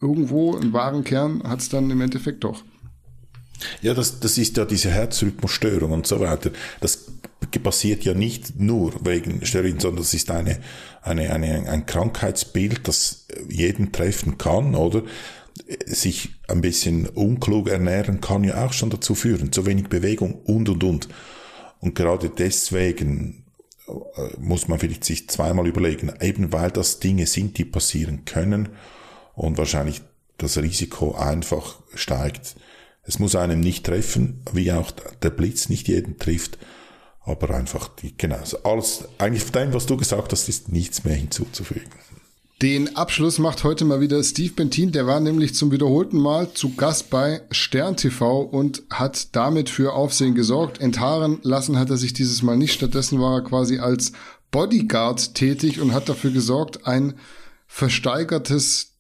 irgendwo 0.03 0.57
im 0.57 0.73
wahren 0.73 1.05
Kern 1.05 1.43
hat 1.45 1.61
es 1.61 1.69
dann 1.69 1.91
im 1.91 2.01
Endeffekt 2.01 2.45
doch. 2.45 2.63
Ja, 3.83 3.95
das, 3.95 4.21
das 4.21 4.39
ist 4.39 4.57
ja 4.57 4.65
diese 4.65 4.91
Herzrhythmusstörung 4.91 5.93
und 5.93 6.07
so 6.07 6.21
weiter. 6.21 6.51
Das 6.81 7.07
passiert 7.63 8.05
ja 8.05 8.15
nicht 8.15 8.59
nur 8.61 8.93
wegen 9.05 9.45
Steroiden, 9.45 9.81
sondern 9.81 10.03
das 10.03 10.15
ist 10.15 10.31
eine, 10.31 10.59
eine, 11.03 11.33
eine, 11.33 11.69
ein 11.69 11.87
Krankheitsbild, 11.87 12.87
das 12.89 13.27
jeden 13.49 13.93
treffen 13.93 14.39
kann, 14.39 14.75
oder? 14.75 15.03
Sich 15.87 16.31
ein 16.49 16.61
bisschen 16.61 17.07
unklug 17.09 17.69
ernähren 17.69 18.21
kann 18.21 18.45
ja 18.45 18.67
auch 18.67 18.73
schon 18.73 18.91
dazu 18.91 19.15
führen. 19.15 19.53
Zu 19.53 19.65
wenig 19.65 19.89
Bewegung 19.89 20.35
und, 20.35 20.69
und, 20.69 20.85
und. 20.85 21.09
Und 21.81 21.95
gerade 21.95 22.31
deswegen 22.31 23.45
äh, 23.89 23.93
muss 24.39 24.69
man 24.69 24.79
vielleicht 24.79 25.05
sich 25.05 25.29
zweimal 25.29 25.67
überlegen, 25.67 26.13
eben 26.21 26.53
weil 26.53 26.71
das 26.71 27.01
Dinge 27.01 27.27
sind, 27.27 27.59
die 27.59 27.65
passieren 27.65 28.25
können 28.25 28.71
und 29.35 29.59
wahrscheinlich 29.59 30.03
das 30.39 30.59
Risiko 30.59 31.15
einfach 31.15 31.79
steigt, 31.95 32.57
es 33.07 33.19
muss 33.19 33.37
einem 33.37 33.61
nicht 33.61 33.87
treffen, 33.87 34.43
wie 34.53 34.73
auch 34.73 34.91
der 34.91 35.31
Blitz 35.31 35.69
nicht 35.69 35.89
jeden 35.89 36.19
trifft, 36.19 36.59
aber 37.25 37.51
einfach 37.51 37.89
die, 37.89 38.17
genau, 38.17 38.39
alles, 38.65 39.05
eigentlich 39.19 39.45
von 39.45 39.53
dem, 39.53 39.75
was 39.75 39.87
du 39.87 39.97
gesagt 39.97 40.33
hast, 40.33 40.49
ist 40.49 40.71
nichts 40.71 41.05
mehr 41.05 41.15
hinzuzufügen. 41.15 41.91
Den 42.63 42.97
Abschluss 42.97 43.39
macht 43.39 43.65
heute 43.65 43.85
mal 43.85 44.01
wieder 44.01 44.23
Steve 44.25 44.55
Bentin, 44.55 44.91
der 44.91 45.07
war 45.07 45.21
nämlich 45.21 45.55
zum 45.55 45.71
wiederholten 45.73 46.17
Mal 46.17 46.55
zu 46.55 46.75
Gast 46.75 47.11
bei 47.11 47.43
Stern 47.51 47.99
TV 47.99 48.41
und 48.41 48.83
hat 48.89 49.37
damit 49.37 49.69
für 49.69 49.93
Aufsehen 49.93 50.35
gesorgt. 50.35 50.81
Enthaaren 50.81 51.39
lassen 51.43 51.79
hat 51.79 51.91
er 51.91 51.99
sich 51.99 52.15
dieses 52.15 52.43
Mal 52.43 52.57
nicht, 52.57 52.73
stattdessen 52.73 53.21
war 53.21 53.35
er 53.35 53.45
quasi 53.45 53.79
als 53.79 54.13
Bodyguard 54.53 55.35
tätig 55.35 55.83
und 55.83 55.93
hat 55.93 56.09
dafür 56.09 56.31
gesorgt, 56.31 56.87
ein 56.87 57.19
versteigertes 57.67 58.96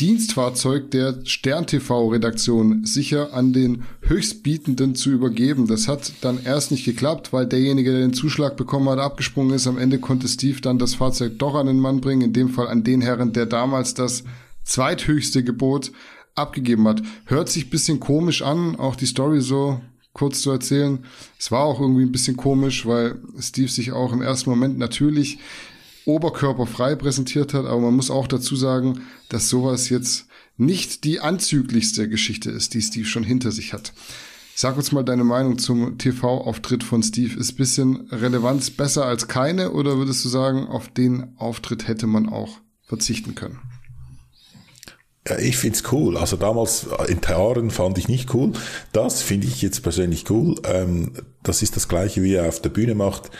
Dienstfahrzeug 0.00 0.90
der 0.92 1.18
Stern-TV-Redaktion 1.24 2.86
sicher 2.86 3.34
an 3.34 3.52
den 3.52 3.84
Höchstbietenden 4.00 4.94
zu 4.94 5.10
übergeben. 5.10 5.66
Das 5.66 5.88
hat 5.88 6.12
dann 6.22 6.42
erst 6.42 6.70
nicht 6.70 6.86
geklappt, 6.86 7.34
weil 7.34 7.46
derjenige, 7.46 7.90
der 7.90 8.00
den 8.00 8.14
Zuschlag 8.14 8.56
bekommen 8.56 8.88
hat, 8.88 8.98
abgesprungen 8.98 9.54
ist. 9.54 9.66
Am 9.66 9.76
Ende 9.76 9.98
konnte 9.98 10.26
Steve 10.26 10.62
dann 10.62 10.78
das 10.78 10.94
Fahrzeug 10.94 11.38
doch 11.38 11.54
an 11.54 11.66
den 11.66 11.80
Mann 11.80 12.00
bringen, 12.00 12.22
in 12.22 12.32
dem 12.32 12.48
Fall 12.48 12.68
an 12.68 12.82
den 12.82 13.02
Herren, 13.02 13.34
der 13.34 13.44
damals 13.44 13.92
das 13.92 14.24
zweithöchste 14.64 15.44
Gebot 15.44 15.92
abgegeben 16.34 16.88
hat. 16.88 17.02
Hört 17.26 17.50
sich 17.50 17.68
bisschen 17.68 18.00
komisch 18.00 18.40
an, 18.40 18.76
auch 18.76 18.96
die 18.96 19.06
Story 19.06 19.42
so 19.42 19.82
kurz 20.14 20.40
zu 20.40 20.50
erzählen. 20.50 21.04
Es 21.38 21.52
war 21.52 21.64
auch 21.64 21.80
irgendwie 21.80 22.02
ein 22.04 22.12
bisschen 22.12 22.36
komisch, 22.36 22.86
weil 22.86 23.20
Steve 23.38 23.68
sich 23.68 23.92
auch 23.92 24.12
im 24.12 24.22
ersten 24.22 24.48
Moment 24.48 24.78
natürlich 24.78 25.38
oberkörperfrei 26.10 26.96
präsentiert 26.96 27.54
hat, 27.54 27.66
aber 27.66 27.80
man 27.80 27.94
muss 27.94 28.10
auch 28.10 28.26
dazu 28.26 28.56
sagen, 28.56 29.02
dass 29.28 29.48
sowas 29.48 29.88
jetzt 29.88 30.26
nicht 30.56 31.04
die 31.04 31.20
anzüglichste 31.20 32.08
Geschichte 32.08 32.50
ist, 32.50 32.74
die 32.74 32.82
Steve 32.82 33.06
schon 33.06 33.24
hinter 33.24 33.50
sich 33.50 33.72
hat. 33.72 33.92
Sag 34.54 34.76
uns 34.76 34.92
mal 34.92 35.04
deine 35.04 35.24
Meinung 35.24 35.58
zum 35.58 35.96
TV-Auftritt 35.96 36.84
von 36.84 37.02
Steve. 37.02 37.38
Ist 37.38 37.56
bisschen 37.56 38.08
Relevanz 38.10 38.70
besser 38.70 39.06
als 39.06 39.26
keine 39.26 39.70
oder 39.72 39.96
würdest 39.96 40.22
du 40.24 40.28
sagen, 40.28 40.66
auf 40.66 40.88
den 40.88 41.32
Auftritt 41.38 41.88
hätte 41.88 42.06
man 42.06 42.28
auch 42.28 42.58
verzichten 42.82 43.34
können? 43.34 43.58
Ja, 45.28 45.38
ich 45.38 45.56
find's 45.56 45.84
cool. 45.92 46.16
Also 46.16 46.36
damals 46.36 46.86
in 47.08 47.20
Thearen 47.20 47.70
fand 47.70 47.98
ich 47.98 48.08
nicht 48.08 48.34
cool. 48.34 48.52
Das 48.92 49.22
finde 49.22 49.46
ich 49.46 49.62
jetzt 49.62 49.82
persönlich 49.82 50.28
cool. 50.30 50.56
Ähm, 50.64 51.12
das 51.42 51.62
ist 51.62 51.76
das 51.76 51.88
gleiche, 51.88 52.22
wie 52.22 52.34
er 52.34 52.48
auf 52.48 52.60
der 52.60 52.70
Bühne 52.70 52.94
macht. 52.94 53.30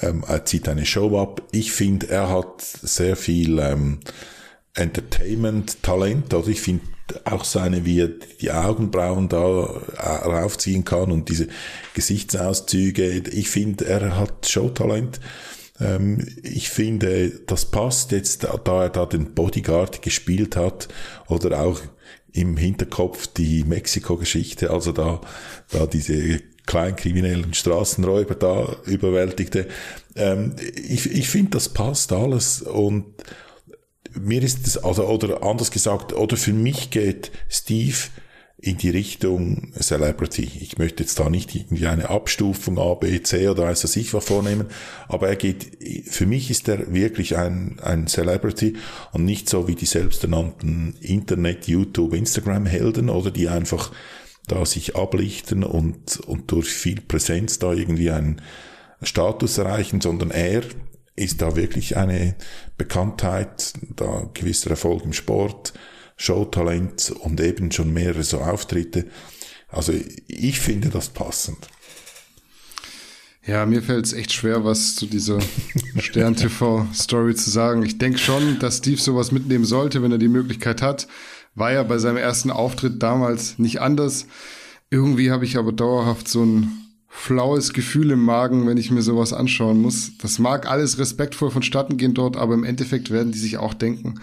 Ähm, 0.00 0.24
er 0.26 0.44
zieht 0.44 0.68
eine 0.68 0.86
Show 0.86 1.18
ab. 1.20 1.42
Ich 1.52 1.72
finde, 1.72 2.08
er 2.08 2.28
hat 2.28 2.60
sehr 2.62 3.16
viel 3.16 3.58
ähm, 3.58 4.00
Entertainment-Talent. 4.74 6.34
Also 6.34 6.50
ich 6.50 6.60
finde 6.60 6.84
auch 7.24 7.44
seine, 7.44 7.84
wie 7.84 8.00
er 8.00 8.08
die 8.08 8.50
Augenbrauen 8.50 9.28
da 9.28 9.38
äh, 9.96 10.02
raufziehen 10.02 10.84
kann 10.84 11.12
und 11.12 11.28
diese 11.28 11.48
Gesichtsauszüge. 11.94 13.08
Ich 13.30 13.48
finde, 13.48 13.86
er 13.86 14.18
hat 14.18 14.48
Showtalent. 14.48 15.20
Ähm, 15.80 16.26
ich 16.42 16.68
finde, 16.68 17.30
das 17.46 17.66
passt 17.66 18.12
jetzt, 18.12 18.44
da 18.44 18.82
er 18.82 18.90
da 18.90 19.06
den 19.06 19.34
Bodyguard 19.34 20.02
gespielt 20.02 20.56
hat 20.56 20.88
oder 21.28 21.60
auch 21.60 21.80
im 22.32 22.56
Hinterkopf 22.56 23.28
die 23.28 23.64
Mexiko-Geschichte, 23.64 24.70
also 24.70 24.92
da, 24.92 25.22
da 25.70 25.86
diese 25.86 26.40
kleinkriminellen 26.66 27.54
Straßenräuber 27.54 28.34
da 28.34 28.76
überwältigte. 28.84 29.68
Ähm, 30.14 30.56
ich 30.74 31.10
ich 31.10 31.28
finde, 31.28 31.52
das 31.52 31.68
passt 31.68 32.12
alles 32.12 32.62
und 32.62 33.04
mir 34.18 34.42
ist 34.42 34.66
es, 34.66 34.78
also, 34.78 35.06
oder 35.06 35.42
anders 35.42 35.70
gesagt, 35.70 36.12
oder 36.12 36.36
für 36.36 36.52
mich 36.52 36.90
geht 36.90 37.30
Steve 37.48 37.96
in 38.58 38.78
die 38.78 38.90
Richtung 38.90 39.72
Celebrity. 39.78 40.50
Ich 40.60 40.78
möchte 40.78 41.02
jetzt 41.02 41.20
da 41.20 41.28
nicht 41.28 41.54
irgendwie 41.54 41.86
eine 41.86 42.08
Abstufung 42.08 42.78
A, 42.78 42.94
B, 42.94 43.22
C 43.22 43.48
oder 43.48 43.64
weiß 43.64 43.84
was 43.84 43.96
ich 43.96 44.14
was 44.14 44.24
vornehmen, 44.24 44.66
aber 45.08 45.28
er 45.28 45.36
geht, 45.36 45.78
für 46.10 46.26
mich 46.26 46.50
ist 46.50 46.66
er 46.68 46.92
wirklich 46.92 47.36
ein, 47.36 47.78
ein 47.82 48.06
Celebrity 48.06 48.76
und 49.12 49.24
nicht 49.24 49.50
so 49.50 49.68
wie 49.68 49.74
die 49.74 49.86
selbsternannten 49.86 50.96
Internet, 51.00 51.68
YouTube, 51.68 52.14
Instagram 52.14 52.64
Helden 52.66 53.10
oder 53.10 53.30
die 53.30 53.48
einfach 53.48 53.92
da 54.46 54.64
sich 54.64 54.96
ablichten 54.96 55.64
und, 55.64 56.20
und 56.20 56.50
durch 56.50 56.68
viel 56.68 57.00
Präsenz 57.00 57.58
da 57.58 57.72
irgendwie 57.72 58.10
einen 58.10 58.40
Status 59.02 59.58
erreichen, 59.58 60.00
sondern 60.00 60.30
er 60.30 60.62
ist 61.16 61.42
da 61.42 61.56
wirklich 61.56 61.96
eine 61.96 62.34
Bekanntheit, 62.76 63.72
da 63.96 64.28
gewisser 64.34 64.70
Erfolg 64.70 65.04
im 65.04 65.12
Sport, 65.12 65.72
Showtalent 66.16 67.12
und 67.20 67.40
eben 67.40 67.72
schon 67.72 67.92
mehrere 67.92 68.22
so 68.22 68.40
Auftritte. 68.40 69.06
Also 69.68 69.92
ich 70.28 70.60
finde 70.60 70.88
das 70.88 71.08
passend. 71.08 71.68
Ja, 73.46 73.64
mir 73.64 73.80
fällt 73.80 74.06
es 74.06 74.12
echt 74.12 74.32
schwer, 74.32 74.64
was 74.64 74.96
zu 74.96 75.06
dieser 75.06 75.38
Stern-TV-Story 75.98 77.36
zu 77.36 77.48
sagen. 77.48 77.84
Ich 77.84 77.96
denke 77.96 78.18
schon, 78.18 78.58
dass 78.58 78.78
Steve 78.78 79.00
sowas 79.00 79.30
mitnehmen 79.30 79.64
sollte, 79.64 80.02
wenn 80.02 80.10
er 80.10 80.18
die 80.18 80.28
Möglichkeit 80.28 80.82
hat. 80.82 81.06
War 81.56 81.72
ja 81.72 81.82
bei 81.82 81.98
seinem 81.98 82.18
ersten 82.18 82.52
Auftritt 82.52 83.02
damals 83.02 83.58
nicht 83.58 83.80
anders. 83.80 84.26
Irgendwie 84.90 85.32
habe 85.32 85.44
ich 85.44 85.56
aber 85.58 85.72
dauerhaft 85.72 86.28
so 86.28 86.44
ein 86.44 86.70
flaues 87.08 87.72
Gefühl 87.72 88.10
im 88.12 88.22
Magen, 88.22 88.66
wenn 88.66 88.76
ich 88.76 88.90
mir 88.90 89.02
sowas 89.02 89.32
anschauen 89.32 89.80
muss. 89.80 90.12
Das 90.18 90.38
mag 90.38 90.70
alles 90.70 90.98
respektvoll 90.98 91.50
vonstatten 91.50 91.96
gehen 91.96 92.14
dort, 92.14 92.36
aber 92.36 92.54
im 92.54 92.62
Endeffekt 92.62 93.10
werden 93.10 93.32
die 93.32 93.38
sich 93.38 93.56
auch 93.56 93.74
denken, 93.74 94.20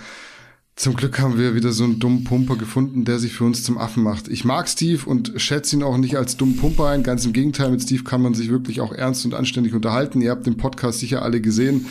zum 0.75 0.95
Glück 0.95 1.19
haben 1.19 1.37
wir 1.37 1.53
wieder 1.53 1.71
so 1.71 1.83
einen 1.83 1.99
dummen 1.99 2.23
Pumper 2.23 2.55
gefunden, 2.55 3.05
der 3.05 3.19
sich 3.19 3.33
für 3.33 3.43
uns 3.43 3.63
zum 3.63 3.77
Affen 3.77 4.01
macht. 4.01 4.27
Ich 4.27 4.43
mag 4.43 4.67
Steve 4.67 5.03
und 5.05 5.33
schätze 5.37 5.75
ihn 5.75 5.83
auch 5.83 5.97
nicht 5.97 6.17
als 6.17 6.35
dummen 6.35 6.57
Pumper 6.57 6.87
ein. 6.87 7.03
Ganz 7.03 7.25
im 7.25 7.33
Gegenteil, 7.33 7.69
mit 7.69 7.83
Steve 7.83 8.03
kann 8.03 8.23
man 8.23 8.33
sich 8.33 8.49
wirklich 8.49 8.81
auch 8.81 8.91
ernst 8.91 9.23
und 9.23 9.35
anständig 9.35 9.75
unterhalten. 9.75 10.19
Ihr 10.21 10.31
habt 10.31 10.47
den 10.47 10.57
Podcast 10.57 10.99
sicher 10.99 11.21
alle 11.21 11.41
gesehen. 11.41 11.85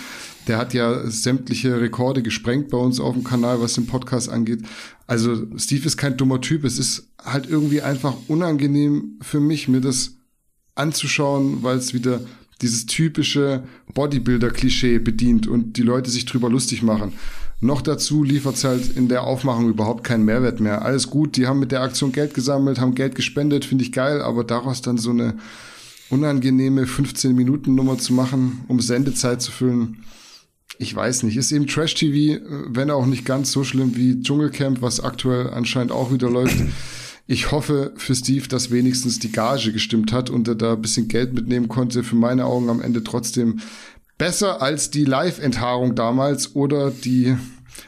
Der 0.49 0.59
hat 0.59 0.75
ja 0.75 1.09
sämtliche 1.09 1.81
Rekorde 1.81 2.23
gesprengt 2.23 2.71
bei 2.71 2.79
uns 2.79 2.99
auf 2.99 3.15
dem 3.15 3.25
Kanal, 3.25 3.61
was 3.61 3.75
den 3.75 3.87
Podcast 3.87 4.29
angeht. 4.29 4.63
Also 5.07 5.47
Steve 5.57 5.87
ist 5.87 5.97
kein 5.97 6.17
dummer 6.17 6.41
Typ. 6.41 6.65
Es 6.65 6.79
ist 6.79 7.09
halt 7.23 7.49
irgendwie 7.49 7.83
einfach 7.83 8.15
unangenehm 8.29 9.19
für 9.21 9.41
mich, 9.41 9.69
mir 9.69 9.81
das 9.81 10.17
anzuschauen, 10.75 11.63
weil 11.63 11.77
es 11.77 11.95
wieder 11.95 12.21
dieses 12.63 12.87
typische 12.87 13.65
Bodybuilder-Klischee 13.95 14.99
bedient 14.99 15.47
und 15.47 15.77
die 15.77 15.83
Leute 15.83 16.11
sich 16.11 16.25
drüber 16.25 16.49
lustig 16.49 16.83
machen. 16.83 17.13
Noch 17.61 17.83
dazu 17.83 18.25
liefert 18.25 18.57
es 18.57 18.65
halt 18.65 18.97
in 18.97 19.09
der 19.09 19.25
Aufmachung 19.25 19.69
überhaupt 19.69 20.03
keinen 20.03 20.25
Mehrwert 20.25 20.61
mehr. 20.61 20.83
Alles 20.83 21.11
gut, 21.11 21.37
die 21.37 21.47
haben 21.47 21.61
mit 21.61 21.71
der 21.71 21.83
Aktion 21.83 22.11
Geld 22.11 22.35
gesammelt, 22.35 22.81
haben 22.81 22.95
Geld 22.95 23.15
gespendet, 23.15 23.65
finde 23.65 23.85
ich 23.85 23.93
geil, 23.93 24.21
aber 24.21 24.43
daraus 24.43 24.83
dann 24.83 24.99
so 24.99 25.11
eine 25.11 25.37
unangenehme 26.11 26.85
15-Minuten-Nummer 26.85 27.99
zu 27.99 28.15
machen, 28.15 28.65
um 28.69 28.81
Sendezeit 28.81 29.43
zu 29.43 29.53
füllen, 29.53 30.05
ich 30.83 30.95
weiß 30.95 31.23
nicht. 31.23 31.37
Ist 31.37 31.53
eben 31.53 31.67
Trash-TV, 31.67 32.45
wenn 32.69 32.91
auch 32.91 33.07
nicht 33.07 33.25
ganz 33.25 33.53
so 33.53 33.63
schlimm 33.63 33.97
wie 33.97 34.21
Dschungelcamp, 34.21 34.83
was 34.83 35.01
aktuell 35.01 35.51
anscheinend 35.51 35.93
auch 35.93 36.13
wieder 36.13 36.29
läuft. 36.29 36.57
Ich 37.29 37.53
hoffe 37.53 37.93
für 37.97 38.17
Steve, 38.17 38.49
dass 38.49 38.73
wenigstens 38.73 39.21
die 39.21 39.31
Gage 39.31 39.73
gestimmt 39.73 40.13
hat 40.13 40.29
und 40.29 40.49
er 40.49 40.57
da 40.57 40.73
ein 40.73 40.83
bisschen 40.83 41.07
Geld 41.07 41.35
mitnehmen 41.35 41.69
konnte. 41.69 42.03
Für 42.03 42.17
meine 42.17 42.47
Augen 42.47 42.69
am 42.69 42.83
Ende 42.83 43.05
trotzdem 43.05 43.61
besser 44.19 44.61
als 44.61 44.91
die 44.91 45.05
Live-Enthaarung 45.05 45.95
damals 45.95 46.57
oder 46.57 46.91
die 46.91 47.37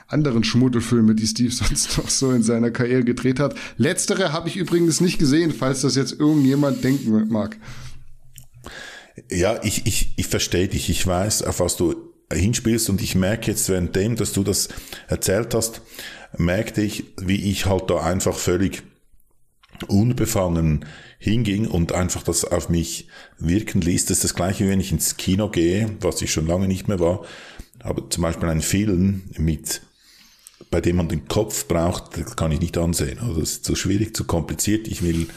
anderen 0.07 0.45
Schmuddelfilme, 0.45 1.17
die 1.17 1.27
Steve 1.27 1.51
sonst 1.53 1.99
noch 1.99 2.09
so 2.09 2.31
in 2.31 2.45
seiner 2.45 2.71
Karriere 2.71 3.03
gedreht 3.03 3.41
hat. 3.41 3.57
Letztere 3.77 4.33
habe 4.33 4.49
ich 4.49 4.57
übrigens 4.57 5.01
nicht 5.01 5.19
gesehen, 5.19 5.53
falls 5.53 5.81
das 5.81 5.97
jetzt 5.97 6.13
irgendjemand 6.13 6.85
denken 6.85 7.29
mag. 7.29 7.59
Ja, 9.31 9.61
ich, 9.65 9.85
ich, 9.87 10.15
ich 10.17 10.29
verstehe 10.29 10.69
dich. 10.69 10.91
Ich 10.91 11.05
weiß, 11.05 11.43
auf 11.43 11.59
was 11.59 11.77
du 11.77 12.14
hinspielst 12.35 12.91
und 12.91 13.03
ich 13.03 13.15
merke 13.15 13.51
jetzt 13.51 13.69
währenddem, 13.69 14.17
dass 14.17 14.33
du 14.33 14.45
das 14.45 14.69
erzählt 15.09 15.55
hast, 15.55 15.83
merkte 16.37 16.83
ich, 16.83 17.05
wie 17.21 17.51
ich 17.51 17.67
halt 17.67 17.91
da 17.91 18.01
einfach 18.01 18.37
völlig 18.37 18.83
unbefangen 19.89 20.85
hinging 21.19 21.67
und 21.67 21.93
einfach 21.93 22.23
das 22.23 22.45
auf 22.45 22.69
mich 22.69 23.09
wirken 23.39 23.81
ließ. 23.81 24.07
Das 24.07 24.19
ist 24.19 24.25
das 24.25 24.35
gleiche, 24.35 24.69
wenn 24.69 24.81
ich 24.81 24.93
ins 24.93 25.17
Kino 25.17 25.49
gehe, 25.49 25.91
was 26.01 26.23
ich 26.23 26.33
schon 26.33 26.47
lange 26.47 26.69
nicht 26.69 26.89
mehr 26.89 27.01
war, 27.01 27.25
aber 27.81 28.09
zum 28.11 28.23
Beispiel 28.23 28.49
einen 28.49 28.63
Film 28.63 29.23
mit 29.37 29.83
bei 30.71 30.81
dem 30.81 30.97
man 30.97 31.09
den 31.09 31.29
Kopf 31.29 31.69
braucht, 31.69 32.17
das 32.17 32.37
kann 32.37 32.51
ich 32.51 32.61
nicht 32.61 32.77
ansehen. 32.79 33.19
Also 33.21 33.41
das 33.41 33.51
ist 33.51 33.65
zu 33.65 33.77
schwierig, 33.77 34.17
zu 34.17 34.25
kompliziert. 34.25 34.89
Ich 34.89 35.03
will 35.03 35.29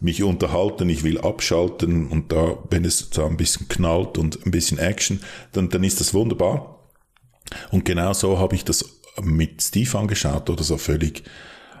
mich 0.00 0.22
unterhalten, 0.22 0.88
ich 0.88 1.02
will 1.02 1.18
abschalten 1.20 2.08
und 2.08 2.32
da, 2.32 2.58
wenn 2.70 2.84
es 2.84 3.08
so 3.10 3.24
ein 3.24 3.36
bisschen 3.36 3.68
knallt 3.68 4.18
und 4.18 4.44
ein 4.44 4.50
bisschen 4.50 4.78
Action, 4.78 5.20
dann, 5.52 5.68
dann 5.70 5.84
ist 5.84 6.00
das 6.00 6.12
wunderbar. 6.12 6.80
Und 7.70 7.84
genau 7.84 8.12
so 8.12 8.38
habe 8.38 8.54
ich 8.54 8.64
das 8.64 8.84
mit 9.22 9.62
Steve 9.62 9.98
angeschaut 9.98 10.50
oder 10.50 10.62
so 10.62 10.76
völlig. 10.76 11.22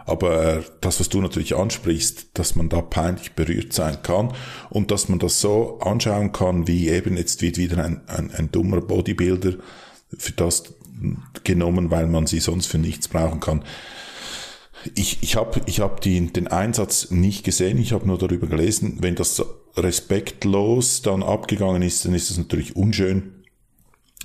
Aber 0.06 0.64
das, 0.80 1.00
was 1.00 1.08
du 1.08 1.20
natürlich 1.20 1.56
ansprichst, 1.56 2.28
dass 2.34 2.54
man 2.54 2.68
da 2.68 2.80
peinlich 2.80 3.32
berührt 3.32 3.72
sein 3.72 4.02
kann 4.02 4.32
und 4.70 4.92
dass 4.92 5.08
man 5.08 5.18
das 5.18 5.40
so 5.40 5.80
anschauen 5.80 6.30
kann, 6.30 6.68
wie 6.68 6.88
eben 6.88 7.16
jetzt 7.16 7.42
wird 7.42 7.58
wieder 7.58 7.84
ein, 7.84 8.06
ein, 8.06 8.30
ein 8.30 8.52
dummer 8.52 8.80
Bodybuilder 8.80 9.54
für 10.16 10.32
das 10.32 10.74
genommen, 11.42 11.90
weil 11.90 12.06
man 12.06 12.26
sie 12.26 12.38
sonst 12.38 12.66
für 12.66 12.78
nichts 12.78 13.08
brauchen 13.08 13.40
kann. 13.40 13.64
Ich, 14.94 15.18
ich 15.22 15.36
habe 15.36 15.60
ich 15.66 15.80
hab 15.80 16.00
den 16.00 16.46
Einsatz 16.48 17.10
nicht 17.10 17.44
gesehen, 17.44 17.78
ich 17.78 17.92
habe 17.92 18.06
nur 18.06 18.18
darüber 18.18 18.46
gelesen. 18.46 18.98
Wenn 19.00 19.14
das 19.14 19.42
respektlos 19.76 21.02
dann 21.02 21.22
abgegangen 21.22 21.82
ist, 21.82 22.04
dann 22.04 22.14
ist 22.14 22.30
das 22.30 22.38
natürlich 22.38 22.76
unschön. 22.76 23.44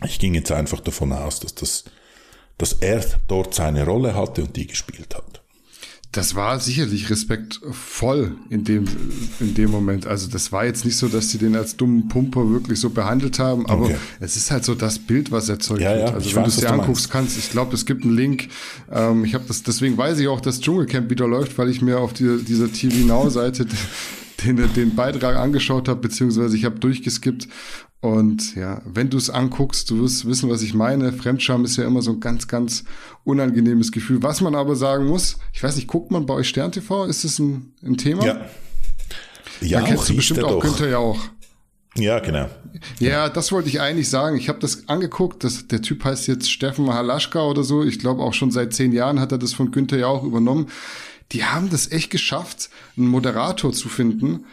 Ich 0.06 0.20
ging 0.20 0.34
jetzt 0.34 0.52
einfach 0.52 0.80
davon 0.80 1.12
aus, 1.12 1.40
dass, 1.40 1.56
das, 1.56 1.84
dass 2.58 2.74
er 2.74 3.04
dort 3.28 3.54
seine 3.54 3.86
Rolle 3.86 4.16
hatte 4.16 4.44
und 4.44 4.56
die 4.56 4.68
gespielt 4.68 5.16
hat. 5.16 5.41
Das 6.12 6.36
war 6.36 6.60
sicherlich 6.60 7.10
respektvoll 7.10 8.36
in 8.50 8.66
dem, 8.66 8.86
in 9.40 9.54
dem 9.54 9.72
Moment. 9.72 10.08
Also 10.08 10.28
das 10.28 10.52
war 10.52 10.66
jetzt 10.66 10.84
nicht 10.84 10.98
so, 10.98 11.08
dass 11.08 11.30
sie 11.30 11.38
den 11.38 11.56
als 11.56 11.78
dummen 11.78 12.10
Pumper 12.10 12.50
wirklich 12.50 12.82
so 12.82 12.90
behandelt 12.90 13.40
haben, 13.40 13.66
aber 13.68 13.86
okay. 13.86 13.96
es 14.20 14.36
ist 14.36 14.52
halt 14.52 14.66
so 14.66 14.76
das 14.76 15.00
Bild, 15.00 15.32
was 15.32 15.48
erzeugt 15.48 15.80
ja, 15.80 15.96
wird. 15.96 16.10
Ja, 16.10 16.14
also 16.14 16.36
wenn 16.36 16.44
du 16.44 16.50
es 16.50 16.58
dir 16.58 16.70
anguckst, 16.70 16.88
meinst. 16.88 17.12
kannst, 17.12 17.38
ich 17.38 17.52
glaube, 17.52 17.74
es 17.76 17.86
gibt 17.86 18.04
einen 18.04 18.14
Link. 18.14 18.50
Ähm, 18.92 19.24
ich 19.24 19.34
habe 19.34 19.46
das, 19.48 19.64
deswegen 19.64 19.98
weiß 19.98 20.20
ich 20.20 20.28
auch, 20.28 20.42
dass 20.42 20.60
Dschungelcamp 20.60 21.10
wieder 21.10 21.28
läuft, 21.28 21.58
weil 21.58 21.70
ich 21.70 21.82
mir 21.82 22.00
auf 22.00 22.12
die, 22.12 22.44
dieser 22.44 22.70
TV 22.70 23.06
Now 23.06 23.30
Seite 23.30 23.66
den, 24.46 24.74
den 24.74 24.96
Beitrag 24.96 25.36
angeschaut 25.36 25.88
habe, 25.88 26.02
beziehungsweise 26.02 26.56
ich 26.56 26.66
habe 26.66 26.80
durchgeskippt 26.80 27.48
und 28.02 28.56
ja, 28.56 28.82
wenn 28.84 29.12
du 29.12 29.18
es 29.18 29.30
anguckst, 29.30 29.92
du 29.92 30.02
wirst 30.02 30.26
wissen, 30.26 30.50
was 30.50 30.64
ich 30.64 30.74
meine. 30.74 31.14
Fremdscham 31.14 31.64
ist 31.64 31.78
ja 31.78 31.86
immer 31.86 32.02
so 32.02 32.12
ein 32.12 32.20
ganz, 32.20 32.48
ganz 32.48 32.84
unangenehmes 33.24 33.92
Gefühl. 33.92 34.24
Was 34.24 34.42
man 34.42 34.56
aber 34.56 34.76
sagen 34.76 35.06
muss, 35.06 35.38
ich 35.54 35.62
weiß 35.62 35.76
nicht, 35.76 35.88
guckt 35.88 36.10
man 36.10 36.26
bei 36.26 36.34
euch 36.34 36.50
Stern 36.50 36.72
TV? 36.72 37.06
Ist 37.06 37.24
das 37.24 37.38
ein, 37.38 37.74
ein 37.84 37.98
Thema? 37.98 38.26
Ja. 38.26 38.42
Ja, 39.62 39.82
da 39.82 39.86
kennst 39.86 40.10
du 40.10 40.16
bestimmt 40.16 40.44
auch 40.44 40.60
Günther 40.60 40.90
ja 40.90 40.98
auch. 40.98 41.20
Ja, 41.96 42.18
genau. 42.20 42.50
Ja, 43.00 43.30
das 43.30 43.52
wollte 43.52 43.70
ich 43.70 43.80
eigentlich 43.80 44.10
sagen. 44.10 44.36
Ich 44.36 44.50
habe 44.50 44.58
das 44.58 44.88
angeguckt. 44.90 45.44
Das, 45.44 45.68
der 45.68 45.84
Typ 45.84 46.04
heißt 46.04 46.28
jetzt 46.28 46.50
Steffen 46.50 46.92
Halaschka 46.92 47.44
oder 47.44 47.64
so. 47.64 47.84
Ich 47.84 48.00
glaube 48.00 48.24
auch 48.24 48.34
schon 48.34 48.50
seit 48.50 48.74
zehn 48.74 48.94
Jahren 48.94 49.20
hat 49.20 49.32
er 49.32 49.38
das 49.38 49.54
von 49.54 49.70
Günther 49.70 49.98
ja 49.98 50.08
auch 50.08 50.24
übernommen. 50.24 50.70
Die 51.32 51.46
haben 51.46 51.70
das 51.70 51.92
echt 51.92 52.10
geschafft, 52.10 52.70
einen 52.98 53.08
Moderator 53.08 53.72
zu 53.72 53.90
finden, 53.90 54.46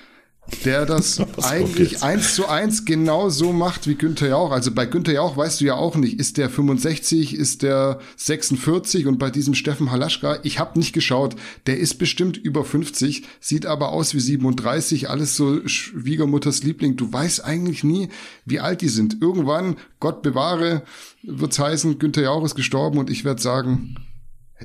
der 0.65 0.87
das 0.87 1.21
eigentlich 1.43 2.03
eins 2.03 2.35
zu 2.35 2.47
eins 2.47 2.85
genau 2.85 3.29
so 3.29 3.53
macht 3.53 3.87
wie 3.87 3.97
Günther 3.97 4.29
Jauch. 4.29 4.51
Also 4.51 4.73
bei 4.73 4.87
Günther 4.87 5.13
Jauch 5.13 5.37
weißt 5.37 5.61
du 5.61 5.67
ja 5.67 5.75
auch 5.75 5.97
nicht, 5.97 6.19
ist 6.19 6.39
der 6.39 6.49
65, 6.49 7.35
ist 7.35 7.63
der 7.63 8.01
46 8.17 9.07
und 9.07 9.19
bei 9.19 9.31
diesem 9.31 9.55
Steffen 9.55 9.91
Halaschka, 9.91 10.39
ich 10.43 10.59
habe 10.59 10.79
nicht 10.79 10.93
geschaut, 10.93 11.37
der 11.67 11.79
ist 11.79 11.97
bestimmt 11.97 12.37
über 12.37 12.65
50, 12.65 13.25
sieht 13.41 13.67
aber 13.67 13.91
aus 13.91 14.15
wie 14.15 14.21
37, 14.21 15.11
alles 15.11 15.37
so 15.37 15.67
Schwiegermutters 15.67 16.63
Liebling. 16.63 16.97
Du 16.97 17.13
weißt 17.13 17.45
eigentlich 17.45 17.85
nie, 17.85 18.09
wie 18.45 18.61
alt 18.61 18.81
die 18.81 18.89
sind. 18.89 19.21
Irgendwann, 19.21 19.77
Gott 20.01 20.23
bewahre, 20.23 20.83
wird's 21.23 21.59
heißen, 21.59 21.99
Günther 21.99 22.23
Jauch 22.23 22.45
ist 22.45 22.55
gestorben 22.55 22.99
und 22.99 23.11
ich 23.11 23.25
werde 23.25 23.43
sagen, 23.43 23.97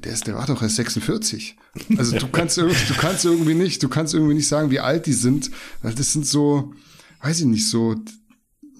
der 0.02 0.14
ist, 0.14 0.28
der 0.28 0.36
war 0.36 0.46
doch 0.48 0.62
erst 0.62 0.78
46. 0.78 1.56
Also 1.98 2.18
du 2.18 2.28
kannst, 2.28 2.58
du 2.58 2.70
kannst 2.98 3.26
irgendwie 3.26 3.54
nicht, 3.54 3.82
du 3.84 3.89
kannst 3.89 4.14
irgendwie 4.14 4.34
nicht 4.34 4.48
sagen, 4.48 4.72
wie 4.72 4.80
alt 4.80 5.06
die 5.06 5.14
sind, 5.14 5.52
weil 5.82 5.94
das 5.94 6.14
sind 6.14 6.26
so, 6.26 6.74
weiß 7.22 7.41
ich 7.41 7.46
nicht, 7.46 7.70
so 7.70 7.96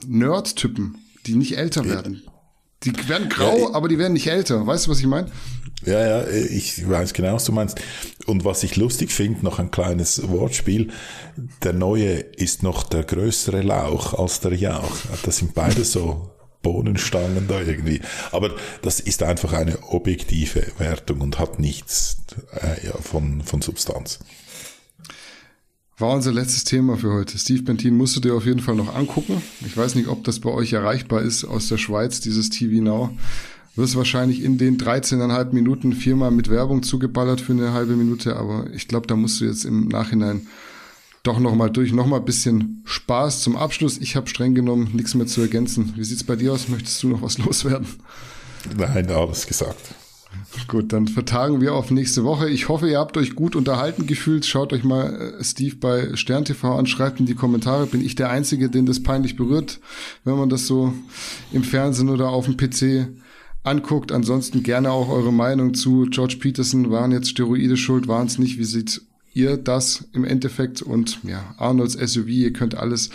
Nerd-Typen, 0.08 0.98
die 1.26 1.36
nicht 1.36 1.58
älter 1.58 1.86
werden. 1.86 2.24
Die 2.84 2.94
werden 3.08 3.30
grau, 3.30 3.70
ja, 3.70 3.74
aber 3.76 3.88
die 3.88 3.98
werden 3.98 4.14
nicht 4.14 4.28
älter. 4.28 4.68
Weißt 4.68 4.88
du, 4.88 4.92
was 4.92 5.00
ich 5.00 5.06
meine? 5.06 5.32
Ja, 5.86 6.06
ja, 6.06 6.28
ich 6.28 6.88
weiß 6.88 7.14
genau, 7.14 7.36
was 7.36 7.46
du 7.46 7.52
meinst. 7.52 7.80
Und 8.26 8.46
was 8.46 8.64
ich 8.64 8.76
lustig 8.76 9.12
finde, 9.12 9.44
noch 9.44 9.60
ein 9.60 9.72
kleines 9.72 10.30
Wortspiel. 10.30 10.92
Der 11.62 11.74
neue 11.74 12.14
ist 12.14 12.64
noch 12.64 12.84
der 12.84 13.04
größere 13.04 13.62
Lauch 13.62 14.14
als 14.14 14.40
der 14.40 14.54
Jauch. 14.54 14.98
Das 15.24 15.38
sind 15.38 15.54
beide 15.54 15.84
so 15.84 16.33
Bohnenstangen 16.64 17.48
da 17.48 17.62
irgendwie. 17.62 18.02
Aber 18.32 18.56
das 18.82 19.00
ist 19.00 19.22
einfach 19.22 19.54
eine 19.54 19.78
objektive 19.84 20.66
Wertung 20.80 21.22
und 21.22 21.38
hat 21.38 21.60
nichts 21.60 22.18
äh, 22.60 22.88
ja, 22.88 22.94
von, 22.94 23.44
von 23.44 23.62
Substanz. 23.62 24.20
War 26.00 26.16
unser 26.16 26.32
letztes 26.32 26.64
Thema 26.64 26.98
für 26.98 27.14
heute. 27.14 27.38
Steve 27.38 27.62
Bentin 27.62 27.96
musst 27.96 28.16
du 28.16 28.20
dir 28.20 28.34
auf 28.34 28.48
jeden 28.48 28.62
Fall 28.62 28.76
noch 28.76 28.96
angucken. 28.96 29.44
Ich 29.64 29.78
weiß 29.78 29.94
nicht, 29.94 30.08
ob 30.08 30.24
das 30.24 30.40
bei 30.40 30.50
euch 30.50 30.74
erreichbar 30.74 31.22
ist 31.22 31.46
aus 31.46 31.68
der 31.68 31.78
Schweiz, 31.78 32.20
dieses 32.20 32.50
TV 32.50 32.82
Now. 32.82 33.16
Wirst 33.76 33.96
wahrscheinlich 33.96 34.44
in 34.44 34.58
den 34.58 34.78
13,5 34.78 35.54
Minuten 35.54 35.94
viermal 35.94 36.32
mit 36.32 36.50
Werbung 36.50 36.84
zugeballert 36.84 37.42
für 37.42 37.54
eine 37.54 37.74
halbe 37.74 37.96
Minute, 37.96 38.36
aber 38.36 38.68
ich 38.74 38.88
glaube, 38.88 39.08
da 39.08 39.16
musst 39.16 39.40
du 39.42 39.46
jetzt 39.46 39.66
im 39.66 39.88
Nachhinein 39.88 40.48
doch 41.24 41.40
nochmal 41.40 41.72
durch, 41.72 41.94
nochmal 41.94 42.20
ein 42.20 42.26
bisschen 42.26 42.82
Spaß 42.86 43.42
zum 43.42 43.56
Abschluss. 43.56 43.98
Ich 43.98 44.18
habe 44.18 44.28
streng 44.28 44.56
genommen 44.56 44.92
nichts 44.94 45.16
mehr 45.16 45.26
zu 45.26 45.42
ergänzen. 45.42 45.94
Wie 45.96 46.04
sieht's 46.04 46.24
bei 46.24 46.36
dir 46.36 46.54
aus? 46.54 46.68
Möchtest 46.68 47.02
du 47.02 47.08
noch 47.08 47.22
was 47.22 47.38
loswerden? 47.46 47.88
Nein, 48.78 49.10
alles 49.10 49.48
gesagt. 49.48 49.96
Gut, 50.68 50.92
dann 50.92 51.08
vertagen 51.08 51.62
wir 51.62 51.74
auf 51.74 51.92
nächste 51.92 52.24
Woche. 52.24 52.50
Ich 52.50 52.68
hoffe, 52.68 52.90
ihr 52.90 53.00
habt 53.00 53.18
euch 53.18 53.36
gut 53.36 53.56
unterhalten 53.56 54.08
gefühlt. 54.08 54.46
Schaut 54.46 54.74
euch 54.74 54.84
mal 54.84 55.36
äh, 55.40 55.44
Steve 55.44 55.76
bei 55.76 56.16
Stern 56.16 56.46
TV 56.46 56.78
an, 56.78 56.88
schreibt 56.88 57.20
in 57.20 57.26
die 57.26 57.36
Kommentare. 57.36 57.86
Bin 57.86 58.04
ich 58.04 58.16
der 58.16 58.30
Einzige, 58.30 58.70
den 58.70 58.86
das 58.86 59.02
peinlich 59.02 59.36
berührt, 59.36 59.80
wenn 60.24 60.38
man 60.38 60.50
das 60.50 60.68
so 60.68 60.94
im 61.52 61.64
Fernsehen 61.64 62.10
oder 62.10 62.30
auf 62.30 62.46
dem 62.46 62.58
PC 62.58 63.08
anguckt. 63.64 64.12
Ansonsten 64.12 64.64
gerne 64.64 64.92
auch 64.92 65.10
eure 65.10 65.34
Meinung 65.34 65.74
zu 65.74 66.08
George 66.10 66.38
Peterson. 66.40 66.92
Waren 66.92 67.12
jetzt 67.12 67.30
Steroide 67.30 67.78
schuld? 67.78 68.08
Waren 68.08 68.28
es 68.28 68.38
nicht? 68.38 68.58
Wie 68.58 68.66
sieht 68.66 69.02
ihr 69.34 69.58
das 69.58 70.06
im 70.14 70.26
Endeffekt 70.26 70.82
und 70.82 71.20
ja, 71.24 71.56
Arnolds 71.58 71.94
SUV, 71.94 72.28
ihr 72.28 72.54
könnt 72.54 72.76
alles 72.76 73.10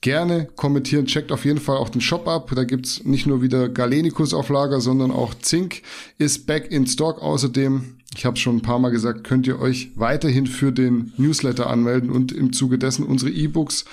gerne 0.00 0.46
kommentieren. 0.56 1.06
Checkt 1.06 1.32
auf 1.32 1.44
jeden 1.44 1.60
Fall 1.60 1.76
auch 1.76 1.88
den 1.88 2.00
Shop 2.00 2.28
ab. 2.28 2.52
Da 2.54 2.64
gibt's 2.64 3.04
nicht 3.04 3.26
nur 3.26 3.42
wieder 3.42 3.68
Galenicus 3.68 4.34
auf 4.34 4.48
Lager, 4.48 4.80
sondern 4.80 5.10
auch 5.10 5.34
Zink 5.34 5.82
ist 6.18 6.46
back 6.46 6.70
in 6.70 6.86
Stock. 6.86 7.20
Außerdem, 7.20 7.96
ich 8.16 8.24
habe 8.24 8.36
schon 8.36 8.56
ein 8.56 8.62
paar 8.62 8.78
Mal 8.78 8.90
gesagt, 8.90 9.24
könnt 9.24 9.46
ihr 9.46 9.58
euch 9.58 9.90
weiterhin 9.96 10.46
für 10.46 10.72
den 10.72 11.12
Newsletter 11.16 11.68
anmelden 11.68 12.10
und 12.10 12.32
im 12.32 12.52
Zuge 12.52 12.78
dessen 12.78 13.04
unsere 13.04 13.30
E-Books 13.30 13.84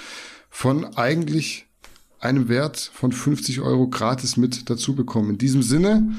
von 0.49 0.85
eigentlich 0.95 1.65
einem 2.19 2.47
Wert 2.47 2.91
von 2.93 3.11
50 3.11 3.61
Euro 3.61 3.87
gratis 3.87 4.37
mit 4.37 4.69
dazu 4.69 4.95
bekommen. 4.95 5.31
In 5.31 5.37
diesem 5.37 5.61
Sinne, 5.61 6.13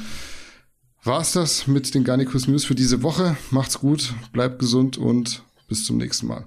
war's 1.05 1.33
das 1.33 1.67
mit 1.67 1.95
den 1.95 2.05
Garnicus 2.05 2.49
News 2.49 2.65
für 2.65 2.75
diese 2.75 3.03
Woche. 3.03 3.37
Macht's 3.51 3.79
gut, 3.79 4.15
bleibt 4.33 4.59
gesund 4.59 4.97
und 4.97 5.43
bis 5.69 5.85
zum 5.85 5.99
nächsten 5.99 6.27
Mal. 6.27 6.47